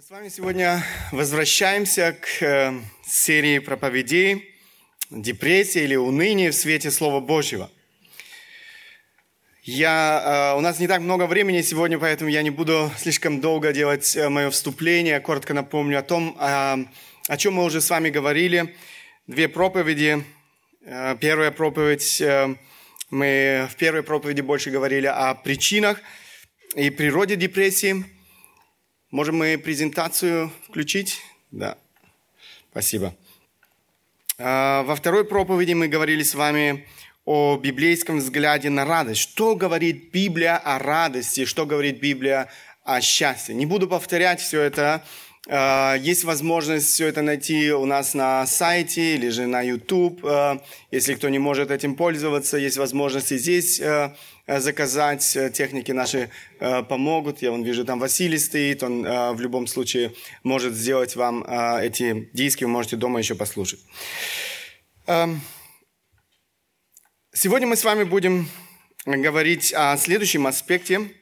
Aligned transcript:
Мы 0.00 0.06
с 0.06 0.10
вами 0.10 0.28
сегодня 0.30 0.82
возвращаемся 1.12 2.16
к 2.18 2.42
э, 2.42 2.72
серии 3.06 3.58
проповедей 3.58 4.54
«Депрессия 5.10 5.84
или 5.84 5.94
уныние 5.94 6.52
в 6.52 6.54
свете 6.54 6.90
Слова 6.90 7.20
Божьего». 7.20 7.70
Я, 9.62 10.54
э, 10.54 10.58
у 10.58 10.62
нас 10.62 10.80
не 10.80 10.88
так 10.88 11.02
много 11.02 11.26
времени 11.26 11.60
сегодня, 11.60 11.98
поэтому 11.98 12.30
я 12.30 12.40
не 12.40 12.48
буду 12.48 12.90
слишком 12.96 13.42
долго 13.42 13.74
делать 13.74 14.16
э, 14.16 14.30
мое 14.30 14.48
вступление. 14.48 15.20
Коротко 15.20 15.52
напомню 15.52 15.98
о 15.98 16.02
том, 16.02 16.34
о 16.40 17.36
чем 17.36 17.56
мы 17.56 17.64
уже 17.64 17.82
с 17.82 17.90
вами 17.90 18.08
говорили. 18.08 18.74
Две 19.26 19.50
проповеди. 19.50 20.24
Первая 21.20 21.50
проповедь, 21.50 22.22
мы 23.10 23.68
в 23.70 23.76
первой 23.76 24.02
проповеди 24.02 24.40
больше 24.40 24.70
говорили 24.70 25.08
о 25.08 25.34
причинах 25.34 26.00
и 26.74 26.88
природе 26.88 27.36
депрессии– 27.36 28.02
Можем 29.10 29.38
мы 29.38 29.58
презентацию 29.58 30.52
включить? 30.68 31.20
Да. 31.50 31.76
Спасибо. 32.70 33.12
А, 34.38 34.84
во 34.84 34.94
второй 34.94 35.24
проповеди 35.24 35.72
мы 35.72 35.88
говорили 35.88 36.22
с 36.22 36.36
вами 36.36 36.86
о 37.24 37.56
библейском 37.56 38.18
взгляде 38.18 38.70
на 38.70 38.84
радость. 38.84 39.20
Что 39.20 39.56
говорит 39.56 40.12
Библия 40.12 40.56
о 40.56 40.78
радости? 40.78 41.44
Что 41.44 41.66
говорит 41.66 41.98
Библия 41.98 42.50
о 42.84 43.00
счастье? 43.00 43.52
Не 43.52 43.66
буду 43.66 43.88
повторять 43.88 44.40
все 44.40 44.60
это. 44.60 45.02
А, 45.48 45.96
есть 45.96 46.22
возможность 46.22 46.86
все 46.86 47.08
это 47.08 47.22
найти 47.22 47.72
у 47.72 47.86
нас 47.86 48.14
на 48.14 48.46
сайте 48.46 49.16
или 49.16 49.30
же 49.30 49.48
на 49.48 49.60
YouTube. 49.60 50.20
А, 50.22 50.62
если 50.92 51.14
кто 51.14 51.28
не 51.30 51.40
может 51.40 51.72
этим 51.72 51.96
пользоваться, 51.96 52.58
есть 52.58 52.76
возможность 52.76 53.32
и 53.32 53.38
здесь 53.38 53.82
заказать, 54.58 55.36
э, 55.36 55.50
техники 55.50 55.92
наши 55.92 56.28
э, 56.58 56.82
помогут. 56.82 57.40
Я 57.40 57.52
вон 57.52 57.62
вижу, 57.62 57.84
там 57.84 58.00
Василий 58.00 58.38
стоит, 58.38 58.82
он 58.82 59.02
в 59.02 59.40
любом 59.40 59.68
случае 59.68 60.12
может 60.42 60.74
сделать 60.74 61.14
вам 61.14 61.44
эти 61.44 62.28
диски, 62.32 62.64
вы 62.64 62.70
можете 62.70 62.96
дома 62.96 63.20
еще 63.20 63.36
послушать. 63.36 63.80
Эм, 65.06 65.40
сегодня 67.32 67.68
мы 67.68 67.76
с 67.76 67.84
вами 67.84 68.02
будем 68.04 68.48
говорить 69.06 69.72
о 69.72 69.96
следующем 69.96 70.46
аспекте. 70.48 71.12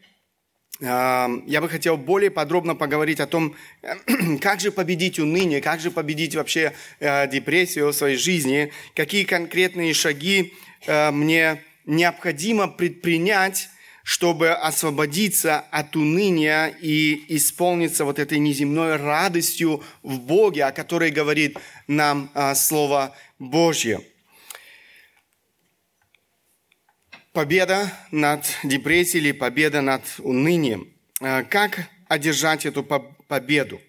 Эм, 0.80 1.44
я 1.46 1.60
бы 1.60 1.68
хотел 1.68 1.98
более 1.98 2.30
подробно 2.30 2.74
поговорить 2.74 3.20
о 3.20 3.26
том, 3.26 3.54
как 4.40 4.60
же 4.60 4.72
победить 4.72 5.18
уныние, 5.18 5.60
как 5.60 5.80
же 5.80 5.90
победить 5.90 6.34
вообще 6.34 6.72
депрессию 7.00 7.88
в 7.88 7.92
своей 7.92 8.16
жизни, 8.16 8.72
какие 8.94 9.24
конкретные 9.24 9.92
шаги 9.92 10.54
мне 10.86 11.62
необходимо 11.88 12.68
предпринять, 12.68 13.70
чтобы 14.04 14.50
освободиться 14.50 15.58
от 15.58 15.96
уныния 15.96 16.68
и 16.68 17.24
исполниться 17.36 18.04
вот 18.04 18.18
этой 18.18 18.38
неземной 18.38 18.96
радостью 18.96 19.82
в 20.02 20.20
Боге, 20.20 20.64
о 20.64 20.72
которой 20.72 21.10
говорит 21.10 21.58
нам 21.86 22.30
а, 22.34 22.54
Слово 22.54 23.16
Божье. 23.38 24.00
Победа 27.32 27.92
над 28.10 28.44
депрессией 28.64 29.24
или 29.24 29.32
победа 29.32 29.80
над 29.80 30.02
унынием. 30.18 30.92
А, 31.20 31.42
как 31.42 31.88
одержать 32.08 32.66
эту 32.66 32.82
победу? 32.82 33.80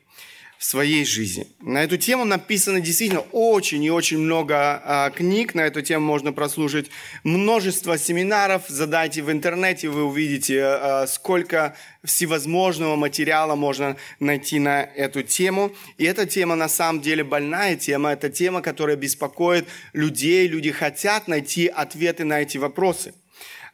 В 0.59 0.65
своей 0.65 1.05
жизни. 1.05 1.47
На 1.61 1.85
эту 1.85 1.95
тему 1.95 2.25
написано 2.25 2.81
действительно 2.81 3.21
очень 3.31 3.81
и 3.81 3.89
очень 3.89 4.17
много 4.17 4.55
а, 4.83 5.09
книг. 5.09 5.55
На 5.55 5.61
эту 5.61 5.81
тему 5.81 6.05
можно 6.05 6.33
прослушать 6.33 6.87
множество 7.23 7.97
семинаров. 7.97 8.63
Задайте 8.67 9.23
в 9.23 9.31
интернете, 9.31 9.87
вы 9.87 10.03
увидите, 10.03 10.61
а, 10.61 11.07
сколько 11.07 11.77
всевозможного 12.03 12.97
материала 12.97 13.55
можно 13.55 13.95
найти 14.19 14.59
на 14.59 14.83
эту 14.83 15.23
тему. 15.23 15.71
И 15.97 16.03
эта 16.03 16.25
тема 16.25 16.55
на 16.55 16.67
самом 16.67 16.99
деле 17.01 17.23
больная 17.23 17.77
тема. 17.77 18.11
Это 18.11 18.29
тема, 18.29 18.61
которая 18.61 18.97
беспокоит 18.97 19.65
людей. 19.93 20.45
Люди 20.49 20.71
хотят 20.71 21.29
найти 21.29 21.67
ответы 21.67 22.25
на 22.25 22.41
эти 22.41 22.57
вопросы. 22.57 23.13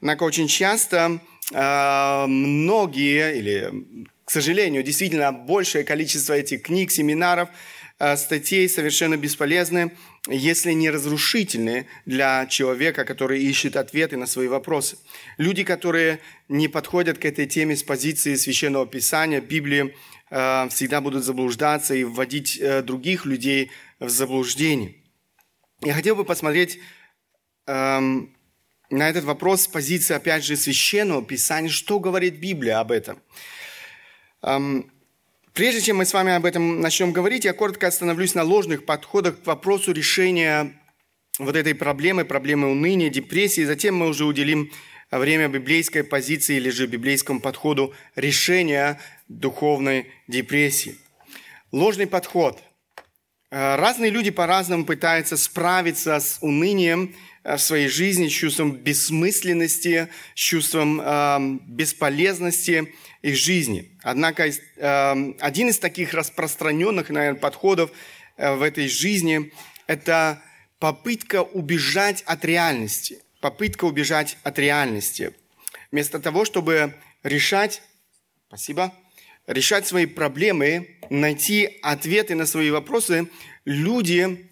Однако 0.01 0.21
очень 0.21 0.47
часто 0.47 1.19
а, 1.51 2.27
многие 2.27 3.39
или 3.39 3.71
к 4.25 4.31
сожалению, 4.31 4.83
действительно 4.83 5.31
большее 5.31 5.83
количество 5.83 6.33
этих 6.33 6.63
книг, 6.63 6.91
семинаров, 6.91 7.49
э, 7.99 8.17
статей 8.17 8.67
совершенно 8.67 9.17
бесполезны, 9.17 9.91
если 10.27 10.71
не 10.71 10.89
разрушительны 10.89 11.85
для 12.05 12.47
человека, 12.47 13.05
который 13.05 13.43
ищет 13.43 13.75
ответы 13.75 14.17
на 14.17 14.25
свои 14.25 14.47
вопросы. 14.47 14.97
Люди, 15.37 15.63
которые 15.63 16.19
не 16.49 16.67
подходят 16.67 17.19
к 17.19 17.25
этой 17.25 17.45
теме 17.45 17.75
с 17.75 17.83
позиции 17.83 18.33
священного 18.35 18.87
писания, 18.87 19.41
Библии, 19.41 19.95
э, 20.31 20.69
всегда 20.69 21.01
будут 21.01 21.23
заблуждаться 21.23 21.93
и 21.93 22.03
вводить 22.03 22.57
э, 22.59 22.81
других 22.81 23.27
людей 23.27 23.71
в 23.99 24.09
заблуждение. 24.09 24.95
Я 25.81 25.93
хотел 25.93 26.15
бы 26.15 26.25
посмотреть 26.25 26.79
эм, 27.67 28.35
на 28.89 29.09
этот 29.09 29.23
вопрос 29.23 29.63
с 29.63 29.67
позиции, 29.67 30.15
опять 30.15 30.43
же, 30.43 30.55
священного 30.55 31.23
писания, 31.23 31.69
что 31.69 31.99
говорит 31.99 32.39
Библия 32.39 32.79
об 32.79 32.91
этом. 32.91 33.21
Прежде 35.53 35.81
чем 35.81 35.97
мы 35.97 36.05
с 36.05 36.13
вами 36.13 36.33
об 36.33 36.45
этом 36.45 36.81
начнем 36.81 37.11
говорить, 37.11 37.45
я 37.45 37.53
коротко 37.53 37.87
остановлюсь 37.87 38.35
на 38.35 38.43
ложных 38.43 38.85
подходах 38.85 39.41
к 39.41 39.47
вопросу 39.47 39.91
решения 39.91 40.79
вот 41.39 41.55
этой 41.55 41.73
проблемы, 41.73 42.25
проблемы 42.25 42.69
уныния, 42.69 43.09
депрессии. 43.09 43.63
Затем 43.63 43.95
мы 43.95 44.07
уже 44.07 44.25
уделим 44.25 44.71
время 45.11 45.47
библейской 45.47 46.03
позиции 46.03 46.57
или 46.57 46.69
же 46.69 46.87
библейскому 46.87 47.39
подходу 47.39 47.93
решения 48.15 48.99
духовной 49.27 50.11
депрессии. 50.27 50.97
Ложный 51.71 52.07
подход. 52.07 52.61
Э, 53.51 53.75
разные 53.77 54.11
люди 54.11 54.31
по-разному 54.31 54.85
пытаются 54.85 55.37
справиться 55.37 56.19
с 56.19 56.37
унынием 56.41 57.15
в 57.45 57.59
своей 57.59 57.87
жизни, 57.87 58.27
с 58.27 58.31
чувством 58.31 58.73
бессмысленности, 58.73 60.09
с 60.33 60.39
чувством 60.39 60.99
э, 61.01 61.59
бесполезности– 61.67 62.93
их 63.25 63.37
жизни. 63.37 63.91
Однако 64.03 64.51
эм, 64.77 65.35
один 65.39 65.69
из 65.69 65.79
таких 65.79 66.13
распространенных, 66.13 67.09
наверное, 67.09 67.39
подходов 67.39 67.91
э, 68.37 68.53
в 68.53 68.61
этой 68.61 68.87
жизни– 68.87 69.51
это 69.87 70.41
попытка 70.77 71.41
убежать 71.41 72.21
от 72.27 72.45
реальности. 72.45 73.17
Попытка 73.41 73.85
убежать 73.85 74.37
от 74.43 74.59
реальности. 74.59 75.33
Вместо 75.91 76.19
того, 76.19 76.45
чтобы 76.45 76.93
решать, 77.23 77.81
спасибо, 78.47 78.93
решать 79.47 79.87
свои 79.87 80.05
проблемы, 80.05 80.97
найти 81.09 81.79
ответы 81.81 82.35
на 82.35 82.45
свои 82.45 82.69
вопросы, 82.69 83.27
люди 83.65 84.51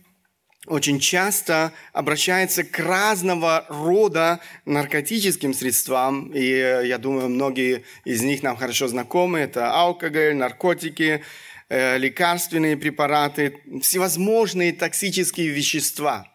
очень 0.68 1.00
часто 1.00 1.74
обращается 1.92 2.64
к 2.64 2.80
разного 2.80 3.66
рода 3.68 4.40
наркотическим 4.66 5.54
средствам. 5.54 6.32
И 6.34 6.42
э, 6.42 6.88
я 6.88 6.98
думаю, 6.98 7.28
многие 7.28 7.84
из 8.06 8.22
них 8.22 8.44
нам 8.44 8.56
хорошо 8.56 8.88
знакомы. 8.88 9.40
Это 9.40 9.74
алкоголь, 9.74 10.36
наркотики, 10.36 11.22
э, 11.68 11.98
лекарственные 11.98 12.78
препараты, 12.78 13.60
всевозможные 13.82 14.72
токсические 14.72 15.50
вещества. 15.50 16.28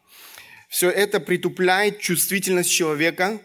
Все 0.68 0.90
это 0.90 1.20
притупляет 1.20 1.98
чувствительность 1.98 2.70
человека. 2.70 3.38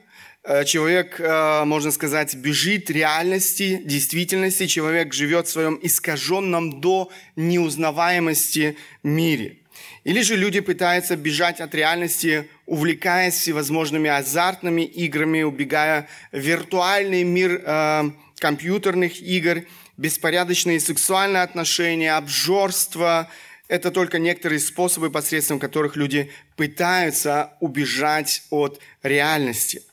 Э, 0.43 0.65
человек, 0.65 1.17
можно 1.65 1.91
сказать, 1.91 2.35
бежит 2.35 2.89
реальности, 2.89 3.81
действительности. 3.85 4.67
Человек 4.67 5.13
живет 5.13 5.47
в 5.47 5.51
своем 5.51 5.79
искаженном 5.81 6.81
до 6.81 7.09
неузнаваемости 7.37 8.75
мире– 9.01 9.59
или 10.03 10.21
же 10.21 10.35
люди 10.35 10.59
пытаются 10.59 11.15
бежать 11.15 11.61
от 11.61 11.73
реальности, 11.73 12.49
увлекаясь 12.65 13.35
всевозможными 13.35 14.09
азартными 14.09 14.81
играми, 14.81 15.43
убегая 15.43 16.07
в 16.31 16.39
виртуальный 16.39 17.23
мир 17.23 17.61
э, 17.63 18.11
компьютерных 18.37 19.21
игр, 19.21 19.63
беспорядочные 19.95 20.79
сексуальные 20.79 21.43
отношения, 21.43 22.15
обжорство. 22.15 23.29
Это 23.69 23.91
только 23.91 24.19
некоторые 24.19 24.59
способы, 24.59 25.09
посредством 25.09 25.57
которых 25.59 25.95
люди 25.95 26.31
пытаются 26.57 27.53
убежать 27.61 28.43
от 28.49 28.81
реальности. 29.03 29.83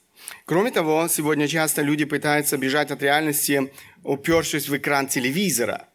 Кроме 0.45 0.73
того, 0.73 1.06
сегодня 1.09 1.47
часто 1.47 1.83
люди 1.83 2.05
пытаются 2.05 2.56
бежать 2.56 2.91
от 2.91 3.01
реальности, 3.03 3.73
упершись 4.03 4.69
в 4.69 4.77
экран 4.77 5.06
телевизора. 5.06 5.87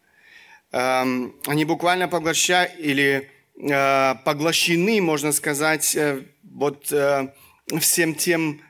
Эм, 0.72 1.36
они 1.46 1.66
буквально 1.66 2.08
поглощают 2.08 2.72
или 2.80 3.30
поглощены, 3.58 5.02
можно 5.02 5.32
сказать, 5.32 5.96
э, 5.96 6.24
вот 6.44 6.92
э, 6.92 7.30
всем 7.80 8.16
тем, 8.16 8.62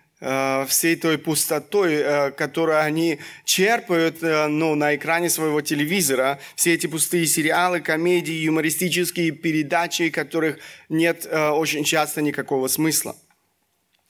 всей 0.68 0.96
той 0.96 1.18
пустотой, 1.18 2.32
которую 2.32 2.82
они 2.82 3.20
черпают 3.44 4.22
ну, 4.22 4.74
на 4.74 4.96
экране 4.96 5.30
своего 5.30 5.60
телевизора. 5.62 6.40
Все 6.56 6.74
эти 6.74 6.88
пустые 6.88 7.28
сериалы, 7.28 7.82
комедии, 7.82 8.34
юмористические 8.34 9.32
передачи, 9.32 10.10
которых 10.10 10.58
нет 10.88 11.28
очень 11.32 11.84
часто 11.84 12.22
никакого 12.22 12.70
смысла. 12.70 13.16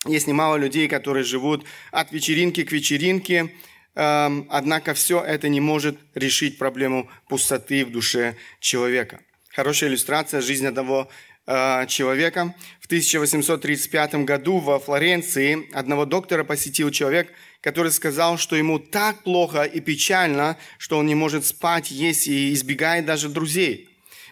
Есть 0.06 0.28
немало 0.28 0.58
людей, 0.58 0.88
которые 0.88 1.24
живут 1.24 1.66
от 1.92 2.12
вечеринки 2.12 2.64
к 2.64 2.72
вечеринке, 2.72 3.52
эм, 3.96 4.48
однако 4.52 4.94
все 4.94 5.24
это 5.24 5.50
не 5.50 5.60
может 5.60 5.98
решить 6.14 6.60
проблему 6.60 7.10
пустоты 7.28 7.84
в 7.84 7.92
душе 7.92 8.36
человека. 8.60 9.22
Хорошая 9.56 9.90
иллюстрация 9.90 10.42
жизни 10.42 10.66
одного 10.66 11.08
э, 11.48 11.88
человека. 11.88 12.54
В 12.82 12.88
1835 12.88 14.16
году 14.26 14.58
во 14.58 14.80
Флоренции 14.80 15.74
одного 15.74 16.06
доктора 16.06 16.44
посетил 16.44 16.92
человек, 16.92 17.32
который 17.62 17.94
сказал, 17.94 18.38
что 18.38 18.58
ему 18.58 18.80
так 18.80 19.24
плохо 19.24 19.64
и 19.64 19.80
печально, 19.80 20.58
что 20.78 20.98
он 20.98 21.06
не 21.06 21.16
может 21.16 21.46
спать, 21.46 21.90
есть 21.90 22.28
и 22.28 22.52
избегает 22.52 23.06
даже 23.06 23.30
друзей. 23.30 23.88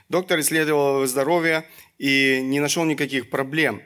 Доктор 0.10 0.42
исследовал 0.42 0.96
его 0.96 1.08
здоровье 1.08 1.64
и 1.98 2.42
не 2.44 2.60
нашел 2.60 2.84
никаких 2.84 3.30
проблем. 3.30 3.82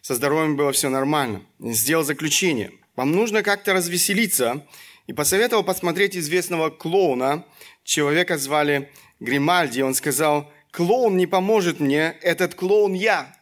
Со 0.00 0.14
здоровьем 0.14 0.56
было 0.56 0.72
все 0.72 0.88
нормально. 0.88 1.42
Сделал 1.60 2.02
заключение. 2.02 2.72
Вам 2.96 3.12
нужно 3.12 3.42
как-то 3.42 3.74
развеселиться. 3.74 4.66
И 5.06 5.12
посоветовал 5.12 5.64
посмотреть 5.64 6.16
известного 6.16 6.70
клоуна. 6.70 7.44
Человека 7.84 8.38
звали 8.38 8.90
Гримальди. 9.20 9.82
Он 9.82 9.94
сказал, 9.94 10.50
клоун 10.70 11.16
не 11.16 11.26
поможет 11.26 11.80
мне, 11.80 12.16
этот 12.22 12.54
клоун 12.54 12.92
я. 12.92 13.34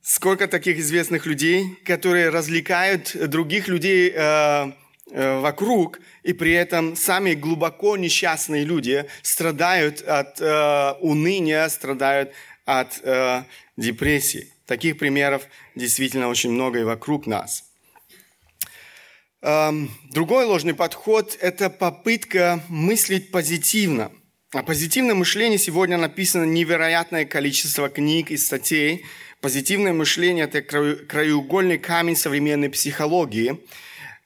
Сколько 0.00 0.48
таких 0.48 0.78
известных 0.78 1.26
людей, 1.26 1.76
которые 1.84 2.30
развлекают 2.30 3.14
других 3.28 3.68
людей 3.68 4.12
э, 4.12 4.72
э, 5.10 5.40
вокруг, 5.40 6.00
и 6.24 6.32
при 6.32 6.52
этом 6.52 6.96
сами 6.96 7.34
глубоко 7.34 7.96
несчастные 7.96 8.64
люди 8.64 9.06
страдают 9.22 10.02
от 10.02 10.40
э, 10.40 10.92
уныния, 11.00 11.68
страдают 11.68 12.32
от 12.64 13.00
э, 13.04 13.44
депрессии. 13.76 14.52
Таких 14.66 14.98
примеров 14.98 15.46
действительно 15.76 16.28
очень 16.28 16.50
много 16.50 16.80
и 16.80 16.84
вокруг 16.84 17.26
нас. 17.26 17.64
Эм, 19.40 19.90
другой 20.10 20.46
ложный 20.46 20.74
подход– 20.74 21.36
это 21.40 21.70
попытка 21.70 22.60
мыслить 22.68 23.30
позитивно– 23.30 24.10
о 24.52 24.62
позитивном 24.62 25.18
мышлении 25.18 25.56
сегодня 25.56 25.96
написано 25.96 26.44
невероятное 26.44 27.24
количество 27.24 27.88
книг 27.88 28.30
и 28.30 28.36
статей. 28.36 29.04
Позитивное 29.40 29.94
мышление– 29.94 30.44
это 30.52 30.60
краеугольный 30.60 31.78
камень 31.78 32.16
современной 32.16 32.68
психологии. 32.68 33.58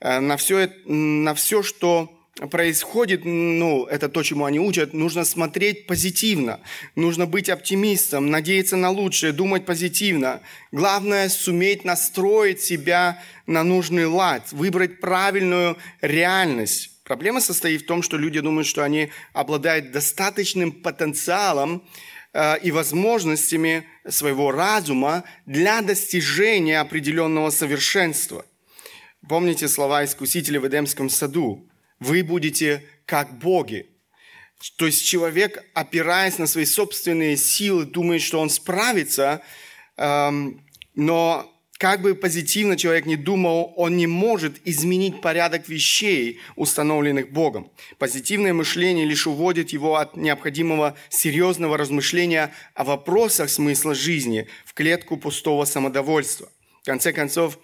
Э, 0.00 0.18
на 0.18 0.36
все, 0.36 0.68
на 0.84 1.32
все, 1.34 1.62
что 1.62 2.12
происходит, 2.50 3.24
ну, 3.24 3.84
это 3.86 4.08
то, 4.08 4.24
чему 4.24 4.46
они 4.46 4.58
учат, 4.58 4.92
нужно 4.92 5.24
смотреть 5.24 5.86
позитивно, 5.86 6.60
нужно 6.96 7.26
быть 7.26 7.48
оптимистом, 7.48 8.30
надеяться 8.30 8.76
на 8.76 8.90
лучшее, 8.90 9.32
думать 9.32 9.64
позитивно. 9.64 10.40
Главное– 10.72 11.28
суметь 11.30 11.84
настроить 11.84 12.60
себя 12.60 13.22
на 13.46 13.62
нужный 13.62 14.06
лад, 14.06 14.50
выбрать 14.50 15.00
правильную 15.00 15.78
реальность. 16.00 16.95
Проблема 17.06 17.40
состоит 17.40 17.82
в 17.82 17.86
том, 17.86 18.02
что 18.02 18.16
люди 18.16 18.40
думают, 18.40 18.66
что 18.66 18.82
они 18.82 19.10
обладают 19.32 19.92
достаточным 19.92 20.72
потенциалом 20.72 21.88
э, 22.32 22.58
и 22.58 22.72
возможностями 22.72 23.86
своего 24.08 24.50
разума 24.50 25.22
для 25.46 25.82
достижения 25.82 26.80
определенного 26.80 27.50
совершенства. 27.50 28.44
Помните 29.28 29.68
слова 29.68 30.04
искусителя 30.04 30.58
в 30.58 30.66
Эдемском 30.66 31.08
саду? 31.08 31.70
Вы 32.00 32.24
будете 32.24 32.82
как 33.04 33.38
боги. 33.38 33.88
То 34.76 34.86
есть 34.86 35.06
человек, 35.06 35.64
опираясь 35.74 36.38
на 36.38 36.48
свои 36.48 36.64
собственные 36.64 37.36
силы, 37.36 37.84
думает, 37.84 38.22
что 38.22 38.40
он 38.40 38.50
справится, 38.50 39.42
эм, 39.96 40.60
но 40.96 41.55
как 41.78 42.00
бы 42.00 42.14
позитивно 42.14 42.76
человек 42.76 43.06
не 43.06 43.16
думал, 43.16 43.72
он 43.76 43.96
не 43.96 44.06
может 44.06 44.60
изменить 44.64 45.20
порядок 45.20 45.68
вещей, 45.68 46.40
установленных 46.56 47.30
Богом. 47.30 47.70
Позитивное 47.98 48.52
мышление 48.52 49.04
лишь 49.04 49.26
уводит 49.26 49.70
его 49.70 49.96
от 49.96 50.16
необходимого 50.16 50.96
серьезного 51.08 51.76
размышления 51.76 52.52
о 52.74 52.84
вопросах 52.84 53.50
смысла 53.50 53.94
жизни 53.94 54.48
в 54.64 54.74
клетку 54.74 55.16
пустого 55.16 55.64
самодовольства. 55.64 56.48
В 56.82 56.86
конце 56.86 57.12
концов, 57.12 57.58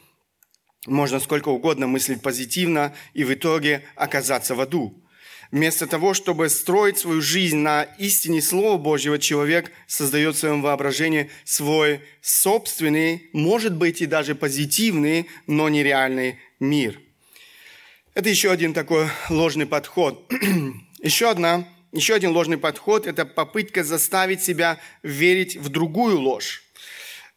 можно 0.87 1.20
сколько 1.20 1.49
угодно 1.49 1.87
мыслить 1.87 2.23
позитивно 2.23 2.94
и 3.15 3.25
в 3.25 3.32
итоге 3.32 3.85
оказаться 3.94 4.55
в 4.55 4.61
аду. 4.61 5.02
Вместо 5.53 5.87
того, 5.87 6.15
чтобы 6.15 6.49
строить 6.49 6.97
свою 6.97 7.21
жизнь 7.21 7.59
на 7.59 7.83
истине 7.99 8.41
Слова 8.41 8.79
Божьего, 8.79 9.19
человек 9.19 9.71
создает 9.87 10.35
в 10.35 10.39
своем 10.39 10.63
воображении 10.63 11.31
свой 11.45 12.01
собственный, 12.23 13.29
может 13.35 13.77
быть 13.77 14.01
и 14.01 14.07
даже 14.07 14.35
позитивный, 14.35 15.29
но 15.47 15.69
нереальный 15.69 16.39
мир. 16.59 16.99
Это 18.15 18.31
еще 18.31 18.51
один 18.51 18.73
такой 18.73 19.09
ложный 19.29 19.67
подход. 19.67 20.33
еще, 21.03 21.29
одна, 21.29 21.69
еще 21.93 22.15
один 22.15 22.31
ложный 22.31 22.57
подход– 22.57 23.07
это 23.07 23.27
попытка 23.27 23.85
заставить 23.85 24.43
себя 24.43 24.79
верить 25.03 25.59
в 25.59 25.69
другую 25.69 26.19
ложь. 26.19 26.63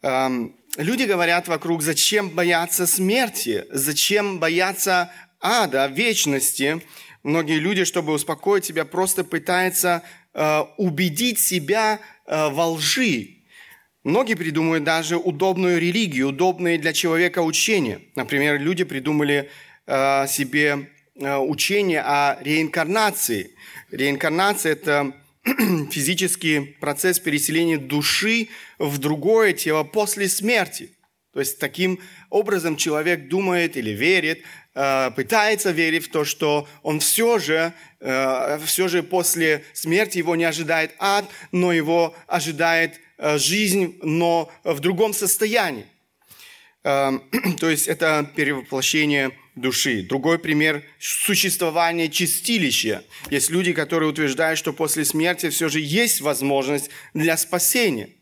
Эм, 0.02 0.56
люди 0.78 1.04
говорят 1.04 1.50
вокруг, 1.50 1.82
зачем 1.82 2.30
бояться 2.30 2.88
смерти, 2.88 3.66
зачем 3.72 4.40
бояться 4.40 5.12
ада, 5.42 5.88
вечности– 5.88 6.82
Многие 7.26 7.58
люди, 7.58 7.86
чтобы 7.86 8.14
успокоить 8.14 8.66
себя, 8.66 8.86
просто 8.86 9.24
пытаются 9.24 10.04
э, 10.36 10.60
убедить 10.78 11.40
себя 11.40 12.00
э, 12.28 12.50
во 12.50 12.68
лжи. 12.68 13.38
Многие 14.04 14.36
придумывают 14.36 14.84
даже 14.84 15.18
удобную 15.18 15.82
религию, 15.82 16.28
удобные 16.28 16.78
для 16.78 16.94
человека 16.94 17.40
учения. 17.40 18.02
Например, 18.14 18.62
люди 18.62 18.84
придумали 18.84 19.50
э, 19.88 20.28
себе 20.28 20.92
э, 21.16 21.38
учение 21.38 22.02
о 22.02 22.38
реинкарнации. 22.42 23.56
Реинкарнация– 23.90 24.72
это 24.74 25.12
физический 25.90 26.78
процесс 26.80 27.20
переселения 27.20 27.80
души 27.80 28.50
в 28.78 29.00
другое 29.00 29.54
тело 29.54 29.82
после 29.82 30.30
смерти. 30.30 30.92
То 31.34 31.40
есть 31.40 31.58
таким 31.58 32.00
образом 32.30 32.78
человек 32.78 33.28
думает 33.30 33.78
или 33.78 33.90
верит, 33.90 34.44
пытается 34.76 35.72
верить 35.72 36.06
в 36.06 36.12
то, 36.12 36.26
что 36.26 36.68
он 36.84 37.00
все 37.00 37.40
же, 37.40 37.74
э, 38.02 38.60
все 38.66 38.90
же 38.90 39.04
после 39.04 39.64
смерти 39.74 40.18
его 40.18 40.36
не 40.36 40.44
ожидает 40.44 40.94
ад, 41.00 41.26
но 41.54 41.72
его 41.72 42.14
ожидает 42.28 43.00
э, 43.18 43.38
жизнь, 43.38 43.98
но 44.04 44.52
в 44.66 44.82
другом 44.82 45.14
состоянии. 45.14 45.86
То 46.84 47.70
есть 47.70 47.88
это 47.88 48.30
перевоплощение 48.36 49.32
души. 49.56 50.04
Другой 50.04 50.38
пример– 50.38 50.84
существование 51.00 52.10
чистилища. 52.10 53.04
Есть 53.32 53.50
люди, 53.50 53.74
которые 53.74 54.10
утверждают, 54.10 54.60
что 54.60 54.72
после 54.72 55.04
смерти 55.04 55.50
все 55.50 55.70
же 55.70 55.80
есть 55.80 56.22
возможность 56.22 56.92
для 57.14 57.38
спасения– 57.38 58.10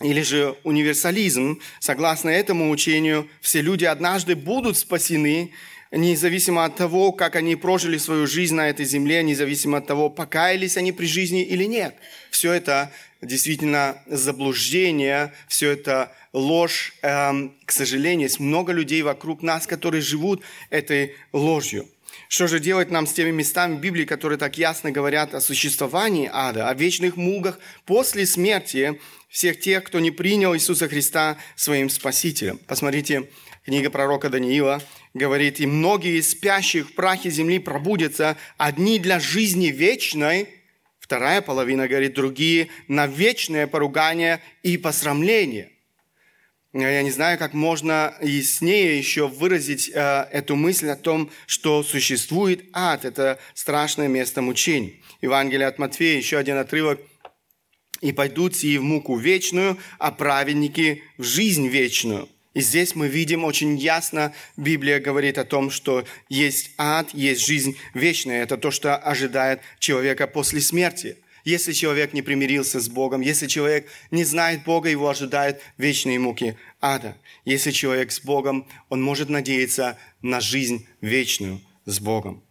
или 0.00 0.22
же 0.22 0.56
универсализм. 0.64 1.60
Согласно 1.78 2.30
этому 2.30 2.70
учению, 2.70 3.28
все 3.40 3.60
люди 3.60 3.84
однажды 3.84 4.34
будут 4.34 4.76
спасены, 4.78 5.52
независимо 5.90 6.64
от 6.64 6.76
того, 6.76 7.12
как 7.12 7.36
они 7.36 7.56
прожили 7.56 7.98
свою 7.98 8.26
жизнь 8.26 8.54
на 8.54 8.68
этой 8.68 8.84
земле, 8.84 9.22
независимо 9.22 9.78
от 9.78 9.86
того, 9.86 10.08
покаялись 10.08 10.76
они 10.76 10.92
при 10.92 11.06
жизни 11.06 11.42
или 11.42 11.64
нет. 11.64 11.94
Все 12.30 12.52
это 12.52 12.92
действительно 13.20 14.02
заблуждение, 14.06 15.32
все 15.48 15.70
это 15.70 16.12
ложь. 16.32 16.94
Эм, 17.02 17.54
к 17.64 17.72
сожалению, 17.72 18.28
есть 18.28 18.40
много 18.40 18.72
людей 18.72 19.02
вокруг 19.02 19.42
нас, 19.42 19.66
которые 19.66 20.00
живут 20.00 20.42
этой 20.70 21.16
ложью. 21.32 21.88
Что 22.28 22.46
же 22.46 22.60
делать 22.60 22.90
нам 22.90 23.06
с 23.06 23.12
теми 23.12 23.32
местами 23.32 23.76
Библии, 23.76 24.04
которые 24.04 24.38
так 24.38 24.56
ясно 24.56 24.92
говорят 24.92 25.34
о 25.34 25.40
существовании 25.40 26.30
ада, 26.32 26.68
о 26.68 26.74
вечных 26.74 27.16
мугах 27.16 27.58
после 27.86 28.24
смерти 28.26 29.00
всех 29.30 29.60
тех, 29.60 29.84
кто 29.84 30.00
не 30.00 30.10
принял 30.10 30.54
Иисуса 30.54 30.88
Христа 30.88 31.38
своим 31.54 31.88
Спасителем? 31.88 32.58
Посмотрите, 32.66 33.30
книга 33.64 33.88
пророка 33.88 34.28
Даниила 34.28 34.82
говорит, 35.14 35.60
«И 35.60 35.66
многие 35.66 36.18
из 36.18 36.30
спящих 36.30 36.90
в 36.90 36.94
прахе 36.94 37.30
земли 37.30 37.60
пробудятся, 37.60 38.36
одни 38.58 38.98
для 38.98 39.20
жизни 39.20 39.68
вечной, 39.68 40.48
вторая 40.98 41.40
половина, 41.42 41.86
говорит, 41.86 42.14
другие 42.14 42.68
на 42.88 43.06
вечное 43.06 43.66
поругание 43.68 44.42
и 44.64 44.76
посрамление». 44.76 45.70
Я 46.72 47.02
не 47.02 47.10
знаю, 47.10 47.36
как 47.36 47.52
можно 47.52 48.14
яснее 48.20 48.96
еще 48.96 49.26
выразить 49.26 49.90
э, 49.92 50.28
эту 50.30 50.54
мысль 50.54 50.88
о 50.88 50.94
том, 50.94 51.28
что 51.46 51.82
существует 51.82 52.64
ад. 52.72 53.04
Это 53.04 53.40
страшное 53.54 54.06
место 54.06 54.40
мучений. 54.40 55.02
Евангелие 55.20 55.66
от 55.66 55.80
Матфея, 55.80 56.16
еще 56.16 56.38
один 56.38 56.58
отрывок. 56.58 57.00
«И 58.00 58.12
пойдут 58.12 58.56
сии 58.56 58.78
в 58.78 58.82
муку 58.82 59.16
вечную, 59.16 59.76
а 59.98 60.10
праведники 60.10 61.02
в 61.18 61.24
жизнь 61.24 61.68
вечную». 61.68 62.28
И 62.52 62.60
здесь 62.60 62.96
мы 62.96 63.06
видим 63.06 63.44
очень 63.44 63.76
ясно, 63.78 64.34
Библия 64.56 64.98
говорит 64.98 65.38
о 65.38 65.44
том, 65.44 65.70
что 65.70 66.04
есть 66.28 66.72
ад, 66.78 67.10
есть 67.14 67.46
жизнь 67.46 67.76
вечная. 67.94 68.42
Это 68.42 68.56
то, 68.56 68.72
что 68.72 68.96
ожидает 68.96 69.60
человека 69.78 70.26
после 70.26 70.60
смерти. 70.60 71.16
если 71.44 71.72
человек 71.72 72.12
не 72.12 72.20
примирился 72.20 72.80
с 72.80 72.88
Богом, 72.88 73.22
если 73.22 73.46
человек 73.46 73.88
не 74.10 74.24
знает 74.24 74.64
Бога, 74.64 74.90
его 74.90 75.08
ожидают 75.08 75.60
вечные 75.78 76.18
муки 76.18 76.56
ада. 76.80 77.16
Если 77.46 77.70
человек 77.70 78.12
с 78.12 78.20
Богом, 78.20 78.66
он 78.90 79.00
может 79.00 79.30
надеяться 79.30 79.96
на 80.20 80.40
жизнь 80.40 80.86
вечную 81.00 81.62
с 81.86 81.98
Богом. 81.98 82.42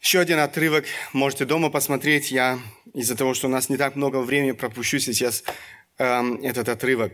Еще 0.00 0.20
один 0.20 0.38
отрывок 0.38 0.86
можете 1.12 1.44
дома 1.44 1.70
посмотреть. 1.70 2.30
Я 2.30 2.58
из-за 2.94 3.16
того, 3.16 3.34
что 3.34 3.48
у 3.48 3.50
нас 3.50 3.68
не 3.68 3.76
так 3.76 3.96
много 3.96 4.18
времени, 4.18 4.52
пропущу 4.52 4.98
сейчас 4.98 5.44
э, 5.98 6.36
этот 6.42 6.68
отрывок. 6.68 7.12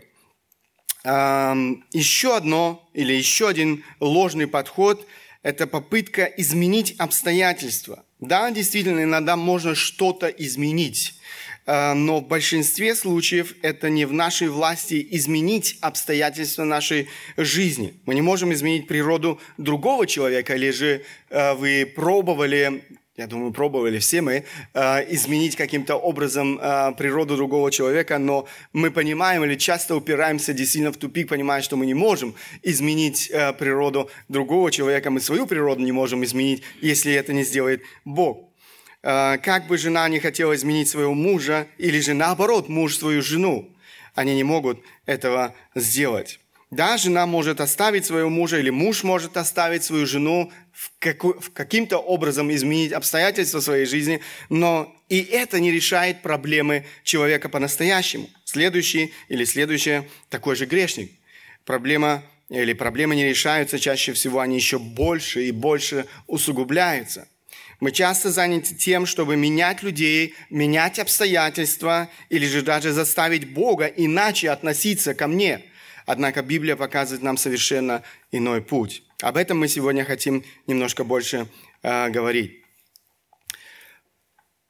Э, 1.05 1.55
еще 1.93 2.37
одно 2.37 2.89
или 2.95 3.13
еще 3.13 3.49
один 3.49 3.85
ложный 4.01 4.47
подход– 4.47 5.07
это 5.47 5.69
попытка 5.69 6.25
изменить 6.25 6.97
обстоятельства. 6.99 8.05
Да, 8.19 8.51
действительно, 8.51 9.05
иногда 9.05 9.37
можно 9.37 9.77
что-то 9.77 10.27
изменить, 10.27 11.21
э, 11.67 11.93
но 11.93 12.19
в 12.19 12.27
большинстве 12.27 12.97
случаев 12.97 13.55
это 13.63 13.89
не 13.89 14.07
в 14.07 14.13
нашей 14.13 14.49
власти 14.49 15.07
изменить 15.13 15.79
обстоятельства 15.83 16.65
нашей 16.65 17.09
жизни. 17.37 17.95
Мы 18.07 18.17
не 18.17 18.23
можем 18.23 18.53
изменить 18.53 18.89
природу 18.89 19.41
другого 19.57 20.09
человека, 20.09 20.57
или 20.57 20.73
же 20.73 21.05
э, 21.31 21.55
вы 21.55 21.87
пробовали 21.95 22.83
я 23.17 23.27
думаю, 23.27 23.53
пробовали 23.53 23.99
все 23.99 24.21
мы 24.21 24.45
э, 24.75 25.15
изменить 25.15 25.57
каким-то 25.57 25.97
образом 25.97 26.59
э, 26.61 26.93
природу 26.99 27.37
другого 27.37 27.71
человека, 27.71 28.19
но 28.19 28.47
мы 28.73 28.91
понимаем 28.91 29.45
или 29.45 29.55
часто 29.55 29.97
упираемся 29.97 30.53
действительно 30.53 30.93
в 30.93 30.99
тупик, 30.99 31.29
понимая, 31.29 31.63
что 31.63 31.77
мы 31.77 31.87
не 31.87 31.95
можем 31.95 32.35
изменить 32.63 33.31
э, 33.31 33.55
природу 33.55 34.11
другого 34.29 34.71
человека, 34.71 35.11
мы 35.11 35.21
свою 35.21 35.47
природу 35.47 35.83
не 35.83 35.93
можем 35.93 36.25
изменить, 36.25 36.63
если 36.83 37.13
это 37.15 37.33
не 37.33 37.45
сделает 37.45 37.83
Бог. 38.05 38.51
Э, 39.03 39.39
как 39.39 39.67
бы 39.67 39.79
жена 39.79 40.07
не 40.09 40.21
хотела 40.21 40.55
изменить 40.55 40.89
своего 40.89 41.15
мужа, 41.15 41.67
или 41.79 42.01
же 42.01 42.13
наоборот, 42.13 42.69
муж 42.69 42.97
свою 42.97 43.23
жену, 43.23 43.71
они 44.15 44.35
не 44.35 44.45
могут 44.45 44.83
этого 45.07 45.55
сделать. 45.75 46.39
Да, 46.73 46.97
жена 46.97 47.27
может 47.27 47.61
оставить 47.61 48.07
своего 48.07 48.29
мужа, 48.29 48.59
или 48.59 48.71
муж 48.71 49.05
может 49.05 49.37
оставить 49.37 49.85
свою 49.85 50.05
жену, 50.05 50.51
в, 50.73 50.91
в 51.41 51.53
каким-то 51.53 51.99
образом 51.99 52.53
изменить 52.53 52.93
обстоятельства 52.93 53.61
своей 53.61 53.87
жизни, 53.87 54.21
но 54.49 54.93
и 55.09 55.21
это 55.21 55.61
не 55.61 55.71
решает 55.71 56.23
проблемы 56.23 56.85
человека 57.05 57.49
по-настоящему. 57.49 58.29
Следующий 58.45 59.15
или 59.29 59.45
следующее 59.45 60.09
такой 60.29 60.57
же 60.57 60.67
грешник. 60.67 61.13
Проблема 61.65 62.25
или 62.49 62.73
проблемы 62.73 63.15
не 63.15 63.25
решаются, 63.25 63.79
чаще 63.79 64.13
всего 64.13 64.41
они 64.41 64.57
еще 64.57 64.81
больше 64.81 65.45
и 65.47 65.53
больше 65.53 66.07
усугубляются. 66.27 67.29
Мы 67.79 67.93
часто 67.93 68.33
заняты 68.33 68.75
тем, 68.75 69.07
чтобы 69.07 69.37
менять 69.37 69.83
людей, 69.85 70.35
менять 70.51 70.99
обстоятельства 70.99 72.09
или 72.29 72.47
же 72.47 72.63
даже 72.63 72.91
заставить 72.93 73.53
Бога 73.53 73.87
иначе 73.87 74.51
относиться 74.51 75.15
ко 75.15 75.29
мне– 75.29 75.63
Однако 76.07 76.43
Библия 76.43 76.77
показывает 76.77 77.23
нам 77.23 77.37
совершенно 77.37 78.03
иной 78.31 78.63
путь. 78.63 79.03
Об 79.21 79.37
этом 79.37 79.59
мы 79.59 79.69
сегодня 79.69 80.05
хотим 80.05 80.45
немножко 80.67 81.05
больше 81.05 81.49
э, 81.83 82.09
говорить. 82.11 82.63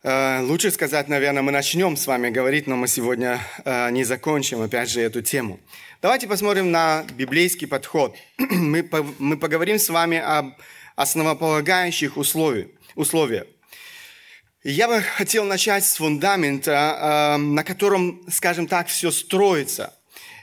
Э, 0.03 0.41
лучше 0.41 0.71
сказать, 0.71 1.09
наверное, 1.09 1.43
мы 1.43 1.53
начнем 1.53 1.97
с 1.97 2.07
вами 2.07 2.31
говорить, 2.31 2.67
но 2.67 2.77
мы 2.77 2.89
сегодня 2.89 3.41
э, 3.65 3.91
не 3.91 4.05
закончим, 4.05 4.63
опять 4.63 4.89
же, 4.89 5.01
эту 5.01 5.21
тему. 5.21 5.61
Давайте 6.01 6.27
посмотрим 6.29 6.71
на 6.71 7.05
библейский 7.15 7.67
подход. 7.67 8.17
мы, 8.39 8.83
по, 8.83 9.05
мы 9.19 9.37
поговорим 9.37 9.79
с 9.79 9.89
вами 9.89 10.19
об 10.19 10.55
основополагающих 10.95 12.17
условиях. 12.17 12.69
условиях. 12.95 13.47
Я 14.63 14.89
бы 14.89 15.01
хотел 15.01 15.45
начать 15.45 15.85
с 15.85 15.97
фундамента, 15.97 17.35
э, 17.35 17.37
на 17.37 17.65
котором, 17.65 18.25
скажем 18.31 18.69
так, 18.69 18.87
все 18.87 19.11
строится. 19.11 19.96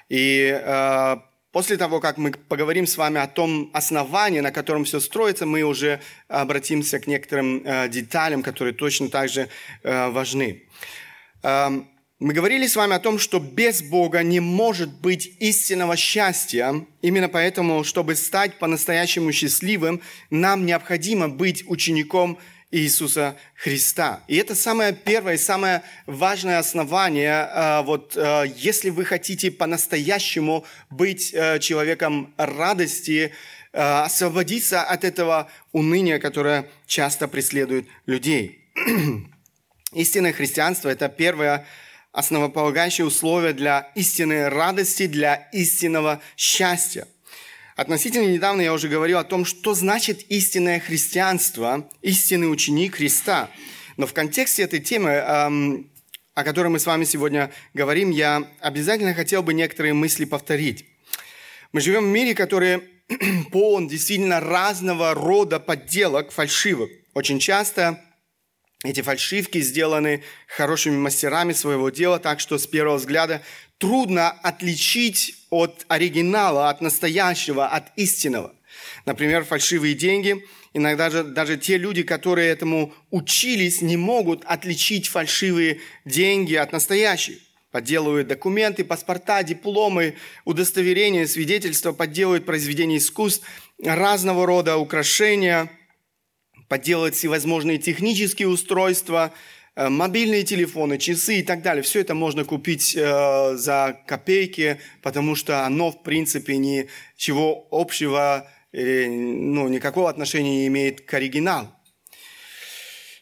И 0.09 0.59
э, 0.61 1.17
после 1.51 1.77
того, 1.77 1.99
как 1.99 2.17
мы 2.17 2.31
поговорим 2.31 2.87
с 2.87 2.97
вами 2.97 3.19
о 3.19 3.27
том 3.27 3.69
основании, 3.73 4.41
на 4.41 4.51
котором 4.51 4.83
все 4.83 4.99
строится, 4.99 5.45
мы 5.45 5.63
уже 5.63 6.01
обратимся 6.27 6.99
к 6.99 7.07
некоторым 7.07 7.61
э, 7.63 7.87
деталям, 7.89 8.43
которые 8.43 8.73
точно 8.73 9.09
так 9.09 9.29
же 9.29 9.49
э, 9.83 10.09
важны. 10.09 10.63
Э, 11.43 11.69
мы 12.19 12.33
говорили 12.33 12.67
с 12.67 12.77
вами 12.77 12.95
о 12.95 12.99
том, 12.99 13.19
что 13.19 13.39
без 13.39 13.81
Бога 13.81 14.23
не 14.23 14.39
может 14.39 15.01
быть 15.01 15.29
истинного 15.39 15.97
счастья. 15.97 16.85
Именно 17.01 17.27
поэтому, 17.27 17.83
чтобы 17.83 18.15
стать 18.15 18.59
по-настоящему 18.59 19.33
счастливым, 19.33 19.99
нам 20.29 20.65
необходимо 20.65 21.27
быть 21.27 21.65
учеником 21.67 22.39
Иисуса 22.73 23.37
Христа. 23.55 24.23
И 24.27 24.35
это 24.35 24.55
самое 24.55 24.93
первое, 24.93 25.37
самое 25.37 25.83
важное 26.07 26.57
основание. 26.57 27.47
А, 27.51 27.83
вот 27.83 28.17
а, 28.17 28.43
если 28.43 28.89
вы 28.89 29.05
хотите 29.05 29.51
по-настоящему 29.51 30.65
быть 30.89 31.33
а, 31.33 31.59
человеком 31.59 32.33
радости, 32.37 33.31
освободиться 33.75 34.83
от 34.83 35.03
этого 35.03 35.49
уныния, 35.71 36.19
которое 36.19 36.69
часто 36.85 37.27
преследует 37.27 37.87
людей. 38.05 38.69
Истинное 39.93 40.31
христианство– 40.31 40.89
это 40.89 41.09
первое 41.09 41.65
основополагающее 42.11 43.03
условие 43.03 43.53
для 43.53 43.91
истинной 43.95 44.49
радости, 44.49 45.07
для 45.07 45.49
истинного 45.53 46.21
счастья. 46.37 47.07
Относительно 47.75 48.27
недавно 48.27 48.61
я 48.61 48.73
уже 48.73 48.87
говорил 48.87 49.17
о 49.17 49.23
том, 49.23 49.45
что 49.45 49.73
значит 49.73 50.23
истинное 50.29 50.79
христианство, 50.79 51.89
истинный 52.01 52.51
ученик 52.51 52.95
Христа. 52.95 53.49
Но 53.97 54.05
в 54.05 54.13
контексте 54.13 54.63
этой 54.63 54.79
темы, 54.79 55.09
эм, 55.09 55.89
о 56.35 56.43
которой 56.43 56.67
мы 56.67 56.79
с 56.79 56.85
вами 56.85 57.03
сегодня 57.03 57.51
говорим, 57.73 58.11
я 58.11 58.47
обязательно 58.59 59.13
хотел 59.15 59.41
бы 59.41 59.53
некоторые 59.53 59.93
мысли 59.93 60.25
повторить. 60.25 60.85
Мы 61.71 61.81
живем 61.81 62.05
в 62.05 62.13
мире, 62.13 62.35
который 62.35 62.83
полон 63.51 63.87
действительно 63.87 64.39
разного 64.39 65.15
рода 65.15 65.59
подделок, 65.59 66.31
фальшивок. 66.31 66.91
Очень 67.15 67.39
часто 67.39 67.99
эти 68.83 69.01
фальшивки 69.01 69.61
сделаны 69.61 70.23
хорошими 70.47 70.97
мастерами 70.97 71.53
своего 71.53 71.89
дела, 71.89 72.19
так 72.19 72.39
что 72.41 72.57
с 72.57 72.67
первого 72.67 72.97
взгляда 72.97 73.41
трудно 73.77 74.29
отличить 74.29 75.35
от 75.49 75.85
оригинала, 75.87 76.69
от 76.69 76.81
настоящего, 76.81 77.67
от 77.67 77.97
истинного. 77.97 78.53
Например, 79.05 79.45
фальшивые 79.45 79.95
деньги. 79.95 80.45
Иногда 80.73 81.09
же 81.09 81.23
даже 81.23 81.55
те 81.57 81.77
люди, 81.77 82.03
которые 82.03 82.49
этому 82.49 82.93
учились, 83.09 83.81
не 83.81 83.95
могут 83.95 84.43
отличить 84.45 85.07
фальшивые 85.07 85.79
деньги 86.03 86.55
от 86.55 86.73
настоящих. 86.73 87.37
Подделывают 87.71 88.27
документы, 88.27 88.83
паспорта, 88.83 89.43
дипломы, 89.43 90.15
удостоверения, 90.45 91.25
свидетельства, 91.25 91.91
подделывают 91.91 92.45
произведения 92.45 92.97
искусств, 92.97 93.45
разного 93.81 94.45
рода 94.45 94.77
украшения– 94.77 95.71
подделать 96.73 97.13
всевозможные 97.13 97.77
технические 97.77 98.47
устройства, 98.47 99.31
э, 99.75 99.89
мобильные 99.89 100.41
телефоны, 100.41 100.97
часы 100.97 101.41
и 101.41 101.43
так 101.43 101.61
далее. 101.61 101.83
Все 101.83 101.99
это 101.99 102.15
можно 102.15 102.45
купить 102.45 102.95
э, 102.95 103.55
за 103.55 103.95
копейки, 104.07 104.79
потому 105.03 105.35
что 105.35 105.67
оно, 105.67 105.91
в 105.91 106.01
принципе, 106.01 106.57
ничего 106.57 107.67
общего, 107.69 108.49
или, 108.71 109.05
ну, 109.05 109.67
никакого 109.67 110.09
отношения 110.09 110.61
не 110.61 110.67
имеет 110.67 111.01
к 111.01 111.13
оригиналу. 111.13 111.69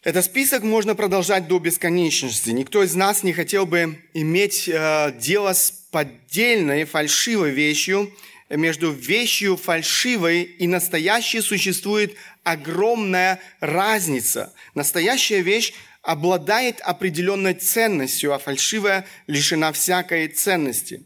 Этот 0.01 0.23
список 0.23 0.63
можно 0.63 0.95
продолжать 0.95 1.49
до 1.49 1.59
бесконечности. 1.59 2.51
Никто 2.51 2.81
из 2.83 2.95
нас 2.95 3.21
не 3.21 3.33
хотел 3.33 3.65
бы 3.65 3.99
иметь 4.13 4.69
э, 4.69 5.13
дело 5.19 5.51
с 5.51 5.71
поддельной, 5.91 6.85
фальшивой 6.85 7.51
вещью, 7.51 8.13
между 8.57 8.91
вещью 8.91 9.57
фальшивой 9.57 10.43
и 10.43 10.67
настоящей 10.67 11.41
существует 11.41 12.15
огромная 12.43 13.39
разница. 13.59 14.53
Настоящая 14.75 15.41
вещь 15.41 15.73
обладает 16.01 16.81
определенной 16.81 17.53
ценностью, 17.53 18.33
а 18.33 18.39
фальшивая 18.39 19.05
лишена 19.27 19.71
всякой 19.71 20.27
ценности. 20.27 21.05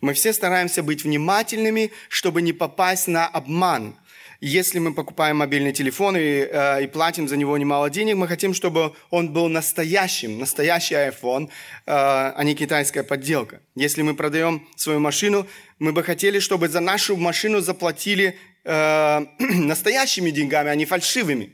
Мы 0.00 0.14
все 0.14 0.32
стараемся 0.32 0.82
быть 0.82 1.04
внимательными, 1.04 1.90
чтобы 2.08 2.42
не 2.42 2.52
попасть 2.52 3.08
на 3.08 3.26
обман– 3.26 3.96
если 4.40 4.78
мы 4.78 4.94
покупаем 4.94 5.38
мобильный 5.38 5.72
телефон 5.72 6.16
и, 6.16 6.20
э, 6.20 6.84
и 6.84 6.86
платим 6.86 7.26
за 7.26 7.36
него 7.36 7.58
немало 7.58 7.90
денег, 7.90 8.14
мы 8.16 8.28
хотим, 8.28 8.54
чтобы 8.54 8.94
он 9.10 9.32
был 9.32 9.48
настоящим, 9.48 10.38
настоящий 10.38 10.94
iPhone, 10.94 11.46
э, 11.46 11.50
а 11.86 12.40
не 12.44 12.54
китайская 12.54 13.02
подделка. 13.02 13.60
Если 13.74 14.02
мы 14.02 14.14
продаем 14.14 14.68
свою 14.76 15.00
машину, 15.00 15.46
мы 15.80 15.92
бы 15.92 16.04
хотели, 16.04 16.38
чтобы 16.38 16.68
за 16.68 16.78
нашу 16.78 17.16
машину 17.16 17.60
заплатили 17.60 18.38
э, 18.64 19.26
настоящими 19.38 20.30
деньгами, 20.30 20.70
а 20.70 20.74
не 20.76 20.84
фальшивыми. 20.84 21.52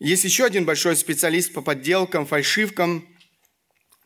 Есть 0.00 0.24
еще 0.24 0.44
один 0.44 0.64
большой 0.64 0.96
специалист 0.96 1.52
по 1.52 1.60
подделкам, 1.60 2.26
фальшивкам. 2.26 3.06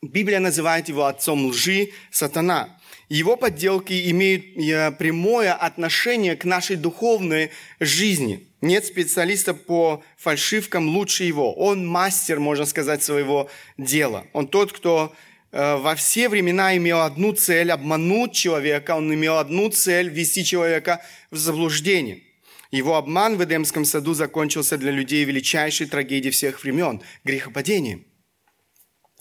Библия 0.03 0.39
называет 0.39 0.89
его 0.89 1.05
отцом 1.05 1.47
лжи, 1.47 1.89
сатана. 2.11 2.77
Его 3.13 3.37
подделки 3.37 4.09
имеют 4.09 4.57
э, 4.57 4.91
прямое 4.91 5.53
отношение 5.53 6.35
к 6.35 6.45
нашей 6.45 6.77
духовной 6.77 7.51
жизни. 7.79 8.47
Нет 8.59 8.87
специалиста 8.87 9.53
по 9.53 10.03
фальшивкам 10.17 10.89
лучше 10.89 11.23
его. 11.23 11.53
Он 11.53 11.85
мастер, 11.85 12.39
можно 12.39 12.65
сказать, 12.65 13.03
своего 13.03 13.51
дела. 13.77 14.25
Он 14.33 14.47
тот, 14.47 14.73
кто 14.73 15.13
э, 15.51 15.75
во 15.75 15.93
все 15.93 16.27
времена 16.27 16.75
имел 16.75 17.01
одну 17.01 17.33
цель– 17.33 17.71
обмануть 17.71 18.33
человека. 18.33 18.95
Он 18.95 19.13
имел 19.13 19.37
одну 19.37 19.69
цель– 19.69 20.09
ввести 20.09 20.43
человека 20.43 20.99
в 21.29 21.37
заблуждение. 21.37 22.23
Его 22.71 22.95
обман 22.95 23.37
в 23.37 23.43
Эдемском 23.43 23.85
саду 23.85 24.15
закончился 24.15 24.75
для 24.75 24.89
людей 24.89 25.23
величайшей 25.23 25.85
трагедией 25.85 26.31
всех 26.31 26.63
времен– 26.63 26.99
грехопадением. 27.23 28.07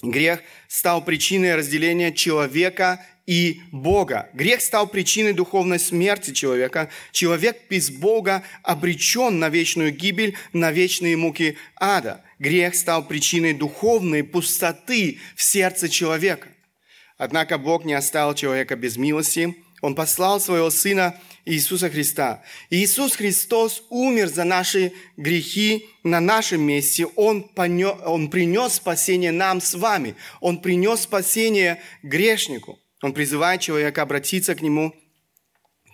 Грех 0.02 0.40
стал 0.66 1.04
причиной 1.04 1.54
разделения 1.54 2.12
человека 2.12 3.04
и 3.26 3.61
Бога. 3.71 4.29
Грех 4.35 4.61
стал 4.61 4.88
причиной 4.88 5.33
духовной 5.33 5.79
смерти 5.79 6.33
человека. 6.33 6.91
Человек 7.12 7.62
без 7.69 7.91
Бога 7.91 8.43
обречен 8.62 9.38
на 9.38 9.49
вечную 9.49 9.93
гибель, 9.93 10.37
на 10.52 10.73
вечные 10.73 11.17
муки 11.17 11.57
ада. 11.76 12.23
Грех 12.38 12.75
стал 12.75 13.07
причиной 13.07 13.52
духовной 13.52 14.25
пустоты 14.25 15.21
в 15.37 15.43
сердце 15.43 15.88
человека. 15.88 16.49
Однако 17.17 17.59
Бог 17.59 17.85
не 17.85 17.95
оставил 17.95 18.35
человека 18.35 18.75
без 18.75 18.97
милости. 18.97 19.55
Он 19.81 19.95
послал 19.95 20.41
своего 20.41 20.71
Сына 20.71 21.21
Иисуса 21.45 21.91
Христа. 21.91 22.43
Иисус 22.71 23.17
Христос 23.17 23.85
умер 23.91 24.29
за 24.29 24.45
наши 24.45 24.93
грехи 25.17 25.87
на 26.02 26.21
нашем 26.21 26.62
месте. 26.62 27.07
Он, 27.17 27.43
понес, 27.43 27.95
он 28.05 28.31
принес 28.31 28.75
спасение 28.75 29.33
нам 29.33 29.61
с 29.61 29.75
вами. 29.75 30.14
Он 30.41 30.61
принес 30.61 31.00
спасение 31.00 31.81
грешнику. 32.02 32.79
Он 33.02 33.12
призывает 33.12 33.61
человека 33.61 34.00
обратиться 34.02 34.54
к 34.54 34.62
Нему, 34.62 34.94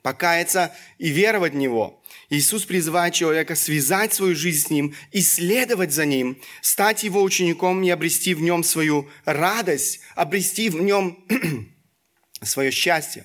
покаяться 0.02 0.76
и 0.98 1.08
веровать 1.08 1.54
в 1.54 1.56
Него. 1.56 2.02
Иисус 2.28 2.64
призывает 2.64 3.14
человека 3.14 3.54
связать 3.56 4.12
свою 4.12 4.36
жизнь 4.36 4.66
с 4.66 4.70
Ним, 4.70 4.94
исследовать 5.10 5.92
за 5.92 6.04
Ним, 6.04 6.40
стать 6.60 7.02
Его 7.02 7.22
учеником 7.22 7.82
и 7.82 7.90
обрести 7.90 8.34
в 8.34 8.42
Нем 8.42 8.62
свою 8.62 9.08
радость, 9.24 10.00
обрести 10.14 10.68
в 10.68 10.80
Нем 10.82 11.26
свое 12.42 12.70
счастье. 12.70 13.24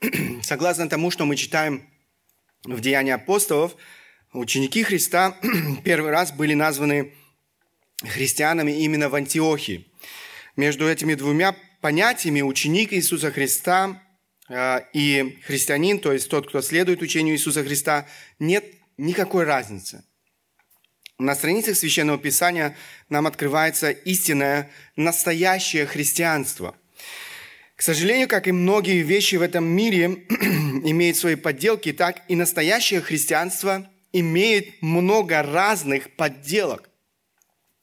Согласно 0.42 0.90
тому, 0.90 1.10
что 1.10 1.24
мы 1.24 1.36
читаем 1.36 1.88
в 2.64 2.80
Деянии 2.80 3.12
апостолов, 3.12 3.74
ученики 4.32 4.82
Христа 4.82 5.36
первый 5.84 6.10
раз 6.10 6.32
были 6.32 6.54
названы 6.54 7.14
христианами 8.02 8.72
именно 8.72 9.08
в 9.08 9.14
Антиохии. 9.14 9.86
Между 10.56 10.88
этими 10.88 11.14
двумя 11.14 11.56
понятиями 11.80 12.42
ученик 12.42 12.92
Иисуса 12.92 13.30
Христа 13.30 14.02
э, 14.48 14.80
и 14.92 15.38
христианин, 15.44 15.98
то 15.98 16.12
есть 16.12 16.28
тот, 16.28 16.48
кто 16.48 16.62
следует 16.62 17.02
учению 17.02 17.34
Иисуса 17.34 17.64
Христа, 17.64 18.06
нет 18.38 18.64
никакой 18.96 19.44
разницы. 19.44 20.04
На 21.18 21.34
страницах 21.34 21.76
Священного 21.76 22.18
Писания 22.18 22.76
нам 23.08 23.26
открывается 23.26 23.90
истинное, 23.90 24.70
настоящее 24.96 25.86
христианство– 25.86 26.76
к 27.78 27.82
сожалению, 27.82 28.26
как 28.26 28.48
и 28.48 28.52
многие 28.52 29.02
вещи 29.02 29.36
в 29.36 29.42
этом 29.42 29.64
мире 29.64 30.06
имеют 30.82 31.16
свои 31.16 31.36
подделки, 31.36 31.92
так 31.92 32.22
и 32.26 32.34
настоящее 32.34 33.00
христианство 33.00 33.88
имеет 34.12 34.82
много 34.82 35.42
разных 35.42 36.14
подделок. 36.16 36.88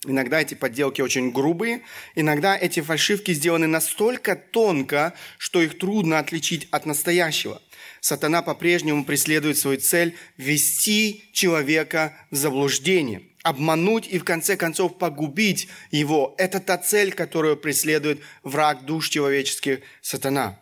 Иногда 0.08 0.42
эти 0.42 0.54
подделки 0.54 1.02
очень 1.02 1.32
грубые, 1.32 1.82
иногда 2.14 2.56
эти 2.56 2.82
фальшивки 2.82 3.34
сделаны 3.34 3.66
настолько 3.66 4.36
тонко, 4.36 5.14
что 5.38 5.62
их 5.62 5.80
трудно 5.80 6.20
отличить 6.20 6.68
от 6.72 6.86
настоящего. 6.86 7.62
Сатана 8.02 8.44
по-прежнему 8.44 9.04
преследует 9.04 9.58
свою 9.58 9.80
цель– 9.80 10.16
ввести 10.38 11.24
человека 11.34 12.14
в 12.30 12.36
заблуждение– 12.36 13.24
обмануть 13.46 14.08
и 14.08 14.18
в 14.18 14.24
конце 14.24 14.58
концов 14.58 14.98
погубить 14.98 15.68
его. 15.92 16.34
Это 16.40 16.60
та 16.60 16.80
цель, 16.80 17.14
которую 17.14 17.58
преследует 17.58 18.20
враг 18.42 18.86
душ 18.86 19.10
человеческих 19.10 19.82
сатана. 20.02 20.60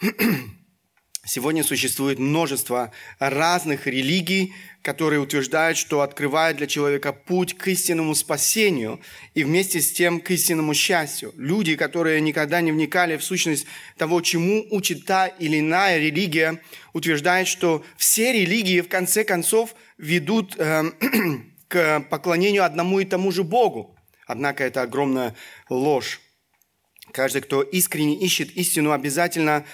Сегодня 1.26 1.64
существует 1.64 2.18
множество 2.18 2.92
разных 3.18 3.86
религий, 3.86 4.52
которые 4.82 5.20
утверждают, 5.20 5.78
что 5.78 6.02
открывают 6.02 6.58
для 6.58 6.66
человека 6.66 7.14
путь 7.14 7.56
к 7.56 7.66
истинному 7.68 8.14
спасению 8.14 9.00
и 9.32 9.42
вместе 9.42 9.80
с 9.80 9.90
тем 9.90 10.20
к 10.20 10.30
истинному 10.30 10.74
счастью. 10.74 11.32
Люди, 11.38 11.76
которые 11.76 12.20
никогда 12.20 12.60
не 12.60 12.72
вникали 12.72 13.16
в 13.16 13.24
сущность 13.24 13.66
того, 13.96 14.20
чему 14.20 14.66
учит 14.70 15.06
та 15.06 15.26
или 15.26 15.60
иная 15.60 15.98
религия, 15.98 16.60
утверждают, 16.92 17.48
что 17.48 17.82
все 17.96 18.32
религии 18.32 18.82
в 18.82 18.88
конце 18.88 19.24
концов 19.24 19.74
ведут 19.96 20.56
э, 20.58 20.82
к 21.68 22.00
поклонению 22.10 22.64
одному 22.64 23.00
и 23.00 23.06
тому 23.06 23.32
же 23.32 23.44
Богу. 23.44 23.96
Однако 24.26 24.64
это 24.64 24.82
огромная 24.82 25.34
ложь. 25.70 26.20
Каждый, 27.12 27.40
кто 27.40 27.62
искренне 27.62 28.16
ищет 28.16 28.50
истину, 28.50 28.92
обязательно 28.92 29.64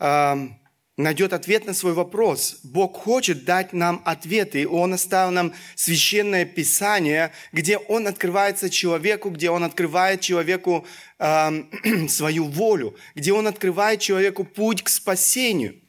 э, 0.00 0.48
найдет 0.96 1.32
ответ 1.32 1.66
на 1.66 1.74
свой 1.74 1.92
вопрос. 1.92 2.58
Бог 2.62 2.96
хочет 2.96 3.44
дать 3.44 3.72
нам 3.72 4.02
ответы, 4.04 4.62
и 4.62 4.66
Он 4.66 4.94
оставил 4.94 5.30
нам 5.30 5.52
священное 5.74 6.44
Писание, 6.44 7.32
где 7.52 7.76
Он 7.76 8.06
открывается 8.06 8.70
человеку, 8.70 9.30
где 9.30 9.50
Он 9.50 9.64
открывает 9.64 10.20
человеку 10.20 10.86
э, 11.18 11.62
свою 12.08 12.44
волю, 12.44 12.96
где 13.14 13.32
Он 13.32 13.46
открывает 13.46 14.00
человеку 14.00 14.44
путь 14.44 14.82
к 14.82 14.88
спасению. 14.88 15.80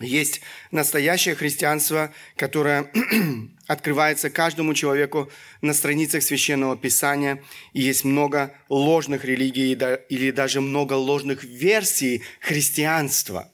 Есть 0.00 0.42
настоящее 0.70 1.34
христианство, 1.34 2.12
которое 2.36 2.90
открывается 3.66 4.30
каждому 4.30 4.72
человеку 4.72 5.28
на 5.60 5.74
страницах 5.74 6.22
Священного 6.22 6.76
Писания. 6.76 7.42
И 7.72 7.82
есть 7.82 8.04
много 8.04 8.54
ложных 8.68 9.24
религий 9.24 9.72
или 10.08 10.30
даже 10.30 10.60
много 10.60 10.94
ложных 10.94 11.42
версий 11.42 12.22
христианства. 12.40 13.50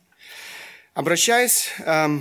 Обращаясь 0.95 1.71
э, 1.81 2.19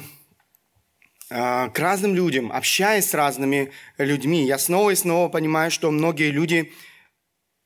э, 1.29 1.69
к 1.69 1.79
разным 1.79 2.15
людям, 2.15 2.51
общаясь 2.51 3.09
с 3.09 3.13
разными 3.13 3.71
людьми, 3.97 4.45
я 4.45 4.57
снова 4.57 4.89
и 4.89 4.95
снова 4.95 5.29
понимаю, 5.29 5.69
что 5.71 5.91
многие 5.91 6.31
люди 6.31 6.73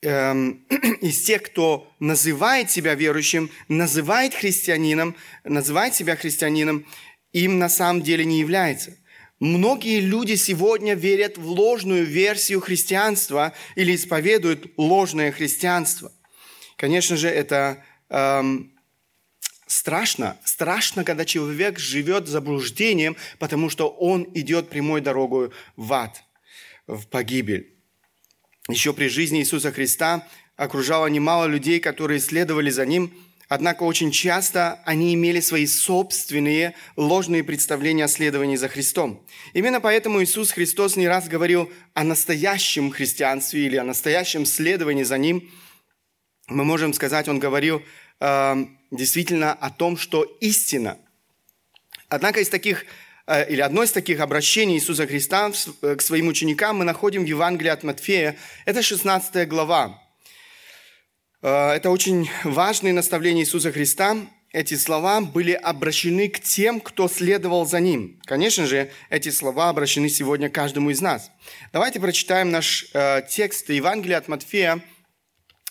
эм, 0.01 0.65
из 1.01 1.23
тех, 1.23 1.43
кто 1.43 1.89
называет 1.99 2.69
себя 2.69 2.93
верующим, 2.93 3.49
называет 3.69 4.33
христианином, 4.33 5.15
называет 5.43 5.95
себя 5.95 6.17
христианином, 6.17 6.85
им 7.31 7.57
на 7.57 7.69
самом 7.69 8.01
деле 8.01 8.25
не 8.25 8.39
является– 8.39 8.97
Многие 9.39 9.99
люди 9.99 10.33
сегодня 10.33 10.95
верят 10.95 11.37
в 11.37 11.47
ложную 11.47 12.05
версию 12.05 12.59
христианства 12.59 13.53
или 13.75 13.93
исповедуют 13.93 14.73
ложное 14.77 15.31
христианство. 15.31 16.11
Конечно 16.75 17.17
же, 17.17 17.29
это 17.29 17.83
эм, 18.09 18.71
страшно. 19.67 20.37
Страшно, 20.43 21.03
когда 21.03 21.25
человек 21.25 21.77
живет 21.79 22.27
заблуждением, 22.27 23.15
потому 23.39 23.69
что 23.69 23.89
он 23.89 24.27
идет 24.33 24.69
прямой 24.69 25.01
дорогой 25.01 25.51
в 25.75 25.93
ад, 25.93 26.23
в 26.87 27.07
погибель. 27.07 27.75
Еще 28.69 28.93
при 28.93 29.07
жизни 29.07 29.39
Иисуса 29.39 29.71
Христа 29.71 30.27
окружало 30.55 31.07
немало 31.07 31.45
людей, 31.45 31.79
которые 31.79 32.19
следовали 32.19 32.69
за 32.69 32.85
Ним– 32.85 33.13
Однако 33.49 33.83
очень 33.83 34.11
часто 34.11 34.81
они 34.85 35.13
имели 35.13 35.39
свои 35.39 35.65
собственные 35.67 36.75
ложные 36.97 37.43
представления 37.43 38.05
о 38.05 38.09
следовании 38.09 38.57
за 38.57 38.67
Христом. 38.67 39.25
Именно 39.53 39.79
поэтому 39.79 40.21
Иисус 40.21 40.51
Христос 40.51 40.97
не 40.97 41.07
раз 41.07 41.29
говорил 41.29 41.71
о 41.93 42.03
настоящем 42.03 42.91
христианстве 42.91 43.65
или 43.65 43.77
о 43.77 43.85
настоящем 43.85 44.45
следовании 44.45 45.03
за 45.03 45.17
Ним. 45.17 45.49
Мы 46.47 46.65
можем 46.65 46.93
сказать, 46.93 47.29
Он 47.29 47.39
говорил 47.39 47.81
э, 48.19 48.65
действительно 48.91 49.53
о 49.53 49.69
том, 49.69 49.97
что 49.97 50.23
истина. 50.41 50.97
Однако 52.09 52.39
из 52.39 52.49
таких 52.49 52.85
э, 53.25 53.49
или 53.51 53.61
одно 53.61 53.83
из 53.83 53.91
таких 53.91 54.19
обращений 54.19 54.75
Иисуса 54.75 55.07
Христа 55.07 55.51
к 55.81 56.01
своим 56.01 56.27
ученикам 56.27 56.77
мы 56.77 56.85
находим 56.85 57.23
в 57.23 57.27
Евангелии 57.27 57.69
от 57.69 57.83
Матфея. 57.83 58.37
Это 58.65 58.81
16 58.81 59.47
глава. 59.47 60.01
Э, 61.41 61.71
это 61.71 61.89
очень 61.89 62.29
важные 62.43 62.93
наставления 62.93 63.43
Иисуса 63.43 63.71
Христа. 63.71 64.17
Эти 64.53 64.75
слова 64.75 65.19
были 65.19 65.51
обращены 65.51 66.29
к 66.29 66.39
тем, 66.39 66.79
кто 66.79 67.09
следовал 67.09 67.65
за 67.65 67.81
Ним. 67.81 68.19
Конечно 68.25 68.65
же, 68.65 68.89
эти 69.09 69.29
слова 69.29 69.69
обращены 69.69 70.07
сегодня 70.09 70.49
каждому 70.49 70.89
из 70.89 71.01
нас. 71.01 71.31
Давайте 71.73 71.99
прочитаем 71.99 72.49
наш 72.49 72.89
э, 72.93 73.23
текст 73.29 73.69
Евангелия 73.69 74.17
от 74.17 74.29
Матфея, 74.29 74.81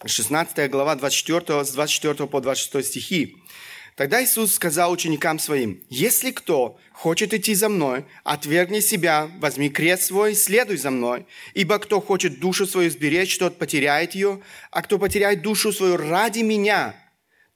16 0.04 0.70
глава, 0.70 0.94
24, 0.94 1.64
с 1.64 1.72
24 1.72 2.28
по 2.28 2.40
26 2.40 2.86
стихи. 2.86 3.36
Тогда 3.94 4.22
Иисус 4.22 4.54
сказал 4.54 4.92
ученикам 4.92 5.38
своим, 5.38 5.82
«Если 5.88 6.32
кто 6.32 6.78
хочет 6.92 7.32
идти 7.32 7.54
за 7.54 7.70
мной, 7.70 8.04
отвергни 8.24 8.80
себя, 8.80 9.30
возьми 9.38 9.70
крест 9.70 10.02
свой, 10.02 10.34
следуй 10.34 10.76
за 10.76 10.90
мной. 10.90 11.26
Ибо 11.54 11.78
кто 11.78 12.02
хочет 12.02 12.38
душу 12.38 12.66
свою 12.66 12.90
сберечь, 12.90 13.38
тот 13.38 13.58
потеряет 13.58 14.14
ее, 14.14 14.42
а 14.70 14.82
кто 14.82 14.98
потеряет 14.98 15.40
душу 15.40 15.72
свою 15.72 15.96
ради 15.96 16.40
меня, 16.40 16.94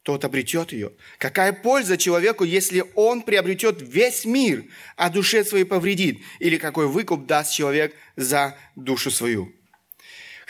тот 0.02 0.24
обретет 0.24 0.72
ее. 0.72 0.92
Какая 1.18 1.52
польза 1.52 1.98
человеку, 1.98 2.44
если 2.44 2.84
он 2.94 3.20
приобретет 3.20 3.82
весь 3.82 4.24
мир, 4.24 4.64
а 4.96 5.10
душе 5.10 5.44
своей 5.44 5.64
повредит? 5.64 6.22
Или 6.38 6.56
какой 6.56 6.86
выкуп 6.86 7.26
даст 7.26 7.52
человек 7.52 7.94
за 8.16 8.56
душу 8.76 9.10
свою?» 9.10 9.59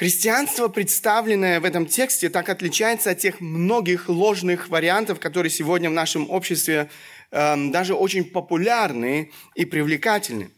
Христианство, 0.01 0.69
представленное 0.69 1.61
в 1.61 1.67
этом 1.67 1.85
тексте, 1.85 2.31
так 2.31 2.49
отличается 2.49 3.11
от 3.11 3.19
тех 3.19 3.39
многих 3.43 4.09
ложных 4.09 4.71
вариантов, 4.71 5.21
которые 5.21 5.51
сегодня 5.51 5.91
в 5.91 5.93
нашем 5.93 6.31
обществе 6.31 6.89
э, 7.31 7.71
даже 7.71 7.93
очень 7.93 8.25
популярны 8.25 9.31
и 9.55 9.67
привлекательны. 9.67 10.53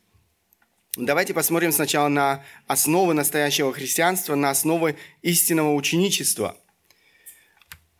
Давайте 0.97 1.35
посмотрим 1.35 1.73
сначала 1.73 2.07
на 2.07 2.45
основы 2.69 3.15
настоящего 3.15 3.73
христианства, 3.73 4.37
на 4.37 4.51
основы 4.51 4.95
истинного 5.23 5.75
ученичества. 5.75 6.57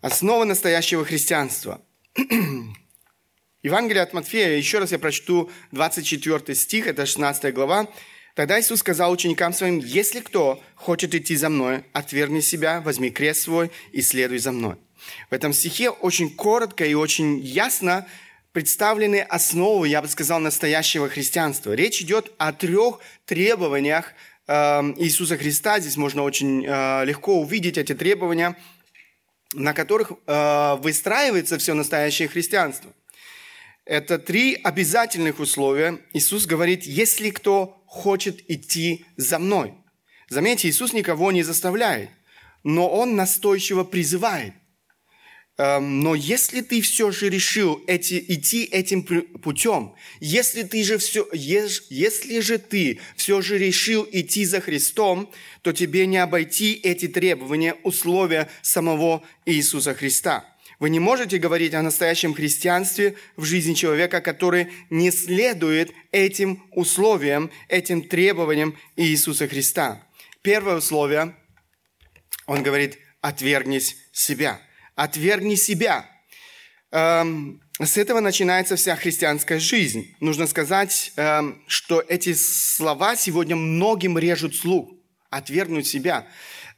Основы 0.01 0.45
настоящего 0.45 1.05
христианства. 1.05 1.83
Евангелие 3.65 4.05
от 4.05 4.13
Матфея, 4.13 4.57
еще 4.57 4.79
раз 4.79 4.93
я 4.93 5.01
прочту 5.01 5.51
24 5.73 6.55
стих, 6.55 6.87
это 6.87 7.05
16 7.05 7.53
глава. 7.53 7.89
Тогда 8.35 8.59
Иисус 8.59 8.81
сказал 8.81 9.13
ученикам 9.13 9.53
своим, 9.53 9.79
«Если 9.79 10.21
кто 10.21 10.63
хочет 10.75 11.15
идти 11.15 11.37
за 11.37 11.49
мной, 11.51 11.85
отвергни 11.93 12.41
себя, 12.41 12.81
возьми 12.81 13.11
крест 13.11 13.43
свой 13.43 13.71
и 13.93 14.01
следуй 14.01 14.39
за 14.39 14.53
мной». 14.53 14.77
В 15.31 15.35
этом 15.35 15.53
стихе 15.53 15.91
очень 15.91 16.31
коротко 16.35 16.85
и 16.85 16.95
очень 16.95 17.39
ясно 17.41 18.07
представлены 18.53 19.21
основы, 19.21 19.89
я 19.89 20.01
бы 20.01 20.09
сказал, 20.09 20.39
настоящего 20.39 21.09
христианства. 21.09 21.73
Речь 21.73 22.01
идет 22.03 22.33
о 22.39 22.53
трех 22.53 23.01
требованиях 23.25 24.13
э, 24.47 24.53
Иисуса 24.99 25.37
Христа. 25.37 25.81
Здесь 25.81 25.97
можно 25.97 26.23
очень 26.23 26.65
э, 26.65 27.05
легко 27.05 27.41
увидеть 27.41 27.79
эти 27.79 27.95
требования, 27.95 28.57
на 29.55 29.73
которых 29.73 30.13
э, 30.13 30.77
выстраивается 30.77 31.59
все 31.59 31.75
настоящее 31.75 32.29
христианство. 32.29 32.93
Это 33.85 34.19
три 34.19 34.55
обязательных 34.55 35.41
условия. 35.41 35.99
Иисус 36.13 36.47
говорит, 36.47 36.85
если 36.85 37.31
кто 37.31 37.83
хочет 37.87 38.49
идти 38.49 39.05
за 39.17 39.39
мной. 39.39 39.75
Заметьте, 40.29 40.69
Иисус 40.69 40.93
никого 40.93 41.33
не 41.33 41.43
заставляет, 41.43 42.11
но 42.63 42.89
Он 42.89 43.17
настойчиво 43.17 43.83
призывает. 43.83 44.55
Эм, 45.59 46.01
но 46.01 46.15
если 46.15 46.63
ты 46.63 46.81
все 46.81 47.11
же 47.11 47.29
решил 47.29 47.83
эти, 47.87 48.25
идти 48.29 48.65
этим 48.65 49.03
путем, 49.03 49.95
если, 50.21 50.63
ты 50.63 50.83
же 50.85 50.97
все, 50.97 51.29
если 51.33 52.41
же 52.41 52.59
ты 52.59 53.01
все 53.17 53.43
же 53.43 53.59
решил 53.59 54.09
идти 54.11 54.45
за 54.45 54.61
Христом, 54.61 55.31
то 55.61 55.73
тебе 55.73 56.07
не 56.07 56.19
обойти 56.19 56.73
эти 56.75 57.09
требования, 57.09 57.75
условия 57.83 58.49
самого 58.63 59.25
Иисуса 59.45 59.93
Христа– 59.93 60.49
вы 60.83 60.91
не 60.91 60.99
можете 60.99 61.39
говорить 61.39 61.75
о 61.75 61.83
настоящем 61.83 62.35
христианстве 62.35 63.15
в 63.37 63.45
жизни 63.45 63.73
человека, 63.73 64.21
который 64.21 64.67
не 64.91 65.13
следует 65.13 65.93
этим 66.11 66.61
условиям, 66.73 67.53
этим 67.69 68.03
требованиям 68.03 68.77
Иисуса 68.97 69.47
Христа. 69.47 70.05
Первое 70.43 70.79
условие, 70.79 71.37
он 72.47 72.65
говорит, 72.65 72.99
отвергнись 73.21 73.97
себя. 74.11 74.61
Отвергни 74.97 75.55
себя. 75.55 76.05
Эм, 76.91 77.63
с 77.81 77.97
этого 77.97 78.19
начинается 78.19 78.75
вся 78.75 78.97
христианская 78.97 79.61
жизнь. 79.61 80.17
Нужно 80.19 80.49
сказать, 80.49 81.13
эм, 81.15 81.63
что 81.69 82.03
эти 82.09 82.35
слова 82.35 83.15
сегодня 83.15 83.55
многим 83.55 84.19
режут 84.19 84.57
слух. 84.57 84.91
Отвергнуть 85.31 85.87
себя. 85.87 86.27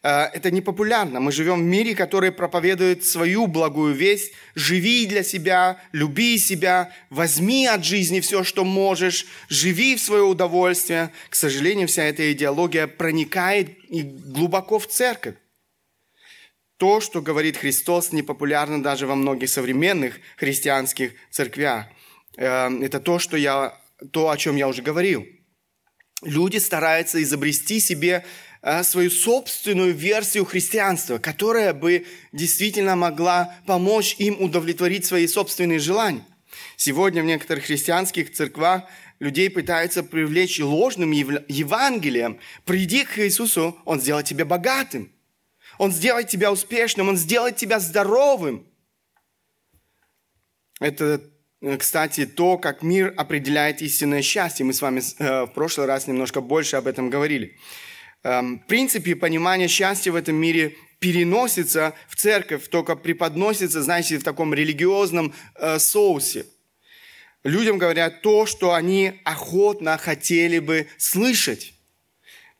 Э, 0.04 0.28
это 0.34 0.50
не 0.50 0.60
популярно. 0.60 1.18
Мы 1.18 1.32
живем 1.32 1.60
в 1.60 1.64
мире, 1.64 1.94
который 1.94 2.30
проповедует 2.30 3.04
свою 3.04 3.46
благую 3.46 3.94
весть. 3.94 4.32
Живи 4.54 5.06
для 5.06 5.22
себя, 5.22 5.80
люби 5.92 6.38
себя, 6.38 6.92
возьми 7.08 7.66
от 7.66 7.84
жизни 7.84 8.20
все, 8.20 8.44
что 8.44 8.64
можешь, 8.64 9.26
живи 9.48 9.96
в 9.96 10.00
свое 10.00 10.22
удовольствие. 10.22 11.10
К 11.30 11.34
сожалению, 11.34 11.88
вся 11.88 12.04
эта 12.04 12.30
идеология 12.32 12.86
проникает 12.86 13.78
и 13.88 14.02
глубоко 14.02 14.78
в 14.78 14.86
церковь. 14.86 15.36
То, 16.76 17.00
что 17.00 17.22
говорит 17.22 17.56
Христос, 17.56 18.12
не 18.12 18.22
популярно 18.22 18.82
даже 18.82 19.06
во 19.06 19.14
многих 19.14 19.48
современных 19.48 20.20
христианских 20.36 21.12
церквях. 21.30 21.86
Э, 22.36 22.68
это 22.82 23.00
то, 23.00 23.18
что 23.18 23.38
я, 23.38 23.80
то, 24.12 24.28
о 24.28 24.36
чем 24.36 24.56
я 24.56 24.68
уже 24.68 24.82
говорил. 24.82 25.26
Люди 26.24 26.58
стараются 26.58 27.22
изобрести 27.22 27.80
себе 27.80 28.24
свою 28.82 29.10
собственную 29.10 29.92
версию 29.92 30.46
христианства, 30.46 31.18
которая 31.18 31.74
бы 31.74 32.06
действительно 32.32 32.96
могла 32.96 33.54
помочь 33.66 34.16
им 34.18 34.40
удовлетворить 34.40 35.04
свои 35.04 35.26
собственные 35.26 35.78
желания. 35.78 36.24
Сегодня 36.76 37.22
в 37.22 37.26
некоторых 37.26 37.64
христианских 37.64 38.32
церквах 38.32 38.84
людей 39.20 39.50
пытаются 39.50 40.02
привлечь 40.02 40.60
ложным 40.60 41.10
Евангелием. 41.12 42.38
Приди 42.64 43.04
к 43.04 43.18
Иисусу, 43.18 43.78
Он 43.84 44.00
сделает 44.00 44.26
тебя 44.26 44.44
богатым. 44.44 45.12
Он 45.78 45.92
сделает 45.92 46.28
тебя 46.28 46.52
успешным, 46.52 47.08
Он 47.08 47.16
сделает 47.16 47.56
тебя 47.56 47.80
здоровым. 47.80 48.66
Это, 50.80 51.20
кстати, 51.78 52.26
то, 52.26 52.58
как 52.58 52.82
мир 52.82 53.12
определяет 53.16 53.82
истинное 53.82 54.22
счастье. 54.22 54.64
Мы 54.64 54.72
с 54.72 54.82
вами 54.82 55.00
э, 55.18 55.44
в 55.44 55.48
прошлый 55.48 55.86
раз 55.86 56.06
немножко 56.06 56.40
больше 56.40 56.76
об 56.76 56.86
этом 56.86 57.10
говорили. 57.10 57.58
Эм, 58.24 58.58
принципе, 58.58 59.14
понимание 59.14 59.68
счастья 59.68 60.10
в 60.10 60.16
этом 60.16 60.36
мире 60.36 60.76
переносится 60.98 61.94
в 62.08 62.16
церковь, 62.16 62.68
только 62.68 62.96
преподносится, 62.96 63.82
знаете, 63.82 64.18
в 64.18 64.24
таком 64.24 64.54
религиозном 64.54 65.34
э, 65.56 65.78
соусе. 65.78 66.46
Людям 67.44 67.76
говорят 67.76 68.22
то, 68.22 68.46
что 68.46 68.72
они 68.72 69.20
охотно 69.24 69.98
хотели 69.98 70.58
бы 70.58 70.86
слышать. 70.96 71.74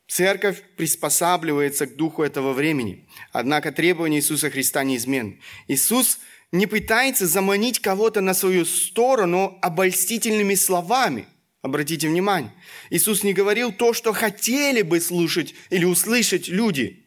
Церковь 0.07 0.63
приспосабливается 0.77 1.87
к 1.87 1.97
духу 1.97 2.23
этого 2.23 2.53
времени. 2.53 3.09
Однако 3.33 3.73
требования 3.73 4.19
Иисуса 4.19 4.51
Христа 4.51 4.85
неизменны. 4.85 5.41
Иисус 5.67 6.19
не 6.53 6.67
пытается 6.67 7.27
заманить 7.27 7.81
кого-то 7.81 8.21
на 8.21 8.35
свою 8.35 8.67
сторону 8.67 9.59
обольстительными 9.63 10.57
словами– 10.57 11.27
Обратите 11.65 12.09
внимание, 12.09 12.53
Иисус 12.91 13.23
не 13.23 13.33
говорил 13.33 13.73
то, 13.73 13.95
что 13.95 14.13
хотели 14.13 14.83
бы 14.83 15.01
слушать 15.01 15.55
или 15.71 15.87
услышать 15.87 16.49
люди. 16.49 17.07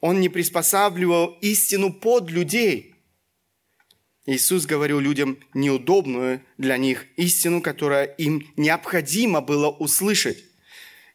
Он 0.00 0.20
не 0.20 0.28
приспосабливал 0.28 1.36
истину 1.40 1.92
под 1.92 2.30
людей. 2.30 2.94
Иисус 4.26 4.64
говорил 4.64 5.00
людям 5.00 5.38
неудобную 5.54 6.40
для 6.56 6.76
них 6.76 7.06
истину, 7.16 7.60
которая 7.60 8.04
им 8.04 8.46
необходимо 8.56 9.40
было 9.40 9.68
услышать. 9.70 10.38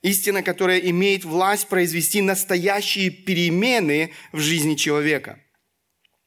Истина, 0.01 0.43
которая 0.43 0.79
имеет 0.79 1.23
власть 1.23 1.69
произвести 1.69 2.21
настоящие 2.21 3.09
перемены 3.09 4.11
в 4.33 4.39
жизни 4.41 4.75
человека. 4.75 5.39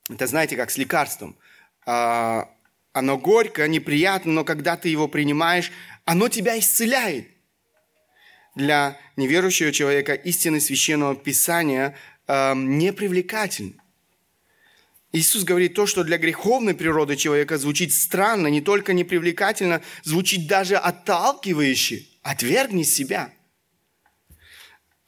Это 0.08 0.26
знаете, 0.26 0.56
как 0.56 0.70
с 0.70 0.78
лекарством. 0.78 1.36
А, 1.84 2.48
оно 2.94 3.18
горько, 3.18 3.68
неприятно, 3.68 4.32
но 4.32 4.44
когда 4.44 4.76
ты 4.76 4.88
его 4.88 5.08
принимаешь, 5.08 5.70
оно 6.08 6.30
тебя 6.30 6.58
исцеляет. 6.58 7.28
Для 8.54 8.98
неверующего 9.16 9.72
человека 9.72 10.14
истины 10.14 10.58
священного 10.58 11.14
писания 11.14 11.98
э, 12.26 12.54
не 12.56 12.94
привлекательны. 12.94 13.74
Иисус 15.12 15.44
говорит 15.44 15.74
то, 15.74 15.86
что 15.86 16.04
для 16.04 16.16
греховной 16.16 16.72
природы 16.74 17.16
человека 17.16 17.58
звучит 17.58 17.92
странно, 17.92 18.46
не 18.46 18.62
только 18.62 18.94
непривлекательно, 18.94 19.82
звучит 20.02 20.46
даже 20.46 20.76
отталкивающе. 20.76 22.06
Отвергни 22.22 22.84
себя– 22.84 23.30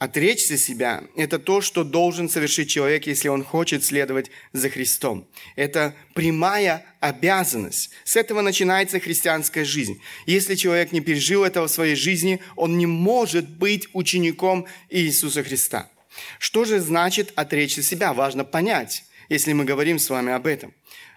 Отречься 0.01 0.57
себя– 0.57 1.05
это 1.15 1.39
то, 1.39 1.61
что 1.61 1.85
должен 1.85 2.31
совершить 2.31 2.71
человек, 2.71 3.07
если 3.07 3.29
он 3.29 3.45
хочет 3.45 3.85
следовать 3.85 4.31
за 4.55 4.71
Христом. 4.71 5.29
Это 5.57 5.95
прямая 6.15 6.87
обязанность. 7.01 7.91
С 8.05 8.17
этого 8.17 8.41
начинается 8.41 8.99
христианская 8.99 9.67
жизнь. 9.67 10.01
Если 10.25 10.55
человек 10.55 10.93
не 10.93 11.03
пережил 11.03 11.45
этого 11.45 11.69
в 11.69 11.71
своей 11.71 11.97
жизни, 11.97 12.41
он 12.57 12.79
не 12.79 12.87
может 12.87 13.47
быть 13.47 13.89
учеником 13.93 14.67
Иисуса 14.89 15.43
Христа. 15.43 15.91
Что 16.39 16.65
же 16.65 16.81
значит 16.81 17.35
отречься 17.37 17.83
себя? 17.83 18.15
Важно 18.15 18.43
понять, 18.45 19.05
если 19.29 19.53
мы 19.53 19.67
говорим 19.67 19.99
с 19.99 20.09
вами 20.09 20.33
об 20.33 20.47
этом. 20.47 20.73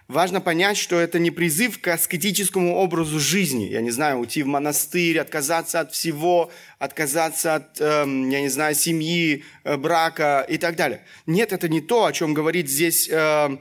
Важно 0.06 0.42
понять, 0.42 0.76
что 0.76 1.00
это 1.00 1.18
не 1.18 1.30
призыв 1.30 1.80
к 1.80 1.88
аскетическому 1.88 2.76
образу 2.76 3.18
жизни. 3.18 3.64
Я 3.70 3.80
не 3.80 3.90
знаю, 3.90 4.18
уйти 4.18 4.42
в 4.42 4.46
монастырь, 4.46 5.18
отказаться 5.18 5.80
от 5.80 5.94
всего, 5.94 6.50
отказаться 6.78 7.54
от, 7.54 7.80
э, 7.80 8.04
я 8.06 8.40
не 8.42 8.50
знаю, 8.50 8.74
семьи, 8.74 9.44
э, 9.64 9.76
брака 9.78 10.44
и 10.46 10.58
так 10.58 10.76
далее. 10.76 11.06
Нет, 11.24 11.54
это 11.54 11.70
не 11.70 11.80
то, 11.80 12.04
о 12.04 12.12
чем 12.12 12.34
говорит 12.34 12.68
здесь 12.68 13.08
э, 13.10 13.56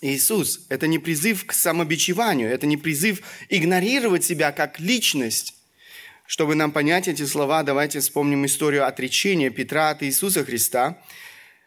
Иисус. 0.00 0.64
Это 0.68 0.86
не 0.86 1.00
призыв 1.00 1.44
к 1.44 1.52
самобичеванию, 1.52 2.48
это 2.48 2.66
не 2.66 2.76
призыв 2.76 3.22
игнорировать 3.48 4.24
себя 4.24 4.52
как 4.52 4.78
личность. 4.78 5.56
Чтобы 6.24 6.54
нам 6.54 6.70
понять 6.70 7.08
эти 7.08 7.26
слова, 7.26 7.64
давайте 7.64 7.98
вспомним 7.98 8.46
историю 8.46 8.86
отречения 8.86 9.50
Петра 9.50 9.90
от 9.90 10.04
Иисуса 10.04 10.44
Христа. 10.44 11.02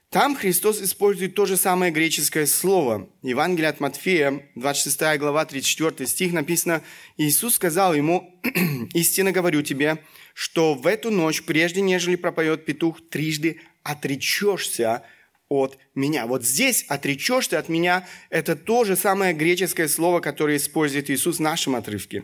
Там 0.10 0.36
Христос 0.36 0.82
использует 0.82 1.36
то 1.36 1.46
же 1.46 1.58
самое 1.58 1.92
греческое 1.92 2.46
слово. 2.46 3.10
Евангелие 3.22 3.70
от 3.70 3.80
Матфея, 3.80 4.50
26 4.56 5.20
глава, 5.20 5.46
34 5.46 6.08
стих 6.08 6.32
написано, 6.32 6.82
Иисус 7.18 7.56
сказал 7.56 7.94
ему, 7.94 8.40
«Истинно 8.94 9.32
говорю 9.32 9.62
тебе, 9.62 10.04
что 10.34 10.74
в 10.74 10.88
эту 10.88 11.12
ночь, 11.12 11.44
прежде 11.44 11.82
нежели 11.82 12.16
пропоет 12.16 12.66
петух, 12.66 13.02
трижды 13.10 13.60
отречешься 13.84 15.04
от 15.50 15.78
меня. 15.94 16.26
Вот 16.28 16.44
здесь 16.44 16.86
отречешься 16.88 17.60
от 17.60 17.70
меня, 17.70 18.08
это 18.30 18.56
то 18.56 18.84
же 18.84 18.96
самое 18.96 19.34
греческое 19.34 19.88
слово, 19.88 20.20
которое 20.20 20.58
использует 20.58 21.10
Иисус 21.10 21.38
в 21.38 21.42
нашем 21.42 21.76
отрывке. 21.76 22.24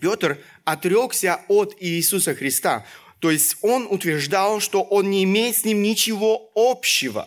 Петр 0.00 0.38
отрекся 0.64 1.40
от 1.48 1.76
Иисуса 1.80 2.34
Христа. 2.34 2.86
То 3.24 3.30
есть 3.30 3.56
он 3.62 3.86
утверждал, 3.88 4.60
что 4.60 4.82
он 4.82 5.08
не 5.08 5.24
имеет 5.24 5.56
с 5.56 5.64
ним 5.64 5.80
ничего 5.80 6.50
общего. 6.54 7.26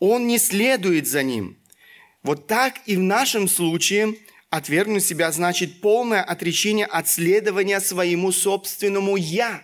Он 0.00 0.26
не 0.26 0.38
следует 0.38 1.06
за 1.06 1.22
ним. 1.22 1.56
Вот 2.24 2.48
так 2.48 2.80
и 2.86 2.96
в 2.96 2.98
нашем 2.98 3.46
случае 3.46 4.16
отвергнуть 4.50 5.04
себя 5.04 5.30
значит 5.30 5.80
полное 5.80 6.20
отречение 6.20 6.86
от 6.86 7.08
следования 7.08 7.78
своему 7.78 8.32
собственному 8.32 9.14
«я». 9.14 9.62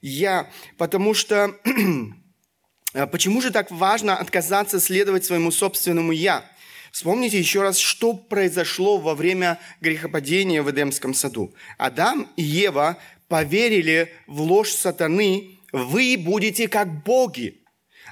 «Я», 0.00 0.50
потому 0.78 1.12
что 1.12 1.54
А 2.94 3.06
почему 3.06 3.42
же 3.42 3.50
так 3.50 3.70
важно 3.70 4.16
отказаться 4.16 4.80
следовать 4.80 5.26
своему 5.26 5.50
собственному 5.50 6.12
«я»? 6.12 6.42
Вспомните 6.90 7.38
еще 7.38 7.62
раз, 7.62 7.78
что 7.78 8.12
произошло 8.12 8.98
во 8.98 9.14
время 9.14 9.58
грехопадения 9.80 10.62
в 10.62 10.70
Эдемском 10.70 11.14
саду. 11.14 11.54
Адам 11.78 12.28
и 12.36 12.42
Ева 12.42 12.98
поверили 13.32 14.12
в 14.26 14.42
ложь 14.42 14.72
сатаны 14.72 15.58
«Вы 15.72 16.16
будете 16.18 16.68
как 16.68 17.02
боги». 17.02 17.62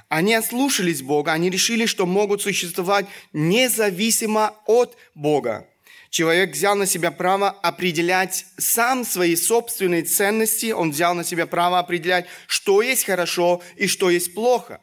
Они 0.09 0.33
ослушались 0.33 1.03
Бога, 1.03 1.31
они 1.31 1.51
решили, 1.51 1.85
что 1.85 2.07
могут 2.07 2.41
существовать 2.41 3.05
независимо 3.31 4.55
от 4.65 4.97
Бога. 5.13 5.67
Человек 6.09 6.53
взял 6.53 6.75
на 6.75 6.87
себя 6.87 7.11
право 7.11 7.51
определять 7.51 8.47
сам 8.57 9.05
свои 9.05 9.35
собственные 9.35 10.05
ценности, 10.05 10.71
он 10.71 10.89
взял 10.89 11.13
на 11.13 11.23
себя 11.23 11.45
право 11.45 11.77
определять, 11.77 12.25
что 12.47 12.81
есть 12.81 13.05
хорошо 13.05 13.61
и 13.75 13.85
что 13.85 14.09
есть 14.09 14.33
плохо. 14.33 14.81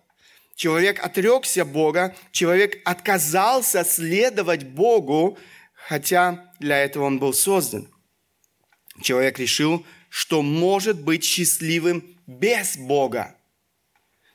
Человек 0.55 1.05
отрекся 1.05 1.65
Бога, 1.65 2.15
человек 2.31 2.81
отказался 2.85 3.85
следовать 3.85 4.63
Богу, 4.63 5.37
хотя 5.75 6.53
для 6.61 6.79
этого 6.79 7.07
он 7.07 7.19
был 7.19 7.33
создан. 7.33 7.93
Человек 9.03 9.39
решил, 9.39 9.85
что 10.09 10.43
может 10.43 11.03
быть 11.03 11.25
счастливым 11.25 12.05
без 12.27 12.77
Бога. 12.77 13.35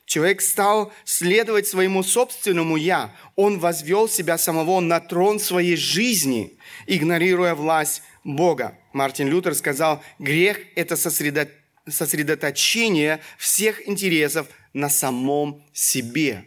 Человек 0.06 0.42
стал 0.42 0.92
следовать 1.04 1.66
своему 1.66 2.02
собственному 2.02 2.76
«я». 2.76 3.16
Он 3.36 3.58
возвел 3.58 4.06
себя 4.08 4.36
самого 4.36 4.80
на 4.80 5.00
трон 5.00 5.40
своей 5.40 5.76
жизни, 5.76 6.58
игнорируя 6.86 7.54
власть 7.54 8.02
Бога. 8.22 8.78
Мартин 8.92 9.28
Лютер 9.28 9.54
сказал, 9.54 10.02
грех– 10.18 10.58
это 10.76 10.96
сосредоточение 10.96 13.20
всех 13.38 13.88
интересов 13.88 14.46
на 14.74 14.90
самом 14.90 15.64
себе. 15.72 16.44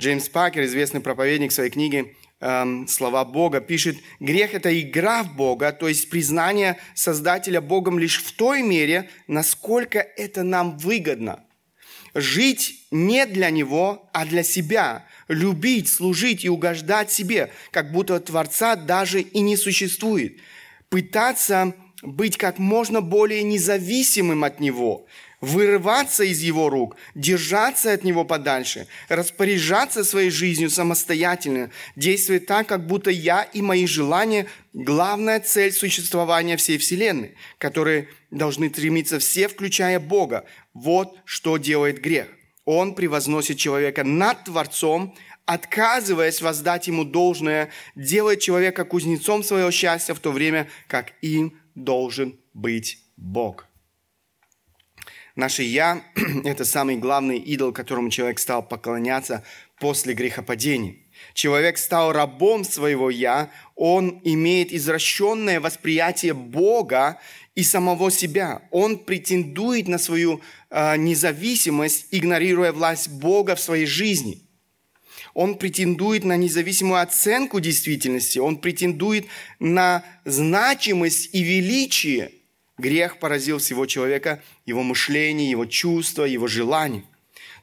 Джеймс 0.00 0.28
Пакер, 0.28 0.64
известный 0.64 1.00
проповедник 1.00 1.50
своей 1.50 1.70
книге 1.70 2.14
эм, 2.40 2.86
«Слова 2.88 3.24
Бога», 3.24 3.60
пишет, 3.60 3.96
грех– 4.20 4.52
это 4.54 4.80
игра 4.80 5.22
в 5.22 5.34
Бога, 5.34 5.72
то 5.72 5.88
есть 5.88 6.10
признание 6.10 6.78
Создателя 6.94 7.60
Богом 7.60 7.98
лишь 7.98 8.22
в 8.22 8.32
той 8.32 8.62
мере, 8.62 9.10
насколько 9.26 9.98
это 9.98 10.42
нам 10.42 10.78
выгодно– 10.78 11.44
жить 12.14 12.86
не 12.90 13.26
для 13.26 13.50
него, 13.50 14.08
а 14.12 14.24
для 14.24 14.42
себя, 14.42 15.06
любить, 15.28 15.88
служить 15.88 16.44
и 16.44 16.48
угождать 16.48 17.10
себе, 17.10 17.50
как 17.70 17.92
будто 17.92 18.20
Творца 18.20 18.76
даже 18.76 19.20
и 19.20 19.40
не 19.40 19.56
существует, 19.56 20.38
пытаться 20.88 21.74
быть 22.02 22.36
как 22.36 22.58
можно 22.58 23.00
более 23.00 23.42
независимым 23.42 24.44
от 24.44 24.60
Него, 24.60 25.06
вырываться 25.40 26.24
из 26.24 26.40
Его 26.40 26.68
рук, 26.68 26.96
держаться 27.14 27.92
от 27.92 28.04
Него 28.04 28.24
подальше, 28.24 28.86
распоряжаться 29.08 30.04
своей 30.04 30.30
жизнью 30.30 30.70
самостоятельно, 30.70 31.70
действовать 31.96 32.46
так, 32.46 32.66
как 32.66 32.86
будто 32.86 33.10
я 33.10 33.42
и 33.42 33.62
мои 33.62 33.86
желания– 33.86 34.46
главная 34.72 35.40
цель 35.40 35.72
существования 35.72 36.56
всей 36.56 36.78
Вселенной, 36.78 37.34
которые 37.58 38.08
должны 38.30 38.68
стремиться 38.68 39.18
все, 39.18 39.48
включая 39.48 39.98
Бога. 40.00 40.44
Вот 40.74 41.18
что 41.24 41.56
делает 41.56 42.00
грех. 42.00 42.28
Он 42.64 42.94
превозносит 42.94 43.58
человека 43.58 44.04
над 44.04 44.44
Творцом, 44.44 45.16
отказываясь 45.46 46.42
воздать 46.42 46.86
ему 46.86 47.04
должное, 47.04 47.70
делает 47.96 48.40
человека 48.40 48.84
кузнецом 48.84 49.42
своего 49.42 49.70
счастья, 49.70 50.14
в 50.14 50.20
то 50.20 50.30
время 50.30 50.68
как 50.86 51.14
им 51.22 51.58
должен 51.74 52.38
быть 52.52 52.98
Бог. 53.16 53.67
Наше 55.38 55.62
«я»– 55.62 56.02
это 56.44 56.64
самый 56.64 56.96
главный 56.96 57.38
идол, 57.38 57.72
которому 57.72 58.10
человек 58.10 58.40
стал 58.40 58.60
поклоняться 58.60 59.44
после 59.78 60.12
грехопадения. 60.12 60.96
Человек 61.32 61.78
стал 61.78 62.10
рабом 62.10 62.64
своего 62.64 63.08
«я», 63.08 63.48
он 63.76 64.20
имеет 64.24 64.72
извращенное 64.72 65.60
восприятие 65.60 66.34
Бога 66.34 67.20
и 67.54 67.62
самого 67.62 68.10
себя. 68.10 68.62
Он 68.72 68.98
претендует 68.98 69.86
на 69.86 69.98
свою 69.98 70.40
э, 70.70 70.96
независимость, 70.96 72.06
игнорируя 72.10 72.72
власть 72.72 73.08
Бога 73.08 73.54
в 73.54 73.60
своей 73.60 73.86
жизни. 73.86 74.42
Он 75.34 75.56
претендует 75.56 76.24
на 76.24 76.36
независимую 76.36 77.00
оценку 77.00 77.60
действительности. 77.60 78.40
Он 78.40 78.56
претендует 78.56 79.26
на 79.60 80.04
значимость 80.24 81.32
и 81.32 81.44
величие. 81.44 82.32
Грех 82.78 83.18
поразил 83.18 83.58
всего 83.58 83.86
человека, 83.86 84.42
его 84.64 84.82
мышление, 84.82 85.50
его 85.50 85.66
чувства, 85.66 86.24
его 86.24 86.46
желания– 86.46 87.04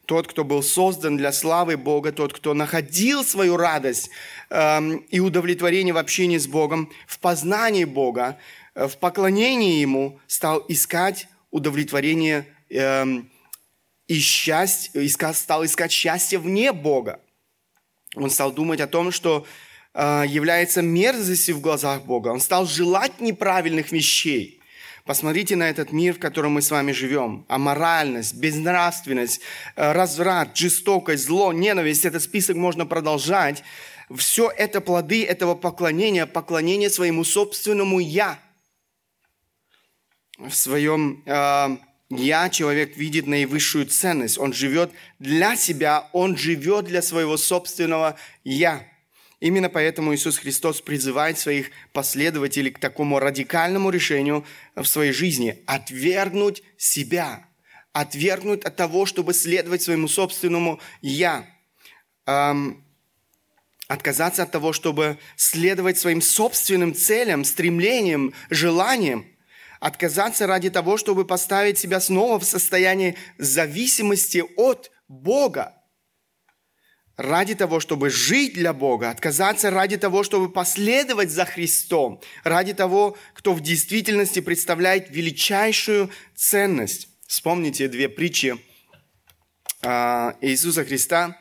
тот, 0.06 0.28
кто 0.28 0.44
был 0.44 0.64
создан 0.64 1.18
для 1.18 1.32
славы 1.32 1.78
Бога, 1.78 2.12
тот, 2.12 2.34
кто 2.34 2.54
находил 2.54 3.24
свою 3.24 3.58
радость 3.58 4.10
э, 4.50 4.80
и 5.10 5.20
удовлетворение 5.20 5.94
в 5.94 5.98
общении 5.98 6.38
с 6.38 6.48
Богом, 6.48 6.92
в 7.08 7.20
познании 7.20 7.86
Бога, 7.86 8.38
э, 8.76 8.88
в 8.88 8.98
поклонении 8.98 9.80
Ему, 9.80 10.20
стал 10.28 10.64
искать 10.68 11.28
удовлетворение 11.52 12.46
э, 12.70 13.06
и 14.08 14.20
счастье, 14.20 15.06
искал, 15.06 15.34
стал 15.34 15.66
искать 15.66 15.92
счастье 15.92 16.40
вне 16.40 16.72
Бога. 16.72 17.20
Он 18.16 18.30
стал 18.30 18.52
думать 18.52 18.82
о 18.82 18.88
том, 18.88 19.12
что 19.12 19.46
э, 19.94 20.24
является 20.28 20.82
мерзостью 20.82 21.56
в 21.56 21.62
глазах 21.62 22.04
Бога. 22.04 22.30
Он 22.30 22.40
стал 22.40 22.66
желать 22.66 23.20
неправильных 23.20 23.92
вещей. 23.92 24.55
Посмотрите 25.06 25.56
на 25.56 25.70
этот 25.70 25.92
мир, 25.92 26.16
в 26.16 26.20
котором 26.20 26.54
мы 26.54 26.64
с 26.64 26.72
вами 26.72 26.92
живем. 26.92 27.46
Аморальность, 27.48 28.34
безнравственность, 28.34 29.40
э, 29.76 29.92
разврат, 29.92 30.58
жестокость, 30.58 31.26
зло, 31.26 31.54
ненависть. 31.54 32.06
Этот 32.06 32.24
список 32.24 32.56
можно 32.56 32.88
продолжать. 32.88 33.64
Все 34.16 34.50
это 34.50 34.82
плоды 34.82 35.24
этого 35.24 35.54
поклонения, 35.54 36.26
поклонения 36.26 36.90
своему 36.90 37.24
собственному 37.24 38.00
«я». 38.00 38.40
В 40.40 40.54
своем 40.56 41.22
э, 41.28 41.78
«я» 42.10 42.50
человек 42.50 42.98
видит 42.98 43.28
наивысшую 43.28 43.86
ценность. 43.86 44.40
Он 44.40 44.54
живет 44.54 44.92
для 45.20 45.56
себя, 45.56 46.10
он 46.14 46.36
живет 46.36 46.86
для 46.86 47.04
своего 47.04 47.38
собственного 47.38 48.18
«я». 48.44 48.88
Именно 49.40 49.70
поэтому 49.70 50.16
Иисус 50.16 50.38
Христос 50.38 50.82
призывает 50.82 51.38
своих 51.38 51.72
последователей 51.92 52.72
к 52.72 52.80
такому 52.80 53.20
радикальному 53.20 53.90
решению 53.90 54.46
в 54.76 54.86
своей 54.86 55.12
жизни– 55.12 55.64
отвергнуть 55.68 56.64
себя, 56.78 57.46
отвергнуть 57.92 58.64
от 58.64 58.76
того, 58.76 59.06
чтобы 59.06 59.34
следовать 59.34 59.82
своему 59.82 60.08
собственному 60.08 60.80
«я», 61.02 61.46
эм, 62.26 62.86
отказаться 63.88 64.44
от 64.44 64.52
того, 64.52 64.74
чтобы 64.74 65.18
следовать 65.36 66.00
своим 66.00 66.22
собственным 66.22 66.96
целям, 66.96 67.44
стремлениям, 67.44 68.34
желаниям, 68.50 69.26
отказаться 69.80 70.48
ради 70.48 70.70
того, 70.70 70.98
чтобы 70.98 71.26
поставить 71.26 71.78
себя 71.78 72.00
снова 72.00 72.40
в 72.40 72.46
состояние 72.46 73.16
зависимости 73.38 74.44
от 74.58 74.92
Бога, 75.08 75.75
ради 77.18 77.56
того, 77.56 77.80
чтобы 77.80 78.10
жить 78.10 78.54
для 78.54 78.74
Бога, 78.74 79.10
отказаться 79.10 79.70
ради 79.70 79.98
того, 79.98 80.24
чтобы 80.24 80.50
последовать 80.50 81.32
за 81.32 81.46
Христом, 81.46 82.22
ради 82.44 82.74
того, 82.74 83.18
кто 83.34 83.54
в 83.54 83.62
действительности 83.62 84.42
представляет 84.42 85.10
величайшую 85.10 86.10
ценность. 86.36 87.10
Вспомните 87.28 87.88
две 87.88 88.10
притчи 88.10 88.58
а, 89.82 90.36
Иисуса 90.42 90.84
Христа. 90.84 91.40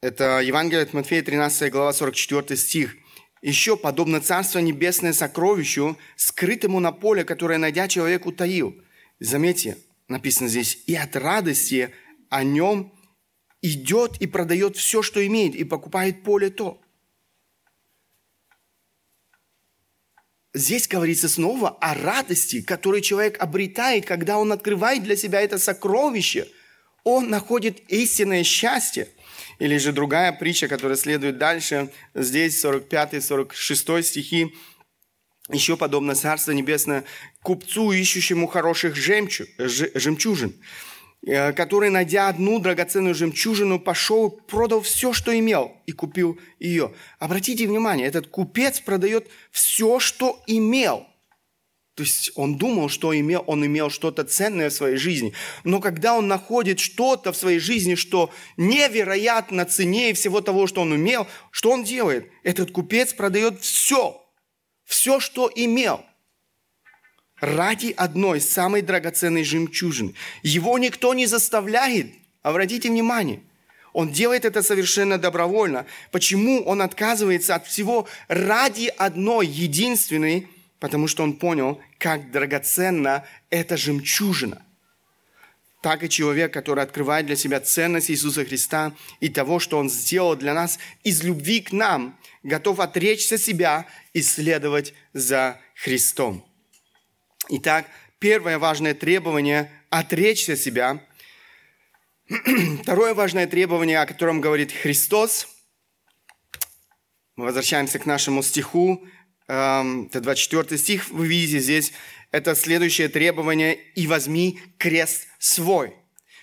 Это 0.00 0.40
Евангелие 0.40 0.82
от 0.82 0.92
Матфея, 0.92 1.22
13 1.22 1.70
глава, 1.70 1.92
44 1.92 2.56
стих. 2.58 2.96
«Еще 3.42 3.76
подобно 3.76 4.22
Царство 4.22 4.58
Небесное 4.58 5.12
сокровищу, 5.12 5.98
скрытому 6.16 6.80
на 6.80 6.92
поле, 6.92 7.24
которое, 7.24 7.58
найдя 7.58 7.88
человек, 7.88 8.24
утаил». 8.24 8.74
Заметьте, 9.20 9.76
написано 10.08 10.48
здесь, 10.48 10.82
«И 10.86 10.94
от 10.94 11.14
радости 11.14 11.90
о 12.30 12.42
нем 12.42 12.93
идет 13.64 14.16
и 14.20 14.26
продает 14.26 14.76
все, 14.76 15.02
что 15.02 15.26
имеет, 15.26 15.54
и 15.54 15.64
покупает 15.64 16.22
поле 16.22 16.50
то». 16.50 16.80
Здесь 20.56 20.86
говорится 20.86 21.28
снова 21.28 21.70
о 21.80 21.94
радости, 21.94 22.62
которую 22.62 23.00
человек 23.00 23.42
обретает, 23.42 24.06
когда 24.06 24.38
он 24.38 24.52
открывает 24.52 25.02
для 25.02 25.16
себя 25.16 25.40
это 25.40 25.58
сокровище. 25.58 26.46
Он 27.02 27.28
находит 27.28 27.80
истинное 27.90 28.44
счастье. 28.44 29.08
Или 29.58 29.78
же 29.78 29.92
другая 29.92 30.32
притча, 30.32 30.68
которая 30.68 30.96
следует 30.96 31.38
дальше, 31.38 31.90
здесь 32.14 32.64
45-46 32.64 34.02
стихи, 34.02 34.54
еще 35.50 35.76
подобно 35.76 36.14
Царство 36.14 36.52
Небесное 36.52 37.04
купцу, 37.42 37.92
ищущему 37.92 38.46
хороших 38.46 38.94
жемчуг, 38.96 39.48
жемчужин, 39.58 40.50
э, 40.50 40.62
который, 41.26 41.90
найдя 41.90 42.28
одну 42.28 42.58
драгоценную 42.58 43.14
жемчужину, 43.14 43.80
пошел, 43.80 44.30
продал 44.30 44.80
все, 44.80 45.12
что 45.12 45.36
имел, 45.38 45.72
и 45.86 45.92
купил 45.92 46.38
ее. 46.58 46.94
Обратите 47.18 47.66
внимание, 47.66 48.06
этот 48.06 48.26
купец 48.26 48.80
продает 48.80 49.28
все, 49.50 49.98
что 49.98 50.42
имел– 50.46 51.06
то 51.94 52.02
есть 52.02 52.32
он 52.34 52.56
думал, 52.56 52.88
что 52.88 53.16
имел, 53.16 53.44
он 53.46 53.64
имел 53.64 53.88
что-то 53.88 54.24
ценное 54.24 54.68
в 54.70 54.72
своей 54.72 54.96
жизни. 54.96 55.32
Но 55.62 55.80
когда 55.80 56.14
он 56.14 56.26
находит 56.26 56.80
что-то 56.80 57.32
в 57.32 57.36
своей 57.36 57.60
жизни, 57.60 57.94
что 57.94 58.30
невероятно 58.56 59.64
ценнее 59.64 60.12
всего 60.14 60.40
того, 60.40 60.66
что 60.66 60.80
он 60.80 60.96
имел, 60.96 61.28
что 61.52 61.70
он 61.70 61.84
делает? 61.84 62.28
Этот 62.42 62.72
купец 62.72 63.12
продает 63.12 63.60
все, 63.60 64.20
все, 64.84 65.20
что 65.20 65.48
имел, 65.54 66.04
ради 67.44 67.94
одной 67.96 68.40
самой 68.40 68.82
драгоценной 68.82 69.44
жемчужины. 69.44 70.14
Его 70.42 70.78
никто 70.78 71.14
не 71.14 71.26
заставляет. 71.26 72.12
Обратите 72.42 72.88
внимание, 72.88 73.40
он 73.92 74.10
делает 74.10 74.44
это 74.44 74.62
совершенно 74.62 75.18
добровольно. 75.18 75.86
Почему 76.10 76.62
он 76.64 76.82
отказывается 76.82 77.54
от 77.54 77.66
всего 77.66 78.06
ради 78.28 78.92
одной 78.96 79.46
единственной 79.46 80.48
потому 80.84 81.08
что 81.08 81.22
он 81.22 81.32
понял, 81.32 81.80
как 81.96 82.30
драгоценна 82.30 83.24
эта 83.48 83.78
жемчужина. 83.78 84.62
Так 85.80 86.02
и 86.02 86.10
человек, 86.10 86.52
который 86.52 86.84
открывает 86.84 87.24
для 87.24 87.36
себя 87.36 87.58
ценность 87.60 88.10
Иисуса 88.10 88.44
Христа 88.44 88.92
и 89.18 89.30
того, 89.30 89.60
что 89.60 89.78
Он 89.78 89.88
сделал 89.88 90.36
для 90.36 90.52
нас 90.52 90.78
из 91.02 91.22
любви 91.22 91.62
к 91.62 91.72
нам, 91.72 92.18
готов 92.42 92.80
отречься 92.80 93.38
себя 93.38 93.86
и 94.12 94.20
следовать 94.20 94.92
за 95.14 95.58
Христом. 95.74 96.46
Итак, 97.50 97.86
первое 98.18 98.58
важное 98.58 98.94
требование– 98.94 99.70
отречься 99.90 100.56
себя. 100.56 101.06
Второе 102.82 103.12
важное 103.12 103.46
требование, 103.46 104.00
о 104.00 104.06
котором 104.06 104.40
говорит 104.40 104.72
Христос, 104.72 105.46
мы 107.36 107.44
возвращаемся 107.44 107.98
к 107.98 108.06
нашему 108.06 108.42
стиху, 108.42 109.06
это 109.46 110.20
24 110.20 110.78
стих, 110.78 111.10
вы 111.10 111.26
видите 111.26 111.58
здесь, 111.58 111.92
это 112.30 112.54
следующее 112.54 113.08
требование 113.08 113.74
«И 113.74 114.06
возьми 114.06 114.58
крест 114.78 115.26
свой». 115.38 115.94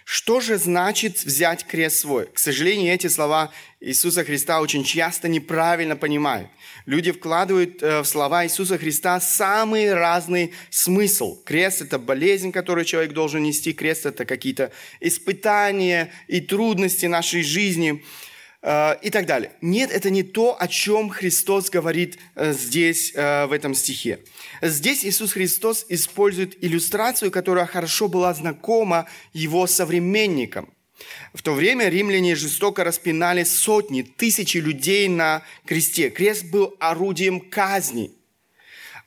Что 0.04 0.40
же 0.40 0.58
значит 0.58 1.24
взять 1.24 1.66
крест 1.66 2.00
свой? 2.00 2.26
К 2.28 2.40
сожалению, 2.40 2.94
эти 2.94 3.08
слова 3.08 3.52
Иисуса 3.80 4.24
Христа 4.24 4.60
очень 4.62 4.84
часто 4.84 5.28
неправильно 5.28 5.96
понимают. 5.96 6.50
Люди 6.86 7.12
вкладывают 7.12 7.82
э, 7.82 8.02
в 8.02 8.06
слова 8.06 8.46
Иисуса 8.46 8.78
Христа 8.78 9.20
самый 9.20 9.94
разный 9.94 10.54
смысл. 10.70 11.42
Крест– 11.44 11.82
это 11.84 12.00
болезнь, 12.00 12.52
которую 12.52 12.86
человек 12.86 13.14
должен 13.14 13.44
нести. 13.44 13.74
Крест– 13.74 14.06
это 14.08 14.26
какие-то 14.26 14.72
испытания 15.00 16.12
и 16.28 16.42
трудности 16.42 17.06
нашей 17.06 17.44
жизни– 17.44 18.04
и 18.64 19.10
так 19.10 19.26
далее. 19.26 19.54
Нет, 19.62 19.90
это 19.92 20.12
не 20.12 20.22
то, 20.22 20.56
о 20.60 20.68
чем 20.68 21.10
Христос 21.10 21.72
говорит 21.72 22.20
э, 22.36 22.54
здесь, 22.54 23.12
э, 23.16 23.48
в 23.48 23.54
этом 23.54 23.74
стихе. 23.74 24.20
Здесь 24.62 25.04
Иисус 25.04 25.34
Христос 25.34 25.86
использует 25.90 26.64
иллюстрацию, 26.64 27.32
которая 27.32 27.66
хорошо 27.66 28.08
была 28.08 28.34
знакома 28.36 29.08
его 29.34 29.66
современникам. 29.66 30.72
В 31.34 31.42
то 31.42 31.54
время 31.54 31.90
римляне 31.90 32.36
жестоко 32.36 32.84
распинали 32.84 33.44
сотни, 33.44 34.04
тысячи 34.04 34.58
людей 34.58 35.08
на 35.08 35.42
кресте. 35.66 36.12
Крест 36.12 36.46
был 36.46 36.76
орудием 36.80 37.40
казни– 37.40 38.12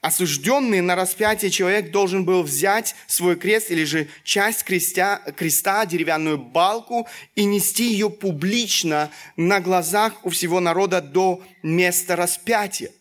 осужденный 0.01 0.81
на 0.81 0.95
распятие 0.95 1.51
человек 1.51 1.91
должен 1.91 2.25
был 2.25 2.43
взять 2.43 2.95
свой 3.07 3.35
крест 3.35 3.71
или 3.71 3.83
же 3.83 4.07
часть 4.23 4.63
крестя, 4.63 5.21
креста, 5.35 5.85
деревянную 5.85 6.37
балку 6.37 7.07
и 7.35 7.45
нести 7.45 7.91
ее 7.91 8.09
публично 8.09 9.09
на 9.35 9.59
глазах 9.59 10.13
у 10.23 10.29
всего 10.29 10.59
народа 10.59 11.01
до 11.01 11.41
места 11.63 12.15
распятия. 12.15 12.91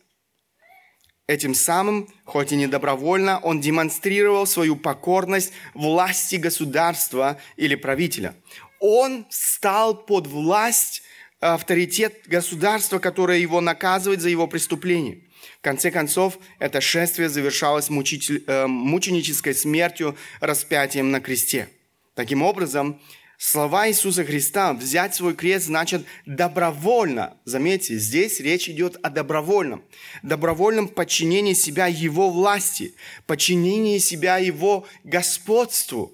Этим 1.26 1.54
самым, 1.54 2.08
хоть 2.24 2.52
и 2.52 2.56
не 2.56 2.66
добровольно, 2.66 3.38
он 3.38 3.60
демонстрировал 3.60 4.46
свою 4.46 4.76
покорность 4.76 5.52
власти 5.72 6.36
государства 6.36 7.38
или 7.56 7.74
правителя. 7.74 8.34
Он 8.78 9.26
стал 9.30 9.94
под 10.04 10.26
власть 10.26 11.02
авторитет 11.40 12.22
государства, 12.26 12.98
которое 12.98 13.38
его 13.38 13.62
наказывает 13.62 14.20
за 14.20 14.28
его 14.28 14.46
преступление 14.46 15.23
конце 15.64 15.90
концов, 15.90 16.38
это 16.58 16.80
шествие 16.80 17.28
завершалось 17.28 17.88
мучитель, 17.88 18.44
э, 18.46 18.66
мученической 18.66 19.54
смертью, 19.54 20.14
распятием 20.40 21.10
на 21.10 21.20
кресте. 21.20 21.70
Таким 22.14 22.42
образом, 22.42 23.00
слова 23.38 23.88
Иисуса 23.88 24.24
Христа 24.24 24.74
«взять 24.74 25.14
свой 25.14 25.34
крест» 25.34 25.66
значит 25.66 26.04
добровольно. 26.26 27.38
Заметьте, 27.46 27.96
здесь 27.96 28.40
речь 28.40 28.68
идет 28.68 28.98
о 29.02 29.08
добровольном. 29.08 29.82
Добровольном 30.22 30.86
подчинении 30.86 31.54
себя 31.54 31.86
Его 31.86 32.30
власти, 32.30 32.94
подчинении 33.26 33.98
себя 33.98 34.36
Его 34.36 34.86
господству. 35.02 36.12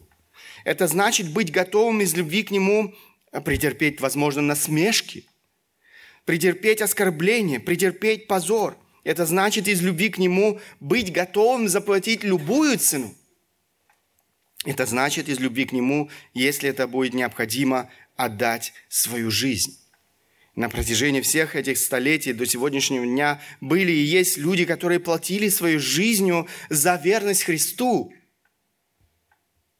Это 0.64 0.86
значит 0.86 1.28
быть 1.28 1.50
готовым 1.50 2.02
из 2.02 2.14
любви 2.14 2.44
к 2.44 2.52
Нему 2.52 2.94
претерпеть, 3.44 4.00
возможно, 4.00 4.42
насмешки, 4.42 5.24
претерпеть 6.24 6.82
оскорбление, 6.82 7.58
претерпеть 7.58 8.28
позор– 8.28 8.76
это 9.04 9.26
значит 9.26 9.68
из 9.68 9.80
любви 9.82 10.10
к 10.10 10.18
Нему 10.18 10.60
быть 10.78 11.12
готовым 11.12 11.68
заплатить 11.68 12.22
любую 12.22 12.78
цену. 12.78 13.14
Это 14.64 14.84
значит 14.84 15.28
из 15.28 15.38
любви 15.38 15.64
к 15.64 15.72
Нему, 15.72 16.10
если 16.34 16.68
это 16.68 16.86
будет 16.86 17.14
необходимо, 17.14 17.90
отдать 18.16 18.74
свою 18.88 19.30
жизнь. 19.30 19.78
На 20.54 20.68
протяжении 20.68 21.22
всех 21.22 21.56
этих 21.56 21.78
столетий 21.78 22.34
до 22.34 22.44
сегодняшнего 22.44 23.06
дня 23.06 23.40
были 23.62 23.92
и 23.92 24.02
есть 24.02 24.36
люди, 24.36 24.66
которые 24.66 25.00
платили 25.00 25.48
свою 25.48 25.80
жизнью 25.80 26.46
за 26.68 26.96
верность 26.96 27.44
Христу. 27.44 28.12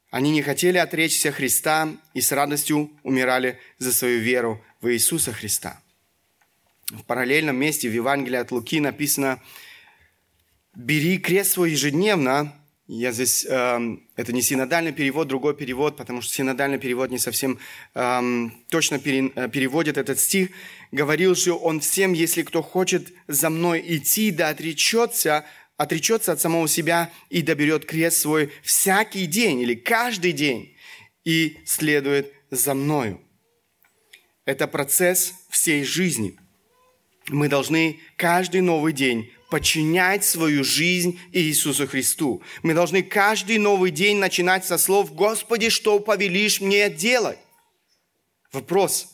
Они 0.09 0.31
не 0.31 0.41
хотели 0.41 0.77
отречься 0.77 1.31
Христа 1.31 1.95
и 2.15 2.21
с 2.21 2.31
радостью 2.31 2.91
умирали 3.03 3.59
за 3.77 3.93
свою 3.93 4.19
веру 4.19 4.63
в 4.81 4.91
Иисуса 4.91 5.31
Христа 5.31 5.80
в 6.91 7.03
параллельном 7.05 7.55
месте 7.55 7.89
в 7.89 7.93
Евангелии 7.93 8.37
от 8.37 8.51
Луки 8.51 8.79
написано 8.79 9.41
«Бери 10.75 11.17
крест 11.17 11.53
свой 11.53 11.71
ежедневно». 11.71 12.55
Я 12.87 13.13
здесь, 13.13 13.45
э, 13.45 13.97
это 14.17 14.33
не 14.33 14.41
синодальный 14.41 14.91
перевод, 14.91 15.29
другой 15.29 15.55
перевод, 15.55 15.95
потому 15.95 16.21
что 16.21 16.33
синодальный 16.33 16.77
перевод 16.77 17.09
не 17.09 17.19
совсем 17.19 17.57
э, 17.95 18.49
точно 18.69 18.99
пере, 18.99 19.29
переводит 19.29 19.97
этот 19.97 20.19
стих. 20.19 20.49
Говорил 20.91 21.33
же 21.35 21.53
он 21.53 21.79
всем, 21.79 22.11
если 22.11 22.41
кто 22.41 22.61
хочет 22.61 23.13
за 23.27 23.49
мной 23.49 23.81
идти, 23.85 24.31
да 24.31 24.49
отречется, 24.49 25.45
отречется 25.77 26.33
от 26.33 26.41
самого 26.41 26.67
себя 26.67 27.09
и 27.29 27.41
доберет 27.41 27.85
крест 27.85 28.17
свой 28.17 28.51
всякий 28.61 29.25
день 29.25 29.61
или 29.61 29.73
каждый 29.73 30.33
день 30.33 30.75
и 31.23 31.59
следует 31.65 32.33
за 32.49 32.73
мною. 32.73 33.21
Это 34.43 34.67
процесс 34.67 35.33
всей 35.49 35.85
жизни– 35.85 36.37
мы 37.29 37.47
должны 37.47 37.99
каждый 38.15 38.61
новый 38.61 38.93
день 38.93 39.31
подчинять 39.49 40.23
свою 40.23 40.63
жизнь 40.63 41.19
Иисусу 41.33 41.87
Христу. 41.87 42.41
Мы 42.63 42.73
должны 42.73 43.03
каждый 43.03 43.57
новый 43.57 43.91
день 43.91 44.17
начинать 44.17 44.65
со 44.65 44.77
слов 44.77 45.13
«Господи, 45.13 45.69
что 45.69 45.99
повелишь 45.99 46.61
мне 46.61 46.89
делать?» 46.89 47.37
Вопрос. 48.53 49.07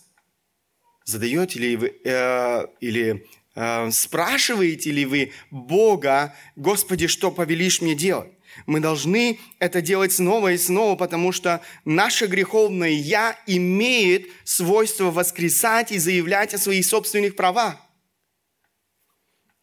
Задаете 1.05 1.60
ли 1.60 1.76
вы 1.76 1.93
э, 2.03 2.66
или 2.82 3.26
э, 3.55 3.91
спрашиваете 3.91 4.91
ли 4.91 5.05
вы 5.05 5.32
Бога 5.51 6.36
«Господи, 6.55 7.08
что 7.08 7.32
повелишь 7.32 7.82
мне 7.82 7.95
делать?» 7.95 8.32
Мы 8.66 8.80
должны 8.80 9.39
это 9.60 9.82
делать 9.82 10.12
снова 10.12 10.51
и 10.53 10.58
снова, 10.58 10.95
потому 10.95 11.32
что 11.32 11.62
наше 11.86 12.28
греховное 12.28 12.89
«я» 12.89 13.38
имеет 13.45 14.28
свойство 14.43 15.12
воскресать 15.12 15.91
и 15.91 15.97
заявлять 15.97 16.53
о 16.53 16.58
своих 16.58 16.86
собственных 16.86 17.36
правах. 17.36 17.87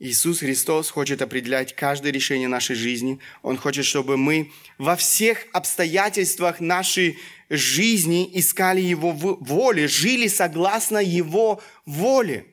Иисус 0.04 0.40
Христос 0.40 0.90
хочет 0.90 1.22
определять 1.22 1.74
каждое 1.74 2.12
решение 2.12 2.46
нашей 2.46 2.76
жизни. 2.76 3.20
Он 3.40 3.56
хочет, 3.56 3.86
чтобы 3.86 4.18
мы 4.18 4.52
во 4.76 4.96
всех 4.96 5.46
обстоятельствах 5.54 6.60
нашей 6.60 7.18
жизни 7.48 8.30
искали 8.34 8.82
Его 8.82 9.12
воли, 9.12 9.86
жили 9.86 10.28
согласно 10.28 10.98
Его 10.98 11.62
воле. 11.86 12.44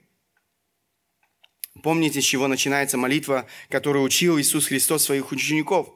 Помните, 1.84 2.22
с 2.22 2.24
чего 2.24 2.48
начинается 2.48 2.98
молитва, 2.98 3.48
которую 3.68 4.06
учил 4.06 4.40
Иисус 4.40 4.68
Христос 4.68 5.04
своих 5.04 5.34
учеников? 5.34 5.90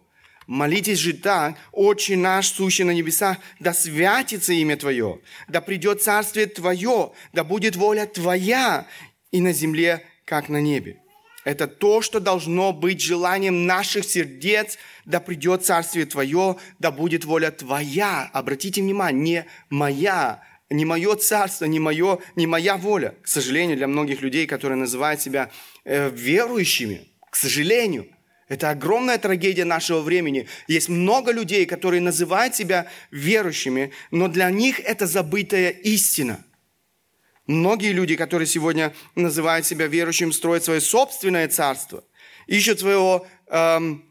Молитесь 0.48 1.00
же 1.00 1.14
так, 1.14 1.58
«Отче 1.72 2.18
наш, 2.18 2.50
сущий 2.50 2.84
на 2.84 2.92
небесах, 2.92 3.38
да 3.62 3.74
святится 3.74 4.52
имя 4.52 4.76
Твое, 4.76 5.22
да 5.48 5.62
придет 5.62 6.04
царствие 6.04 6.48
Твое, 6.48 7.14
да 7.32 7.46
будет 7.46 7.78
воля 7.78 8.08
Твоя 8.08 8.86
и 9.32 9.40
на 9.40 9.54
земле, 9.54 10.06
как 10.26 10.50
на 10.50 10.60
небе». 10.60 11.00
Это 11.46 11.68
то, 11.68 12.02
что 12.02 12.20
должно 12.20 12.74
быть 12.74 13.00
желанием 13.00 13.68
наших 13.68 14.04
сердец, 14.04 14.80
да 15.06 15.20
придет 15.20 15.64
царствие 15.64 16.08
Твое, 16.08 16.58
да 16.80 16.92
будет 16.92 17.24
воля 17.24 17.52
Твоя. 17.52 18.30
Обратите 18.34 18.82
внимание, 18.82 19.22
не 19.22 19.46
моя, 19.70 20.44
не 20.72 20.86
мое 20.86 21.16
царство, 21.16 21.66
не, 21.66 21.80
мое, 21.80 22.18
не 22.36 22.48
моя 22.48 22.78
воля. 22.78 23.14
К 23.22 23.28
сожалению, 23.28 23.78
для 23.78 23.88
многих 23.88 24.22
людей, 24.22 24.48
которые 24.48 24.78
называют 24.78 25.22
себя 25.22 25.52
э, 25.84 26.10
верующими, 26.10 27.08
к 27.30 27.36
сожалению, 27.36 28.08
это 28.48 28.72
огромная 28.72 29.20
трагедия 29.20 29.66
нашего 29.66 30.02
времени. 30.02 30.48
Есть 30.68 30.90
много 30.90 31.32
людей, 31.32 31.68
которые 31.68 32.02
называют 32.02 32.56
себя 32.56 32.88
верующими, 33.12 33.92
но 34.10 34.28
для 34.28 34.50
них 34.50 34.80
это 34.80 35.06
забытая 35.06 35.70
истина. 35.70 36.44
Многие 37.48 37.92
люди, 37.92 38.16
которые 38.16 38.48
сегодня 38.48 38.94
называют 39.16 39.66
себя 39.66 39.88
верующим, 39.88 40.32
строят 40.32 40.64
свое 40.64 40.82
собственное 40.82 41.48
царство, 41.48 42.04
ищут 42.48 42.80
своего, 42.80 43.28
эм, 43.48 44.06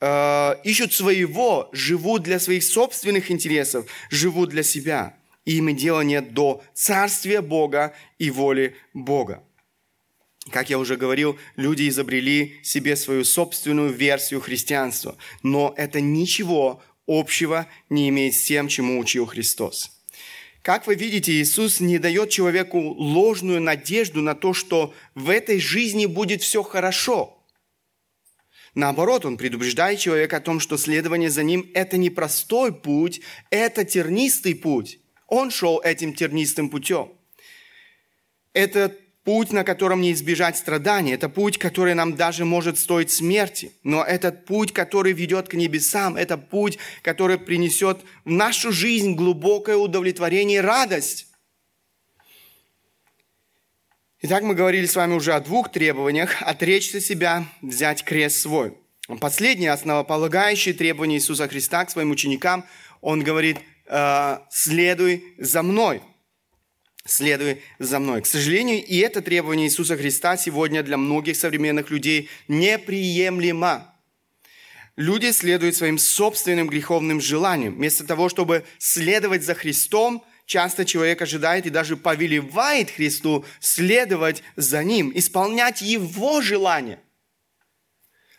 э, 0.00 0.54
ищут 0.64 0.92
своего, 0.92 1.68
живут 1.72 2.22
для 2.22 2.38
своих 2.38 2.62
собственных 2.62 3.30
интересов, 3.30 3.86
живут 4.10 4.50
для 4.50 4.62
себя– 4.62 5.14
и 5.48 5.56
им 5.56 5.74
дела 5.74 6.02
нет 6.02 6.34
до 6.34 6.62
царствия 6.74 7.40
Бога 7.40 7.94
и 8.18 8.30
воли 8.30 8.76
Бога. 8.92 9.42
Как 10.50 10.68
я 10.68 10.78
уже 10.78 10.96
говорил, 10.96 11.38
люди 11.56 11.88
изобрели 11.88 12.60
себе 12.62 12.96
свою 12.96 13.24
собственную 13.24 13.90
версию 13.90 14.42
христианства, 14.42 15.16
но 15.42 15.72
это 15.78 16.02
ничего 16.02 16.82
общего 17.06 17.66
не 17.88 18.10
имеет 18.10 18.34
с 18.34 18.42
тем, 18.42 18.68
чему 18.68 18.98
учил 18.98 19.24
Христос. 19.24 19.97
Как 20.62 20.86
вы 20.86 20.96
видите, 20.96 21.32
Иисус 21.32 21.80
не 21.80 21.98
дает 21.98 22.30
человеку 22.30 22.78
ложную 22.78 23.60
надежду 23.60 24.20
на 24.20 24.34
то, 24.34 24.52
что 24.52 24.92
в 25.14 25.30
этой 25.30 25.60
жизни 25.60 26.06
будет 26.06 26.42
все 26.42 26.62
хорошо. 26.62 27.38
Наоборот, 28.74 29.24
он 29.24 29.36
предупреждает 29.36 29.98
человека 29.98 30.36
о 30.36 30.40
том, 30.40 30.60
что 30.60 30.76
следование 30.76 31.30
за 31.30 31.42
ним– 31.42 31.70
это 31.74 31.96
не 31.96 32.10
простой 32.10 32.72
путь, 32.72 33.20
это 33.50 33.84
тернистый 33.84 34.54
путь. 34.54 35.00
Он 35.26 35.50
шел 35.50 35.80
этим 35.80 36.14
тернистым 36.14 36.70
путем. 36.70 37.12
Это 38.52 38.94
путь, 39.28 39.52
на 39.52 39.62
котором 39.62 40.00
не 40.00 40.12
избежать 40.12 40.56
страданий. 40.56 41.12
Это 41.12 41.28
путь, 41.28 41.58
который 41.58 41.92
нам 41.92 42.16
даже 42.16 42.46
может 42.46 42.78
стоить 42.78 43.10
смерти. 43.10 43.72
Но 43.82 44.02
этот 44.02 44.46
путь, 44.46 44.72
который 44.72 45.12
ведет 45.12 45.48
к 45.48 45.52
небесам, 45.52 46.16
это 46.16 46.38
путь, 46.38 46.78
который 47.02 47.36
принесет 47.36 47.98
в 48.24 48.30
нашу 48.30 48.72
жизнь 48.72 49.12
глубокое 49.12 49.76
удовлетворение 49.76 50.60
и 50.60 50.62
радость. 50.62 51.26
Итак, 54.22 54.44
мы 54.44 54.54
говорили 54.54 54.86
с 54.86 54.96
вами 54.96 55.12
уже 55.12 55.34
о 55.34 55.40
двух 55.40 55.70
требованиях. 55.70 56.40
Отречься 56.40 56.98
себя, 56.98 57.44
взять 57.60 58.04
крест 58.04 58.38
свой. 58.38 58.78
Последнее, 59.20 59.72
основополагающее 59.72 60.72
требование 60.72 61.18
Иисуса 61.18 61.48
Христа 61.48 61.84
к 61.84 61.90
своим 61.90 62.12
ученикам, 62.12 62.64
он 63.02 63.22
говорит– 63.22 63.58
э, 63.88 64.38
следуй 64.50 65.34
за 65.38 65.62
мной. 65.62 66.02
Следуй 67.08 67.62
за 67.78 68.00
мной. 68.00 68.20
К 68.20 68.26
сожалению, 68.26 68.84
и 68.84 68.98
это 68.98 69.22
требование 69.22 69.66
Иисуса 69.66 69.96
Христа 69.96 70.36
сегодня 70.36 70.82
для 70.82 70.98
многих 70.98 71.38
современных 71.38 71.88
людей 71.88 72.28
неприемлемо. 72.48 73.94
Люди 74.94 75.30
следуют 75.30 75.74
своим 75.74 75.96
собственным 75.96 76.68
греховным 76.68 77.22
желаниям. 77.22 77.76
Вместо 77.76 78.04
того, 78.04 78.28
чтобы 78.28 78.66
следовать 78.76 79.42
за 79.42 79.54
Христом, 79.54 80.22
часто 80.44 80.84
человек 80.84 81.22
ожидает 81.22 81.64
и 81.64 81.70
даже 81.70 81.96
повелевает 81.96 82.90
Христу 82.90 83.46
следовать 83.58 84.42
за 84.56 84.84
Ним, 84.84 85.10
исполнять 85.14 85.80
Его 85.80 86.42
желания. 86.42 86.98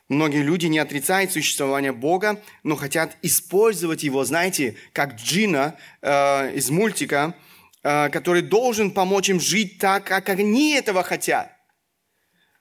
Многие 0.09 0.43
люди 0.43 0.67
не 0.67 0.77
отрицают 0.77 1.31
существование 1.31 1.91
Бога, 1.91 2.39
но 2.61 2.75
хотят 2.75 3.17
использовать 3.23 4.03
Его, 4.03 4.25
знаете, 4.25 4.75
как 4.93 5.15
Джина 5.15 5.75
э, 6.03 6.53
из 6.55 6.69
мультика, 6.69 7.35
который 7.81 8.41
должен 8.41 8.91
помочь 8.91 9.29
им 9.29 9.39
жить 9.39 9.77
так, 9.77 10.05
как 10.05 10.29
они 10.29 10.73
этого 10.73 11.03
хотят. 11.03 11.51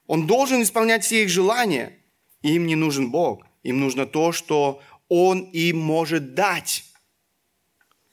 Он 0.06 0.26
должен 0.26 0.62
исполнять 0.62 1.04
все 1.04 1.22
их 1.24 1.28
желания. 1.28 1.98
им 2.42 2.66
не 2.66 2.76
нужен 2.76 3.10
Бог. 3.10 3.44
Им 3.62 3.80
нужно 3.80 4.06
то, 4.06 4.32
что 4.32 4.80
Он 5.08 5.42
им 5.52 5.78
может 5.78 6.34
дать. 6.34 6.84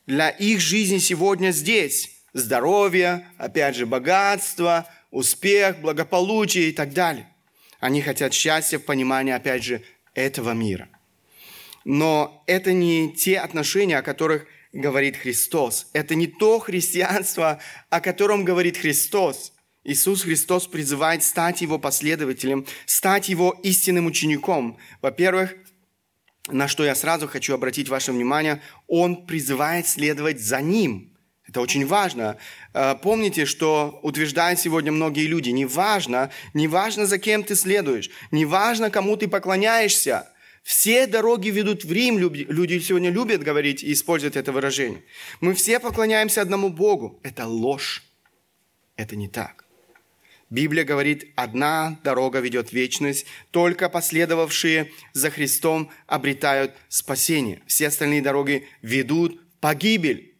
Для 0.05 0.29
их 0.29 0.59
жизни 0.59 0.97
сегодня 0.97 1.51
здесь 1.51 2.11
здоровье, 2.33 3.27
опять 3.37 3.75
же, 3.75 3.85
богатство, 3.85 4.87
успех, 5.09 5.79
благополучие 5.79 6.69
и 6.69 6.71
так 6.73 6.93
далее. 6.93 7.27
Они 7.79 8.01
хотят 8.01 8.33
счастья 8.33 8.77
в 8.77 8.85
понимании, 8.85 9.33
опять 9.33 9.63
же, 9.63 9.81
этого 10.13 10.51
мира. 10.51 10.89
Но 11.85 12.43
это 12.47 12.73
не 12.73 13.13
те 13.13 13.39
отношения, 13.39 13.97
о 13.97 14.01
которых 14.01 14.47
говорит 14.75 15.17
Христос. 15.17 15.87
Это 15.93 16.13
не 16.13 16.27
то 16.27 16.59
христианство, 16.59 17.59
о 17.89 18.01
котором 18.01 18.45
говорит 18.45 18.77
Христос. 18.77 19.53
Иисус 19.83 20.23
Христос 20.23 20.67
призывает 20.67 21.23
стать 21.23 21.61
Его 21.61 21.79
последователем, 21.79 22.65
стать 22.85 23.29
Его 23.29 23.57
истинным 23.63 24.05
учеником. 24.05 24.77
Во-первых, 25.01 25.55
на 26.49 26.67
что 26.67 26.83
я 26.85 26.93
сразу 26.93 27.27
хочу 27.27 27.55
обратить 27.55 27.89
ваше 27.89 28.11
внимание, 28.11 28.61
Он 28.87 29.25
призывает 29.25 29.87
следовать 29.87 30.39
за 30.39 30.61
Ним– 30.61 31.11
это 31.47 31.61
очень 31.61 31.85
важно. 31.85 32.37
Э, 32.73 32.95
помните, 33.01 33.45
что 33.45 33.99
утверждают 34.01 34.59
сегодня 34.59 34.91
многие 34.91 35.27
люди, 35.27 35.49
не 35.49 35.65
важно, 35.65 36.31
не 36.53 36.67
важно, 36.67 37.05
за 37.05 37.19
кем 37.19 37.43
ты 37.43 37.55
следуешь, 37.55 38.09
не 38.31 38.45
важно, 38.45 38.89
кому 38.89 39.15
ты 39.15 39.27
поклоняешься. 39.27 40.27
Все 40.65 41.05
дороги 41.05 41.49
ведут 41.49 41.85
в 41.85 41.91
Рим, 41.91 42.17
люди 42.17 42.79
сегодня 42.79 43.11
любят 43.11 43.43
говорить 43.43 43.83
и 43.83 43.93
использовать 43.93 44.35
это 44.35 44.51
выражение. 44.51 45.03
Мы 45.39 45.53
все 45.53 45.79
поклоняемся 45.79 46.41
одному 46.41 46.69
Богу. 46.69 47.19
Это 47.21 47.45
ложь. 47.45 48.03
Это 48.95 49.15
не 49.15 49.27
так. 49.27 49.65
Библия 50.49 50.83
говорит, 50.83 51.31
одна 51.35 51.99
дорога 52.03 52.39
ведет 52.39 52.69
в 52.69 52.73
вечность, 52.73 53.27
только 53.51 53.89
последовавшие 53.89 54.91
за 55.13 55.29
Христом 55.29 55.91
обретают 56.07 56.73
спасение. 56.89 57.61
Все 57.67 57.89
остальные 57.89 58.23
дороги 58.23 58.67
ведут 58.81 59.39
в 59.39 59.59
погибель. 59.59 60.35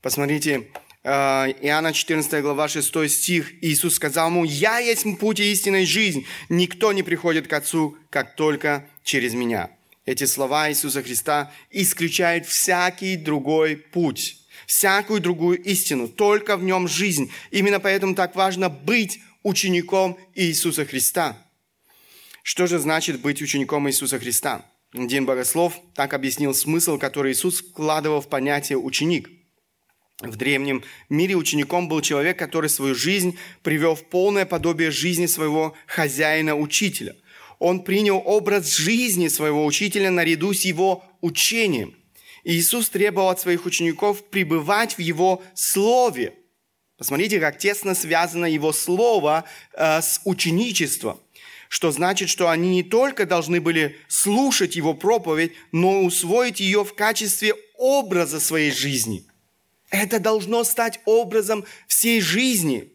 Посмотрите, 0.00 0.70
Иоанна 1.06 1.92
14 1.92 2.42
глава 2.42 2.66
6 2.66 3.08
стих. 3.08 3.62
Иисус 3.62 3.94
сказал 3.94 4.28
ему, 4.28 4.42
«Я 4.42 4.80
есть 4.80 5.06
путь 5.20 5.38
и 5.38 5.52
истинная 5.52 5.86
жизнь. 5.86 6.26
Никто 6.48 6.92
не 6.92 7.04
приходит 7.04 7.46
к 7.46 7.52
Отцу, 7.52 7.96
как 8.10 8.34
только 8.34 8.84
через 9.04 9.32
Меня». 9.32 9.70
Эти 10.04 10.24
слова 10.24 10.68
Иисуса 10.68 11.04
Христа 11.04 11.52
исключают 11.70 12.44
всякий 12.46 13.14
другой 13.14 13.76
путь, 13.76 14.38
всякую 14.66 15.20
другую 15.20 15.62
истину. 15.62 16.08
Только 16.08 16.56
в 16.56 16.64
нем 16.64 16.88
жизнь. 16.88 17.30
Именно 17.52 17.78
поэтому 17.78 18.16
так 18.16 18.34
важно 18.34 18.68
быть 18.68 19.20
учеником 19.44 20.18
Иисуса 20.34 20.84
Христа. 20.84 21.36
Что 22.42 22.66
же 22.66 22.80
значит 22.80 23.20
быть 23.20 23.40
учеником 23.40 23.88
Иисуса 23.88 24.18
Христа? 24.18 24.64
Один 24.92 25.24
богослов 25.24 25.80
так 25.94 26.14
объяснил 26.14 26.52
смысл, 26.52 26.98
который 26.98 27.30
Иисус 27.30 27.60
вкладывал 27.60 28.20
в 28.20 28.28
понятие 28.28 28.78
«ученик». 28.78 29.30
В 30.22 30.36
древнем 30.36 30.82
мире 31.10 31.34
учеником 31.34 31.88
был 31.88 32.00
человек, 32.00 32.38
который 32.38 32.70
свою 32.70 32.94
жизнь 32.94 33.36
привел 33.62 33.94
в 33.94 34.04
полное 34.04 34.46
подобие 34.46 34.90
жизни 34.90 35.26
своего 35.26 35.74
хозяина-учителя. 35.86 37.14
Он 37.58 37.82
принял 37.82 38.22
образ 38.24 38.74
жизни 38.74 39.28
своего 39.28 39.66
учителя 39.66 40.10
наряду 40.10 40.54
с 40.54 40.62
его 40.62 41.04
учением. 41.20 41.94
И 42.44 42.54
Иисус 42.54 42.88
требовал 42.88 43.28
от 43.28 43.40
своих 43.40 43.66
учеников 43.66 44.24
пребывать 44.30 44.96
в 44.96 45.00
Его 45.00 45.42
Слове. 45.54 46.32
Посмотрите, 46.96 47.38
как 47.38 47.58
тесно 47.58 47.94
связано 47.94 48.46
Его 48.46 48.72
Слово 48.72 49.44
э, 49.74 50.00
с 50.00 50.22
ученичеством. 50.24 51.20
что 51.68 51.90
значит, 51.90 52.30
что 52.30 52.48
они 52.48 52.70
не 52.70 52.82
только 52.84 53.26
должны 53.26 53.60
были 53.60 53.96
слушать 54.08 54.76
его 54.76 54.94
проповедь, 54.94 55.52
но 55.72 56.04
усвоить 56.04 56.60
ее 56.60 56.84
в 56.84 56.94
качестве 56.94 57.54
образа 57.74 58.38
своей 58.38 58.70
жизни. 58.70 59.26
Это 59.96 60.20
должно 60.20 60.62
стать 60.64 61.00
образом 61.06 61.64
всей 61.86 62.20
жизни. 62.20 62.92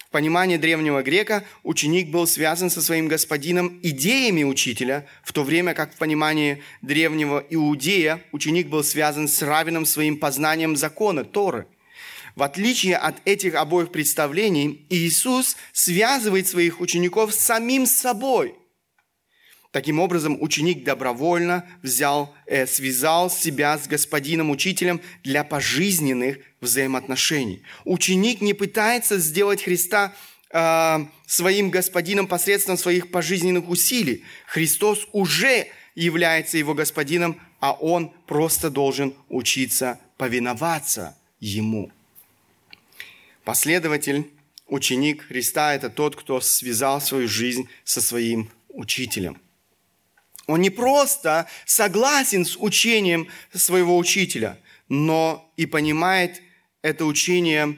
В 0.00 0.10
понимании 0.10 0.56
древнего 0.56 1.02
грека 1.02 1.44
ученик 1.62 2.08
был 2.08 2.26
связан 2.26 2.70
со 2.70 2.82
своим 2.82 3.08
господином 3.08 3.78
идеями 3.82 4.44
учителя, 4.44 5.06
в 5.22 5.32
то 5.32 5.42
время 5.42 5.74
как 5.74 5.94
в 5.94 5.98
понимании 5.98 6.62
древнего 6.82 7.44
иудея 7.50 8.22
ученик 8.32 8.68
был 8.68 8.84
связан 8.84 9.26
с 9.28 9.42
равенным 9.42 9.86
своим 9.86 10.18
познанием 10.18 10.76
закона, 10.76 11.24
Торы– 11.24 11.66
в 12.38 12.44
отличие 12.44 12.96
от 12.96 13.16
этих 13.24 13.56
обоих 13.56 13.90
представлений, 13.90 14.86
Иисус 14.90 15.56
связывает 15.72 16.46
своих 16.46 16.80
учеников 16.80 17.34
с 17.34 17.38
самим 17.38 17.84
собой. 17.84 18.54
Таким 19.70 20.00
образом, 20.00 20.38
ученик 20.40 20.82
добровольно 20.82 21.64
взял, 21.82 22.34
э, 22.46 22.66
связал 22.66 23.30
себя 23.30 23.76
с 23.76 23.86
господином 23.86 24.50
учителем 24.50 25.00
для 25.22 25.44
пожизненных 25.44 26.38
взаимоотношений. 26.62 27.62
Ученик 27.84 28.40
не 28.40 28.54
пытается 28.54 29.18
сделать 29.18 29.62
Христа 29.62 30.14
э, 30.50 30.98
своим 31.26 31.68
господином 31.68 32.26
посредством 32.26 32.78
своих 32.78 33.10
пожизненных 33.10 33.68
усилий. 33.68 34.24
Христос 34.46 35.06
уже 35.12 35.66
является 35.94 36.56
его 36.56 36.72
господином, 36.72 37.38
а 37.60 37.72
он 37.72 38.10
просто 38.26 38.70
должен 38.70 39.14
учиться 39.28 40.00
повиноваться 40.16 41.14
ему. 41.40 41.92
Последователь, 43.44 44.30
ученик 44.66 45.26
Христа– 45.26 45.74
это 45.74 45.90
тот, 45.90 46.16
кто 46.16 46.40
связал 46.40 47.02
свою 47.02 47.28
жизнь 47.28 47.68
со 47.84 48.00
своим 48.00 48.50
учителем. 48.70 49.38
Он 50.48 50.62
не 50.62 50.70
просто 50.70 51.46
согласен 51.66 52.46
с 52.46 52.56
учением 52.56 53.28
своего 53.52 53.98
учителя, 53.98 54.58
но 54.88 55.52
и 55.58 55.66
понимает 55.66 56.40
это 56.80 57.04
учение, 57.04 57.76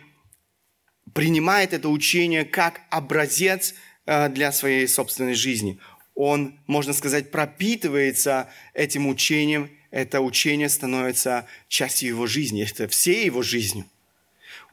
принимает 1.12 1.72
это 1.72 1.88
учение 1.88 2.44
как 2.44 2.82
образец 2.90 3.74
э, 4.06 4.28
для 4.28 4.52
своей 4.52 4.86
собственной 4.86 5.34
жизни. 5.34 5.80
Он, 6.14 6.60
можно 6.68 6.92
сказать, 6.92 7.32
пропитывается 7.32 8.48
этим 8.72 9.08
учением, 9.08 9.68
это 9.90 10.20
учение 10.20 10.68
становится 10.68 11.48
частью 11.66 12.10
его 12.10 12.28
жизни, 12.28 12.62
это 12.62 12.86
всей 12.86 13.24
его 13.24 13.42
жизнью. 13.42 13.84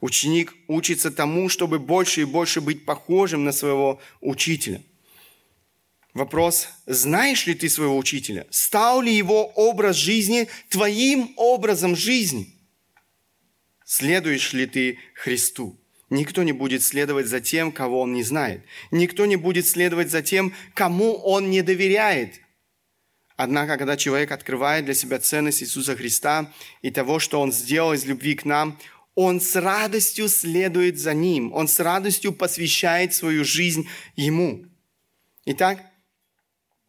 Ученик 0.00 0.54
учится 0.68 1.10
тому, 1.10 1.48
чтобы 1.48 1.80
больше 1.80 2.20
и 2.20 2.24
больше 2.24 2.60
быть 2.60 2.84
похожим 2.84 3.42
на 3.42 3.50
своего 3.50 4.00
учителя. 4.20 4.82
Вопрос, 6.18 6.68
знаешь 6.84 7.46
ли 7.46 7.54
ты 7.54 7.68
своего 7.68 7.96
учителя? 7.96 8.44
Стал 8.50 9.00
ли 9.02 9.14
его 9.14 9.46
образ 9.54 9.94
жизни 9.94 10.48
твоим 10.68 11.32
образом 11.36 11.94
жизни? 11.94 12.56
Следуешь 13.84 14.52
ли 14.52 14.66
ты 14.66 14.98
Христу? 15.14 15.78
Никто 16.10 16.42
не 16.42 16.50
будет 16.50 16.82
следовать 16.82 17.28
за 17.28 17.38
тем, 17.38 17.70
кого 17.70 18.00
он 18.00 18.14
не 18.14 18.24
знает. 18.24 18.64
Никто 18.90 19.26
не 19.26 19.36
будет 19.36 19.68
следовать 19.68 20.10
за 20.10 20.20
тем, 20.20 20.52
кому 20.74 21.14
он 21.14 21.50
не 21.50 21.62
доверяет. 21.62 22.40
Однако, 23.36 23.76
когда 23.76 23.96
человек 23.96 24.32
открывает 24.32 24.86
для 24.86 24.94
себя 24.94 25.20
ценность 25.20 25.62
Иисуса 25.62 25.94
Христа 25.94 26.52
и 26.82 26.90
того, 26.90 27.20
что 27.20 27.40
Он 27.40 27.52
сделал 27.52 27.92
из 27.92 28.04
любви 28.04 28.34
к 28.34 28.44
нам, 28.44 28.76
он 29.14 29.40
с 29.40 29.54
радостью 29.54 30.28
следует 30.28 30.98
за 30.98 31.14
ним, 31.14 31.52
он 31.52 31.68
с 31.68 31.78
радостью 31.78 32.32
посвящает 32.32 33.14
свою 33.14 33.44
жизнь 33.44 33.88
ему. 34.16 34.64
Итак, 35.44 35.87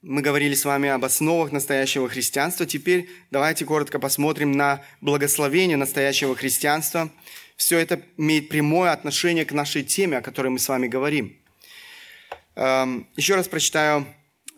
мы 0.02 0.22
говорили 0.22 0.54
с 0.56 0.64
вами 0.64 0.90
об 0.90 1.04
основах 1.04 1.52
настоящего 1.52 2.08
христианства. 2.08 2.66
Теперь 2.66 3.10
давайте 3.32 3.66
коротко 3.66 4.00
посмотрим 4.00 4.54
на 4.54 4.82
благословение 5.02 5.76
настоящего 5.76 6.36
христианства. 6.36 7.10
Все 7.58 7.78
это 7.80 8.02
имеет 8.18 8.48
прямое 8.48 8.92
отношение 8.92 9.44
к 9.44 9.52
нашей 9.52 9.84
теме, 9.84 10.18
о 10.18 10.22
которой 10.22 10.48
мы 10.48 10.60
с 10.60 10.70
вами 10.70 10.88
говорим. 10.88 11.38
Эм, 12.56 13.08
еще 13.18 13.36
раз 13.36 13.50
прочитаю 13.50 14.06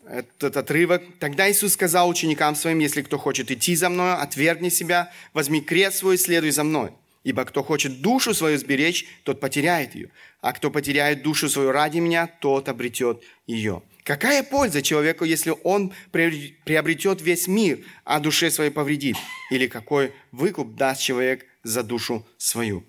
этот 0.07 0.57
отрывок. 0.57 1.01
«Тогда 1.19 1.49
Иисус 1.49 1.73
сказал 1.73 2.09
ученикам 2.09 2.55
своим, 2.55 2.77
если 2.77 3.01
кто 3.01 3.17
хочет 3.17 3.49
идти 3.49 3.75
за 3.75 3.89
Мной, 3.89 4.13
отвергни 4.13 4.69
себя, 4.69 5.11
возьми 5.33 5.61
крест 5.61 5.97
свой 5.97 6.15
и 6.15 6.17
следуй 6.19 6.51
за 6.51 6.63
Мной. 6.63 6.91
Ибо 7.23 7.45
кто 7.45 7.63
хочет 7.63 8.01
душу 8.01 8.35
свою 8.35 8.59
сберечь, 8.59 9.07
тот 9.23 9.39
потеряет 9.39 9.95
ее. 9.95 10.09
А 10.41 10.53
кто 10.53 10.69
потеряет 10.69 11.23
душу 11.23 11.49
свою 11.49 11.71
ради 11.71 11.97
меня, 11.97 12.27
тот 12.27 12.69
обретет 12.69 13.23
ее. 13.47 13.81
Какая 14.03 14.41
польза 14.43 14.81
человеку, 14.81 15.25
если 15.25 15.53
он 15.63 15.93
приобретет 16.11 17.21
весь 17.21 17.47
мир, 17.47 17.79
а 18.03 18.19
душе 18.19 18.49
своей 18.49 18.71
повредит? 18.71 19.15
Или 19.51 19.67
какой 19.67 20.13
выкуп 20.31 20.75
даст 20.75 21.01
человек 21.01 21.45
за 21.63 21.83
душу 21.83 22.25
свою? 22.37 22.83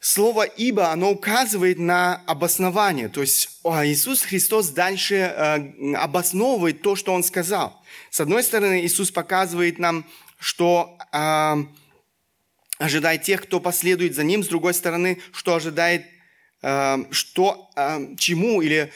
Слово 0.00 0.42
«ибо» 0.42 0.90
оно 0.90 1.12
указывает 1.12 1.78
на 1.78 2.16
обоснование. 2.26 3.08
То 3.08 3.22
есть 3.22 3.60
Иисус 3.64 4.20
Христос 4.20 4.68
дальше 4.68 5.14
э, 5.14 5.94
обосновывает 5.94 6.82
то, 6.82 6.94
что 6.94 7.14
Он 7.14 7.24
сказал. 7.24 7.82
С 8.10 8.20
одной 8.20 8.42
стороны, 8.42 8.84
Иисус 8.84 9.10
показывает 9.10 9.78
нам, 9.78 10.04
что 10.38 10.98
э, 11.10 11.54
ожидает 12.76 13.22
тех, 13.22 13.44
кто 13.44 13.60
последует 13.60 14.14
за 14.14 14.24
ним, 14.24 14.44
с 14.44 14.48
другой 14.48 14.74
стороны, 14.74 15.20
что 15.32 15.54
ожидает, 15.54 16.04
э, 16.60 17.04
что, 17.10 17.70
чему 18.18 18.60
или 18.60 18.92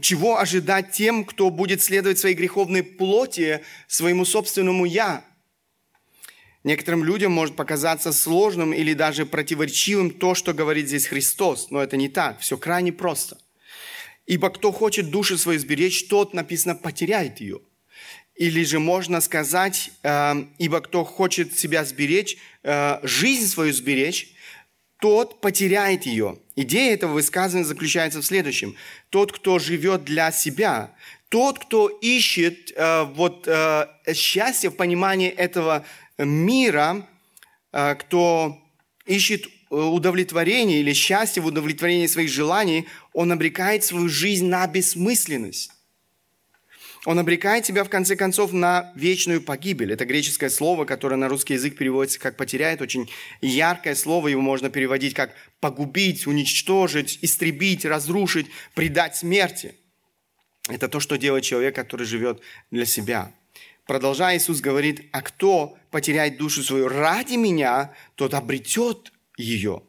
чего 0.00 0.38
ожидать 0.38 0.90
тем, 0.90 1.24
кто 1.24 1.50
будет 1.50 1.80
следовать 1.80 2.18
своей 2.18 2.34
греховной 2.34 2.82
плоти, 2.82 3.60
своему 3.86 4.24
собственному 4.24 4.84
«я». 4.84 5.24
Некоторым 6.64 7.04
людям 7.04 7.30
может 7.30 7.56
показаться 7.56 8.12
сложным 8.12 8.72
или 8.72 8.94
даже 8.94 9.26
противоречивым 9.26 10.10
то, 10.10 10.34
что 10.34 10.54
говорит 10.54 10.88
здесь 10.88 11.06
Христос, 11.06 11.70
но 11.70 11.82
это 11.82 11.96
не 11.96 12.08
так, 12.08 12.40
все 12.40 12.56
крайне 12.56 12.90
просто. 12.90 13.38
Ибо 14.26 14.50
кто 14.50 14.72
хочет 14.72 15.10
душу 15.10 15.36
свою 15.36 15.58
сберечь, 15.60 16.08
тот, 16.08 16.34
написано, 16.34 16.74
потеряет 16.74 17.40
ее– 17.40 17.60
или 18.34 18.64
же 18.64 18.80
можно 18.80 19.20
сказать, 19.20 19.92
э, 20.02 20.44
ибо 20.58 20.80
кто 20.80 21.04
хочет 21.04 21.56
себя 21.56 21.84
сберечь, 21.84 22.36
э, 22.64 22.98
жизнь 23.04 23.46
свою 23.46 23.72
сберечь, 23.72 24.32
тот 25.04 25.42
потеряет 25.42 26.06
ее. 26.06 26.38
Идея 26.56 26.94
этого 26.94 27.12
высказывания 27.12 27.66
заключается 27.66 28.22
в 28.22 28.24
следующем. 28.24 28.74
Тот, 29.10 29.32
кто 29.32 29.58
живет 29.58 30.02
для 30.04 30.32
себя, 30.32 30.94
тот, 31.28 31.58
кто 31.58 31.88
ищет 31.88 32.72
э, 32.74 33.02
вот, 33.14 33.46
э, 33.46 33.86
счастье 34.14 34.70
в 34.70 34.76
понимании 34.76 35.28
этого 35.28 35.84
мира, 36.16 37.06
э, 37.74 37.96
кто 37.96 38.58
ищет 39.04 39.44
удовлетворение 39.68 40.80
или 40.80 40.94
счастье 40.94 41.42
в 41.42 41.46
удовлетворении 41.48 42.06
своих 42.06 42.30
желаний, 42.30 42.88
он 43.12 43.30
обрекает 43.30 43.84
свою 43.84 44.08
жизнь 44.08 44.46
на 44.46 44.66
бессмысленность. 44.66 45.70
Он 47.04 47.18
обрекает 47.18 47.64
тебя, 47.64 47.84
в 47.84 47.90
конце 47.90 48.16
концов, 48.16 48.52
на 48.52 48.90
вечную 48.94 49.42
погибель. 49.42 49.92
Это 49.92 50.06
греческое 50.06 50.48
слово, 50.48 50.86
которое 50.86 51.16
на 51.16 51.28
русский 51.28 51.54
язык 51.54 51.76
переводится 51.76 52.18
как 52.18 52.36
«потеряет». 52.36 52.80
Очень 52.80 53.10
яркое 53.42 53.94
слово, 53.94 54.28
его 54.28 54.40
можно 54.40 54.70
переводить 54.70 55.12
как 55.12 55.34
«погубить», 55.60 56.26
«уничтожить», 56.26 57.18
«истребить», 57.20 57.84
«разрушить», 57.84 58.46
«предать 58.74 59.16
смерти». 59.16 59.74
Это 60.68 60.88
то, 60.88 60.98
что 60.98 61.18
делает 61.18 61.44
человек, 61.44 61.74
который 61.76 62.06
живет 62.06 62.40
для 62.70 62.86
себя. 62.86 63.32
Продолжая, 63.86 64.38
Иисус 64.38 64.62
говорит, 64.62 65.02
«А 65.12 65.20
кто 65.20 65.76
потеряет 65.90 66.38
душу 66.38 66.62
свою 66.62 66.88
ради 66.88 67.34
Меня, 67.34 67.92
тот 68.14 68.32
обретет 68.32 69.12
ее». 69.36 69.82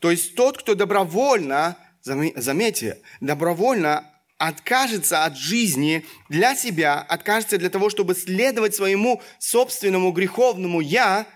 То 0.00 0.10
есть 0.10 0.34
тот, 0.34 0.58
кто 0.58 0.74
добровольно, 0.74 1.76
заметьте, 2.02 3.00
добровольно 3.20 4.11
откажется 4.48 5.24
от 5.24 5.38
жизни 5.38 6.04
для 6.28 6.56
себя, 6.56 7.00
откажется 7.00 7.58
для 7.58 7.70
того, 7.70 7.90
чтобы 7.90 8.16
следовать 8.16 8.74
своему 8.74 9.22
собственному 9.38 10.10
греховному 10.10 10.80
«я», 10.80 11.28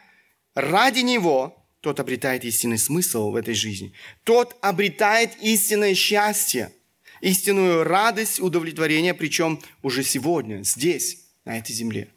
ради 0.56 1.00
него, 1.00 1.56
тот 1.82 2.00
обретает 2.00 2.44
истинный 2.44 2.78
смысл 2.78 3.30
в 3.30 3.36
этой 3.36 3.54
жизни. 3.54 3.92
Тот 4.24 4.56
обретает 4.60 5.36
истинное 5.40 5.94
счастье, 5.94 6.72
истинную 7.20 7.84
радость, 7.84 8.40
удовлетворение, 8.40 9.14
причем 9.14 9.62
уже 9.82 10.02
сегодня, 10.02 10.64
здесь, 10.64 11.18
на 11.44 11.58
этой 11.58 11.74
земле. 11.74 12.08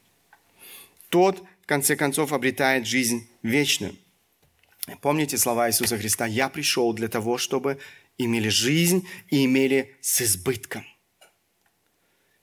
Тот, 1.10 1.44
в 1.62 1.68
конце 1.68 1.96
концов, 1.96 2.34
обретает 2.34 2.88
жизнь 2.88 3.30
вечную. 3.44 3.96
Помните 5.02 5.38
слова 5.38 5.70
Иисуса 5.70 6.00
Христа? 6.00 6.26
«Я 6.26 6.50
пришел 6.50 6.94
для 6.94 7.10
того, 7.10 7.38
чтобы 7.38 7.78
имели 8.20 8.50
жизнь 8.50 9.08
и 9.30 9.46
имели 9.46 9.98
с 10.02 10.22
избытком. 10.22 10.86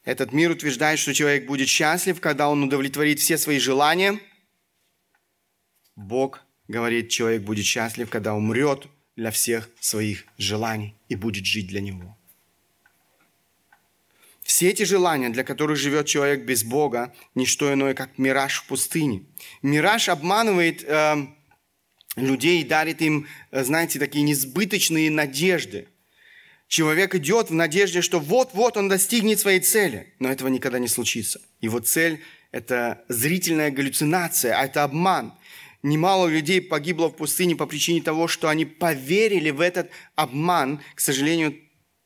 Этот 0.04 0.32
мир 0.32 0.50
утверждает, 0.50 0.98
что 0.98 1.14
человек 1.14 1.46
будет 1.46 1.68
счастлив, 1.68 2.20
когда 2.20 2.48
он 2.48 2.64
удовлетворит 2.64 3.20
все 3.20 3.38
свои 3.38 3.58
желания. 3.58 4.20
Бог 5.94 6.42
говорит, 6.68 7.10
человек 7.10 7.42
будет 7.42 7.64
счастлив, 7.64 8.08
когда 8.08 8.34
умрет 8.34 8.88
для 9.16 9.30
всех 9.30 9.68
своих 9.80 10.24
желаний 10.38 10.94
и 11.08 11.16
будет 11.16 11.44
жить 11.44 11.66
для 11.66 11.80
него. 11.80 12.16
Все 14.42 14.70
эти 14.70 14.84
желания, 14.84 15.28
для 15.28 15.42
которых 15.42 15.76
живет 15.76 16.06
человек 16.06 16.44
без 16.44 16.62
Бога, 16.62 17.12
не 17.34 17.46
что 17.46 17.72
иное, 17.72 17.94
как 17.94 18.16
мираж 18.16 18.60
в 18.60 18.66
пустыне. 18.66 19.24
Мираж 19.60 20.08
обманывает 20.08 20.84
э, 20.84 21.26
людей 22.16 22.60
и 22.60 22.64
дарит 22.64 23.02
им, 23.02 23.26
э, 23.50 23.62
знаете, 23.62 23.98
такие 23.98 24.24
несбыточные 24.24 25.10
надежды. 25.10 25.88
Человек 26.68 27.14
идет 27.14 27.50
в 27.50 27.54
надежде, 27.54 28.02
что 28.02 28.18
вот-вот 28.18 28.76
он 28.76 28.88
достигнет 28.88 29.38
своей 29.38 29.60
цели, 29.60 30.12
но 30.18 30.30
этого 30.30 30.48
никогда 30.48 30.78
не 30.78 30.88
случится. 30.88 31.40
Его 31.60 31.78
цель– 31.78 32.22
это 32.50 33.04
зрительная 33.08 33.70
галлюцинация, 33.70 34.58
а 34.58 34.64
это 34.64 34.82
обман. 34.82 35.34
Немало 35.82 36.26
людей 36.26 36.60
погибло 36.60 37.08
в 37.08 37.16
пустыне 37.16 37.54
по 37.54 37.66
причине 37.66 38.02
того, 38.02 38.26
что 38.26 38.48
они 38.48 38.64
поверили 38.64 39.50
в 39.50 39.60
этот 39.60 39.90
обман. 40.16 40.80
К 40.96 41.00
сожалению, 41.00 41.56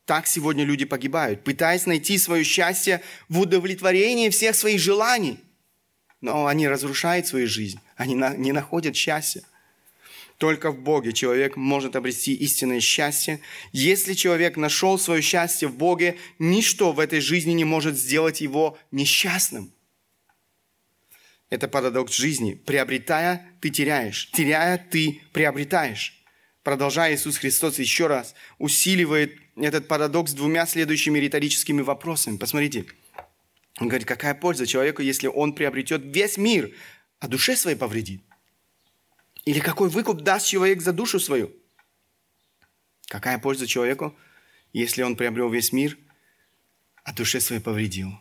так 0.05 0.27
сегодня 0.27 0.65
люди 0.65 0.85
погибают, 0.85 1.45
пытаясь 1.45 1.87
найти 1.87 2.19
свое 2.19 2.45
счастье 2.45 3.01
в 3.29 3.41
удовлетворении 3.41 4.29
всех 4.29 4.55
своих 4.57 4.81
желаний. 4.81 5.39
Но 6.21 6.47
они 6.47 6.69
разрушают 6.69 7.27
свою 7.27 7.47
жизнь, 7.47 7.81
они 7.97 8.15
не 8.15 8.53
находят 8.53 8.95
счастья. 8.95 9.43
Только 10.41 10.71
в 10.71 10.81
Боге 10.81 11.13
человек 11.13 11.57
может 11.57 11.97
обрести 11.97 12.33
истинное 12.33 12.81
счастье. 12.81 13.41
Если 13.73 14.15
человек 14.15 14.57
нашел 14.57 14.99
свое 14.99 15.21
счастье 15.21 15.69
в 15.69 15.77
Боге, 15.77 16.17
ничто 16.39 16.93
в 16.93 16.99
этой 16.99 17.21
жизни 17.21 17.53
не 17.53 17.65
может 17.67 17.95
сделать 17.95 18.41
его 18.41 18.79
несчастным. 18.91 19.71
Это 21.51 21.69
парадокс 21.69 22.17
жизни. 22.17 22.55
Приобретая, 22.55 23.53
ты 23.61 23.69
теряешь. 23.69 24.31
Теряя, 24.33 24.79
ты 24.79 25.21
приобретаешь. 25.35 26.25
Продолжая, 26.63 27.15
Иисус 27.15 27.37
Христос 27.37 27.79
еще 27.79 28.07
раз 28.07 28.35
усиливает 28.57 29.37
этот 29.57 29.89
парадокс 29.89 30.33
двумя 30.33 30.65
следующими 30.65 31.19
риторическими 31.19 31.83
вопросами. 31.83 32.39
Посмотрите. 32.39 32.87
Он 33.79 33.89
говорит, 33.89 34.09
какая 34.09 34.35
польза 34.35 34.67
человеку, 34.67 35.03
если 35.03 35.27
он 35.27 35.53
приобретет 35.53 36.01
весь 36.03 36.39
мир, 36.39 36.75
а 37.19 37.29
душе 37.29 37.57
своей 37.57 37.77
повредит? 37.77 38.23
Или 39.45 39.61
какой 39.61 39.89
выкуп 39.89 40.23
даст 40.23 40.47
человек 40.47 40.83
за 40.83 40.93
душу 40.93 41.19
свою? 41.19 41.51
Какая 43.07 43.39
польза 43.39 43.67
человеку, 43.67 44.17
если 44.73 45.03
он 45.03 45.17
приобрел 45.17 45.51
весь 45.51 45.73
мир, 45.73 45.99
а 47.05 47.13
душе 47.13 47.41
своей 47.41 47.61
повредил? 47.61 48.13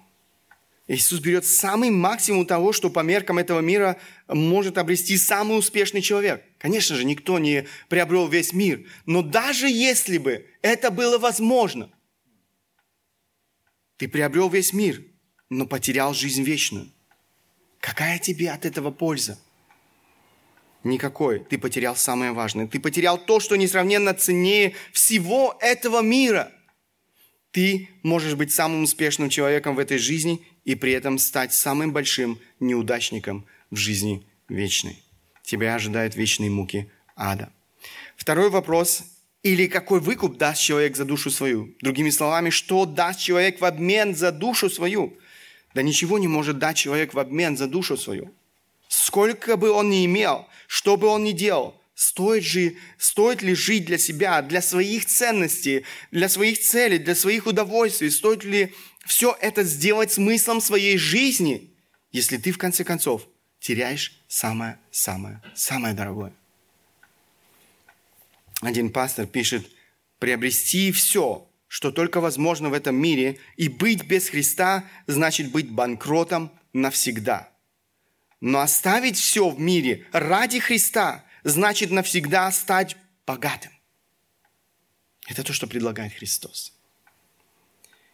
Иисус 0.87 1.19
берет 1.19 1.45
самый 1.45 1.91
максимум 1.91 2.47
того, 2.47 2.73
что 2.73 2.89
по 2.89 3.01
меркам 3.01 3.37
этого 3.37 3.59
мира 3.59 3.99
может 4.27 4.79
обрести 4.79 5.17
самый 5.17 5.59
успешный 5.59 6.01
человек. 6.01 6.43
Конечно 6.57 6.95
же, 6.95 7.05
никто 7.05 7.37
не 7.37 7.67
приобрел 7.89 8.27
весь 8.27 8.53
мир. 8.53 8.87
Но 9.05 9.21
даже 9.21 9.69
если 9.69 10.17
бы 10.17 10.47
это 10.63 10.89
было 10.89 11.19
возможно, 11.19 11.91
ты 13.97 14.07
приобрел 14.07 14.49
весь 14.49 14.73
мир, 14.73 15.03
но 15.49 15.67
потерял 15.67 16.15
жизнь 16.15 16.41
вечную. 16.41 16.89
Какая 17.79 18.17
тебе 18.17 18.49
от 18.49 18.65
этого 18.65 18.89
польза? 18.89 19.37
Никакой. 20.83 21.39
Ты 21.39 21.57
потерял 21.57 21.95
самое 21.95 22.31
важное. 22.31 22.67
Ты 22.67 22.79
потерял 22.79 23.17
то, 23.17 23.39
что 23.39 23.55
несравненно 23.55 24.13
ценнее 24.13 24.73
всего 24.93 25.57
этого 25.59 26.01
мира. 26.01 26.51
Ты 27.51 27.89
можешь 28.03 28.35
быть 28.35 28.53
самым 28.53 28.83
успешным 28.83 29.29
человеком 29.29 29.75
в 29.75 29.79
этой 29.79 29.97
жизни 29.97 30.45
и 30.63 30.75
при 30.75 30.93
этом 30.93 31.17
стать 31.17 31.53
самым 31.53 31.91
большим 31.91 32.39
неудачником 32.59 33.45
в 33.71 33.75
жизни 33.75 34.25
вечной. 34.47 35.03
Тебя 35.43 35.75
ожидают 35.75 36.15
вечные 36.15 36.49
муки 36.49 36.91
ада. 37.15 37.51
Второй 38.15 38.49
вопрос. 38.49 39.03
Или 39.41 39.67
какой 39.67 40.01
выкуп 40.01 40.37
даст 40.37 40.61
человек 40.61 40.97
за 40.97 41.05
душу 41.05 41.31
свою? 41.31 41.73
Другими 41.81 42.09
словами, 42.09 42.49
что 42.49 42.85
даст 42.85 43.19
человек 43.21 43.61
в 43.61 43.65
обмен 43.65 44.13
за 44.13 44.31
душу 44.31 44.69
свою? 44.69 45.17
Да 45.73 45.81
ничего 45.81 46.19
не 46.19 46.27
может 46.27 46.59
дать 46.59 46.75
человек 46.75 47.13
в 47.13 47.19
обмен 47.19 47.55
за 47.55 47.67
душу 47.67 47.95
свою. 47.95 48.33
Сколько 48.89 49.55
бы 49.55 49.69
он 49.69 49.89
ни 49.89 50.05
имел, 50.05 50.47
что 50.67 50.97
бы 50.97 51.07
он 51.07 51.23
ни 51.23 51.31
делал, 51.31 51.79
Стоит, 51.93 52.45
же, 52.45 52.77
стоит 52.97 53.41
ли 53.41 53.53
жить 53.53 53.83
для 53.83 53.97
себя, 53.97 54.41
для 54.41 54.61
своих 54.61 55.05
ценностей, 55.05 55.83
для 56.11 56.29
своих 56.29 56.57
целей, 56.59 56.97
для 56.97 57.13
своих 57.13 57.45
удовольствий? 57.45 58.09
Стоит 58.09 58.45
ли 58.45 58.73
все 59.05 59.37
это 59.41 59.63
сделать 59.63 60.13
смыслом 60.13 60.61
своей 60.61 60.97
жизни, 60.97 61.73
если 62.13 62.37
ты 62.37 62.53
в 62.53 62.57
конце 62.57 62.85
концов 62.85 63.27
теряешь 63.59 64.13
самое-самое, 64.29 65.41
самое 65.55 65.93
дорогое? 65.93 66.31
Один 68.61 68.93
пастор 68.93 69.27
пишет, 69.27 69.69
приобрести 70.19 70.93
все, 70.93 71.49
что 71.67 71.91
только 71.91 72.21
возможно 72.21 72.69
в 72.69 72.73
этом 72.73 72.95
мире, 72.95 73.39
и 73.57 73.67
быть 73.67 74.05
без 74.05 74.29
Христа, 74.29 74.85
значит 75.05 75.51
быть 75.51 75.69
банкротом 75.69 76.49
навсегда. 76.71 77.49
Но 78.41 78.59
оставить 78.59 79.17
все 79.17 79.49
в 79.49 79.59
мире 79.59 80.05
ради 80.11 80.59
Христа– 80.59 81.25
значит 81.43 81.91
навсегда 81.91 82.51
стать 82.51 82.95
богатым. 83.25 83.71
Это 85.27 85.43
то, 85.43 85.53
что 85.53 85.67
предлагает 85.67 86.13
Христос. 86.13 86.73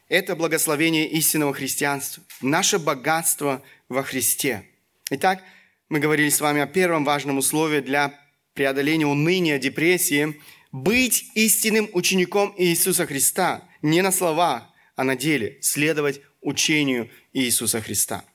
Это 0.07 0.35
благословение 0.35 1.09
истинного 1.09 1.53
христианства, 1.53 2.23
наше 2.41 2.77
богатство 2.77 3.63
во 3.89 4.03
Христе. 4.03 4.67
Итак, 5.09 5.43
мы 5.89 5.99
говорили 5.99 6.29
с 6.29 6.41
вами 6.41 6.61
о 6.61 6.67
первом 6.67 7.05
важном 7.05 7.37
условии 7.37 7.79
для 7.79 8.19
преодоления 8.53 9.07
уныния, 9.07 9.57
депрессии– 9.57 10.39
быть 10.71 11.31
истинным 11.35 11.89
учеником 11.93 12.53
Иисуса 12.57 13.05
Христа, 13.05 13.63
не 13.81 14.01
на 14.01 14.11
словах, 14.11 14.69
а 14.97 15.05
на 15.05 15.15
деле, 15.15 15.57
следовать 15.61 16.19
учению 16.41 17.09
Иисуса 17.31 17.79
Христа. 17.79 18.25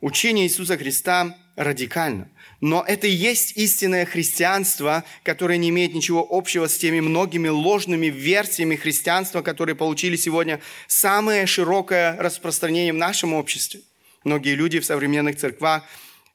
Учение 0.00 0.46
Иисуса 0.46 0.76
Христа 0.76 1.36
радикально. 1.56 2.28
Но 2.60 2.84
это 2.86 3.06
и 3.06 3.12
есть 3.12 3.56
истинное 3.56 4.06
христианство, 4.06 5.04
которое 5.22 5.58
не 5.58 5.68
имеет 5.68 5.94
ничего 5.94 6.26
общего 6.28 6.66
с 6.66 6.76
теми 6.76 7.00
многими 7.00 7.48
ложными 7.48 8.06
версиями 8.06 8.76
христианства, 8.76 9.42
которые 9.42 9.76
получили 9.76 10.16
сегодня 10.16 10.60
самое 10.86 11.46
широкое 11.46 12.16
распространение 12.16 12.92
в 12.92 12.96
нашем 12.96 13.34
обществе. 13.34 13.80
Многие 14.24 14.54
люди 14.54 14.80
в 14.80 14.84
современных 14.84 15.36
церквах 15.36 15.84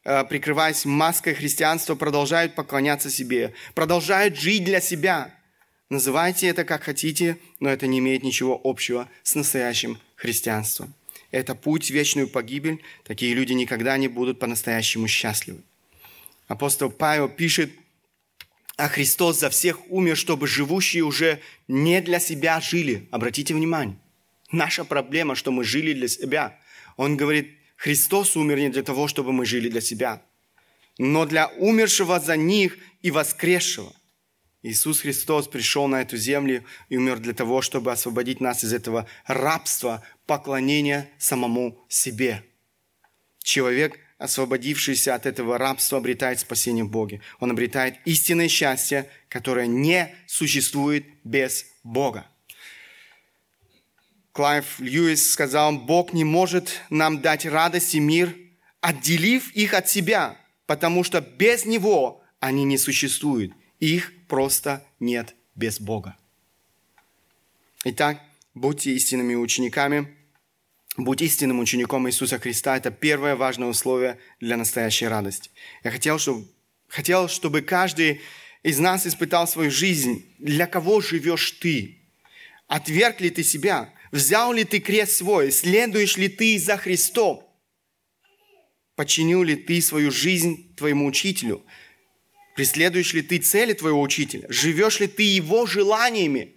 э, 0.05 0.23
прикрываясь 0.25 0.85
маской 0.85 1.33
христианства, 1.33 1.95
продолжают 1.95 2.55
поклоняться 2.55 3.09
себе, 3.09 3.53
продолжают 3.73 4.37
жить 4.37 4.63
для 4.63 4.79
себя. 4.79 5.33
Называйте 5.89 6.47
это 6.47 6.63
как 6.63 6.83
хотите, 6.83 7.37
но 7.59 7.69
это 7.69 7.87
не 7.87 7.99
имеет 7.99 8.23
ничего 8.23 8.59
общего 8.63 9.09
с 9.23 9.33
настоящим 9.33 9.99
христианством. 10.15 10.93
Это 11.31 11.55
путь 11.55 11.87
в 11.87 11.93
вечную 11.93 12.27
погибель. 12.27 12.81
Такие 13.03 13.33
люди 13.33 13.53
никогда 13.53 13.97
не 13.97 14.07
будут 14.07 14.39
по-настоящему 14.39 15.07
счастливы. 15.07 15.61
Апостол 16.47 16.89
Павел 16.89 17.29
пишет, 17.29 17.71
а 18.75 18.87
Христос 18.87 19.39
за 19.39 19.49
всех 19.49 19.79
умер, 19.91 20.17
чтобы 20.17 20.47
живущие 20.47 21.03
уже 21.03 21.39
не 21.67 22.01
для 22.01 22.19
себя 22.19 22.59
жили. 22.61 23.07
Обратите 23.11 23.53
внимание. 23.53 23.97
Наша 24.51 24.83
проблема, 24.83 25.35
что 25.35 25.51
мы 25.51 25.63
жили 25.63 25.93
для 25.93 26.07
себя. 26.07 26.57
Он 26.97 27.17
говорит, 27.17 27.55
Христос 27.75 28.35
умер 28.35 28.57
не 28.57 28.69
для 28.69 28.83
того, 28.83 29.07
чтобы 29.07 29.31
мы 29.31 29.45
жили 29.45 29.69
для 29.69 29.81
себя, 29.81 30.21
но 30.97 31.25
для 31.25 31.47
умершего 31.47 32.19
за 32.19 32.35
них 32.35 32.77
и 33.01 33.11
воскресшего. 33.11 33.93
Иисус 34.61 35.01
Христос 35.01 35.47
пришел 35.47 35.87
на 35.87 36.01
эту 36.01 36.17
землю 36.17 36.65
и 36.89 36.97
умер 36.97 37.19
для 37.19 37.33
того, 37.33 37.61
чтобы 37.61 37.91
освободить 37.91 38.41
нас 38.41 38.63
из 38.63 38.73
этого 38.73 39.07
рабства, 39.25 40.03
поклонения 40.25 41.09
самому 41.17 41.85
себе. 41.87 42.43
Человек– 43.41 43.99
освободившийся 44.19 45.15
от 45.15 45.25
этого 45.25 45.57
рабства, 45.57 45.97
обретает 45.97 46.39
спасение 46.39 46.83
в 46.83 46.91
Боге. 46.91 47.21
Он 47.39 47.51
обретает 47.51 47.95
истинное 48.05 48.49
счастье, 48.49 49.09
которое 49.29 49.65
не 49.65 50.13
существует 50.27 51.05
без 51.23 51.65
Бога. 51.83 52.27
Клайв 54.33 54.79
Льюис 54.79 55.31
сказал, 55.31 55.75
Бог 55.77 56.13
не 56.13 56.25
может 56.25 56.81
нам 56.89 57.21
дать 57.21 57.45
радость 57.45 57.95
и 57.95 57.99
мир, 57.99 58.35
отделив 58.81 59.51
их 59.53 59.73
от 59.73 59.89
себя, 59.89 60.37
потому 60.65 61.03
что 61.03 61.21
без 61.21 61.65
Него 61.65 62.21
они 62.39 62.65
не 62.65 62.77
существуют. 62.77 63.53
Их 63.79 64.13
просто 64.27 64.85
нет 64.99 65.35
без 65.55 65.79
Бога. 65.79 66.17
Итак, 67.83 68.21
будьте 68.53 68.91
истинными 68.91 69.35
учениками– 69.35 70.13
Будь 70.99 71.21
истинным 71.21 71.59
учеником 71.59 72.09
Иисуса 72.09 72.39
Христа– 72.39 72.75
это 72.77 72.91
первое 72.91 73.37
важное 73.37 73.69
условие 73.69 74.19
для 74.41 74.57
настоящей 74.57 75.07
радости. 75.07 75.49
Я 75.81 75.91
хотел, 75.91 76.19
чтобы, 76.19 76.47
хотел, 76.89 77.29
чтобы 77.29 77.61
каждый 77.61 78.19
из 78.63 78.79
нас 78.79 79.07
испытал 79.07 79.47
свою 79.47 79.71
жизнь. 79.71 80.25
Для 80.39 80.67
кого 80.67 80.99
живешь 80.99 81.51
ты? 81.51 81.99
Отверг 82.67 83.21
ли 83.21 83.29
ты 83.29 83.43
себя? 83.43 83.93
Взял 84.11 84.51
ли 84.51 84.65
ты 84.65 84.79
крест 84.81 85.13
свой? 85.13 85.53
Следуешь 85.53 86.17
ли 86.17 86.27
ты 86.27 86.59
за 86.59 86.75
Христом? 86.75 87.47
Починил 88.97 89.43
ли 89.43 89.55
ты 89.55 89.81
свою 89.81 90.11
жизнь 90.11 90.75
твоему 90.75 91.05
учителю? 91.05 91.63
Преследуешь 92.59 93.13
ли 93.13 93.21
ты 93.21 93.37
цели 93.37 93.71
твоего 93.71 94.01
учителя? 94.01 94.45
Живешь 94.49 94.99
ли 94.99 95.07
ты 95.07 95.23
его 95.23 95.65
желаниями? 95.65 96.55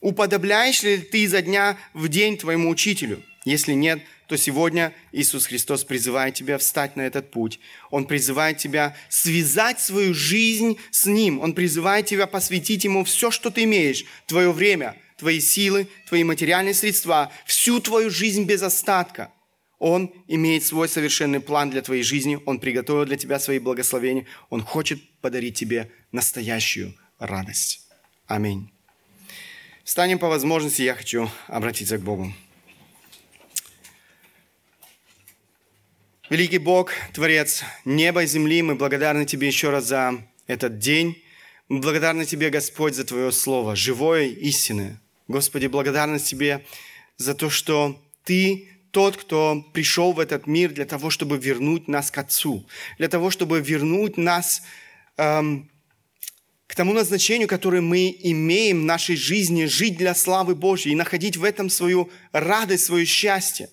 Уподобляешь 0.00 0.82
ли 0.82 0.98
ты 0.98 1.22
изо 1.22 1.42
дня 1.42 1.78
в 1.94 2.08
день 2.08 2.36
твоему 2.36 2.68
учителю? 2.68 3.22
Если 3.44 3.74
нет, 3.74 4.00
то 4.26 4.36
сегодня 4.36 4.92
Иисус 5.12 5.46
Христос 5.46 5.84
призывает 5.84 6.34
тебя 6.34 6.58
встать 6.58 6.96
на 6.96 7.02
этот 7.02 7.30
путь. 7.30 7.60
Он 7.92 8.04
призывает 8.04 8.58
тебя 8.58 8.96
связать 9.08 9.78
свою 9.78 10.12
жизнь 10.12 10.76
с 10.90 11.06
Ним. 11.06 11.38
Он 11.38 11.54
призывает 11.54 12.06
тебя 12.06 12.26
посвятить 12.26 12.82
Ему 12.82 13.04
все, 13.04 13.30
что 13.30 13.52
ты 13.52 13.62
имеешь, 13.62 14.04
твое 14.26 14.50
время, 14.50 14.96
твои 15.18 15.38
силы, 15.38 15.86
твои 16.08 16.24
материальные 16.24 16.74
средства, 16.74 17.30
всю 17.44 17.78
твою 17.78 18.10
жизнь 18.10 18.42
без 18.42 18.60
остатка. 18.60 19.30
Он 19.78 20.12
имеет 20.26 20.64
свой 20.64 20.88
совершенный 20.88 21.40
план 21.40 21.70
для 21.70 21.82
твоей 21.82 22.02
жизни. 22.02 22.38
Он 22.46 22.58
приготовил 22.58 23.04
для 23.04 23.16
тебя 23.16 23.38
свои 23.38 23.58
благословения. 23.58 24.26
Он 24.48 24.62
хочет 24.62 25.00
подарить 25.20 25.58
тебе 25.58 25.90
настоящую 26.12 26.94
радость. 27.18 27.86
Аминь. 28.26 28.70
Встанем 29.84 30.18
по 30.18 30.28
возможности, 30.28 30.82
я 30.82 30.94
хочу 30.94 31.30
обратиться 31.46 31.98
к 31.98 32.02
Богу. 32.02 32.32
Великий 36.28 36.58
Бог, 36.58 36.90
Творец 37.12 37.62
неба 37.84 38.24
и 38.24 38.26
земли, 38.26 38.60
мы 38.62 38.74
благодарны 38.74 39.26
Тебе 39.26 39.46
еще 39.46 39.70
раз 39.70 39.84
за 39.84 40.26
этот 40.48 40.78
день. 40.80 41.22
Мы 41.68 41.78
благодарны 41.78 42.24
Тебе, 42.24 42.50
Господь, 42.50 42.94
за 42.94 43.04
Твое 43.04 43.30
Слово, 43.30 43.76
живое, 43.76 44.24
истинное. 44.24 45.00
Господи, 45.28 45.68
благодарность 45.68 46.28
Тебе 46.28 46.64
за 47.16 47.34
то, 47.34 47.48
что 47.48 48.02
Ты 48.24 48.68
тот, 48.96 49.18
кто 49.18 49.62
пришел 49.74 50.14
в 50.14 50.20
этот 50.20 50.46
мир 50.46 50.72
для 50.72 50.86
того, 50.86 51.10
чтобы 51.10 51.36
вернуть 51.36 51.86
нас 51.86 52.10
к 52.10 52.16
Отцу, 52.16 52.66
для 52.96 53.08
того, 53.08 53.28
чтобы 53.30 53.60
вернуть 53.60 54.16
нас 54.16 54.62
эм, 55.18 55.70
к 56.66 56.74
тому 56.74 56.94
назначению, 56.94 57.46
которое 57.46 57.82
мы 57.82 58.16
имеем 58.22 58.80
в 58.80 58.84
нашей 58.84 59.16
жизни, 59.16 59.66
жить 59.66 59.98
для 59.98 60.14
славы 60.14 60.54
Божьей 60.54 60.92
и 60.92 60.96
находить 60.96 61.36
в 61.36 61.44
этом 61.44 61.68
свою 61.68 62.08
радость, 62.32 62.86
свое 62.86 63.04
счастье. 63.04 63.68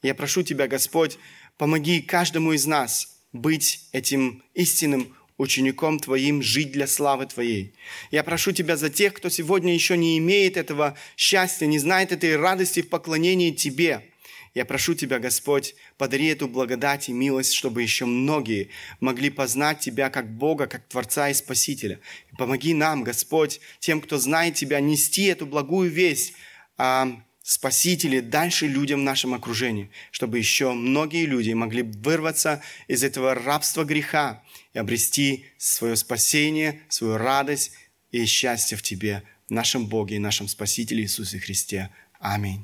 Я 0.00 0.14
прошу 0.14 0.44
Тебя, 0.44 0.68
Господь, 0.68 1.18
Помоги 1.58 2.00
каждому 2.00 2.52
из 2.52 2.64
нас 2.64 3.16
быть 3.32 3.88
этим 3.90 4.44
истинным 4.54 5.12
учеником 5.38 5.98
Твоим, 5.98 6.40
жить 6.40 6.70
для 6.70 6.86
славы 6.86 7.26
Твоей. 7.26 7.74
Я 8.12 8.22
прошу 8.22 8.52
Тебя 8.52 8.76
за 8.76 8.90
тех, 8.90 9.12
кто 9.12 9.28
сегодня 9.28 9.74
еще 9.74 9.96
не 9.96 10.18
имеет 10.18 10.56
этого 10.56 10.96
счастья, 11.16 11.66
не 11.66 11.80
знает 11.80 12.12
этой 12.12 12.36
радости 12.36 12.80
в 12.80 12.88
поклонении 12.88 13.50
Тебе. 13.50 14.11
Я 14.54 14.64
прошу 14.64 14.94
Тебя, 14.94 15.18
Господь, 15.18 15.74
подари 15.96 16.26
эту 16.26 16.46
благодать 16.46 17.08
и 17.08 17.12
милость, 17.12 17.54
чтобы 17.54 17.82
еще 17.82 18.04
многие 18.04 18.68
могли 19.00 19.30
познать 19.30 19.80
Тебя 19.80 20.10
как 20.10 20.30
Бога, 20.30 20.66
как 20.66 20.86
Творца 20.88 21.30
и 21.30 21.34
Спасителя. 21.34 22.00
И 22.30 22.36
помоги 22.36 22.74
нам, 22.74 23.02
Господь, 23.02 23.60
тем, 23.78 24.00
кто 24.00 24.18
знает 24.18 24.54
Тебя, 24.54 24.80
нести 24.80 25.24
эту 25.24 25.46
благую 25.46 25.90
весть 25.90 26.34
а, 26.76 27.22
Спасители 27.42 28.20
дальше 28.20 28.68
людям 28.68 29.00
в 29.00 29.02
нашем 29.02 29.34
окружении, 29.34 29.90
чтобы 30.12 30.38
еще 30.38 30.72
многие 30.74 31.26
люди 31.26 31.52
могли 31.52 31.82
вырваться 31.82 32.62
из 32.86 33.02
этого 33.02 33.34
рабства 33.34 33.82
греха 33.82 34.44
и 34.74 34.78
обрести 34.78 35.46
свое 35.58 35.96
спасение, 35.96 36.80
свою 36.88 37.16
радость 37.16 37.72
и 38.12 38.24
счастье 38.26 38.78
в 38.78 38.82
Тебе, 38.82 39.24
нашем 39.48 39.88
Боге 39.88 40.16
и 40.16 40.20
нашем 40.20 40.46
Спасителе 40.46 41.02
Иисусе 41.02 41.40
Христе. 41.40 41.90
Аминь. 42.20 42.60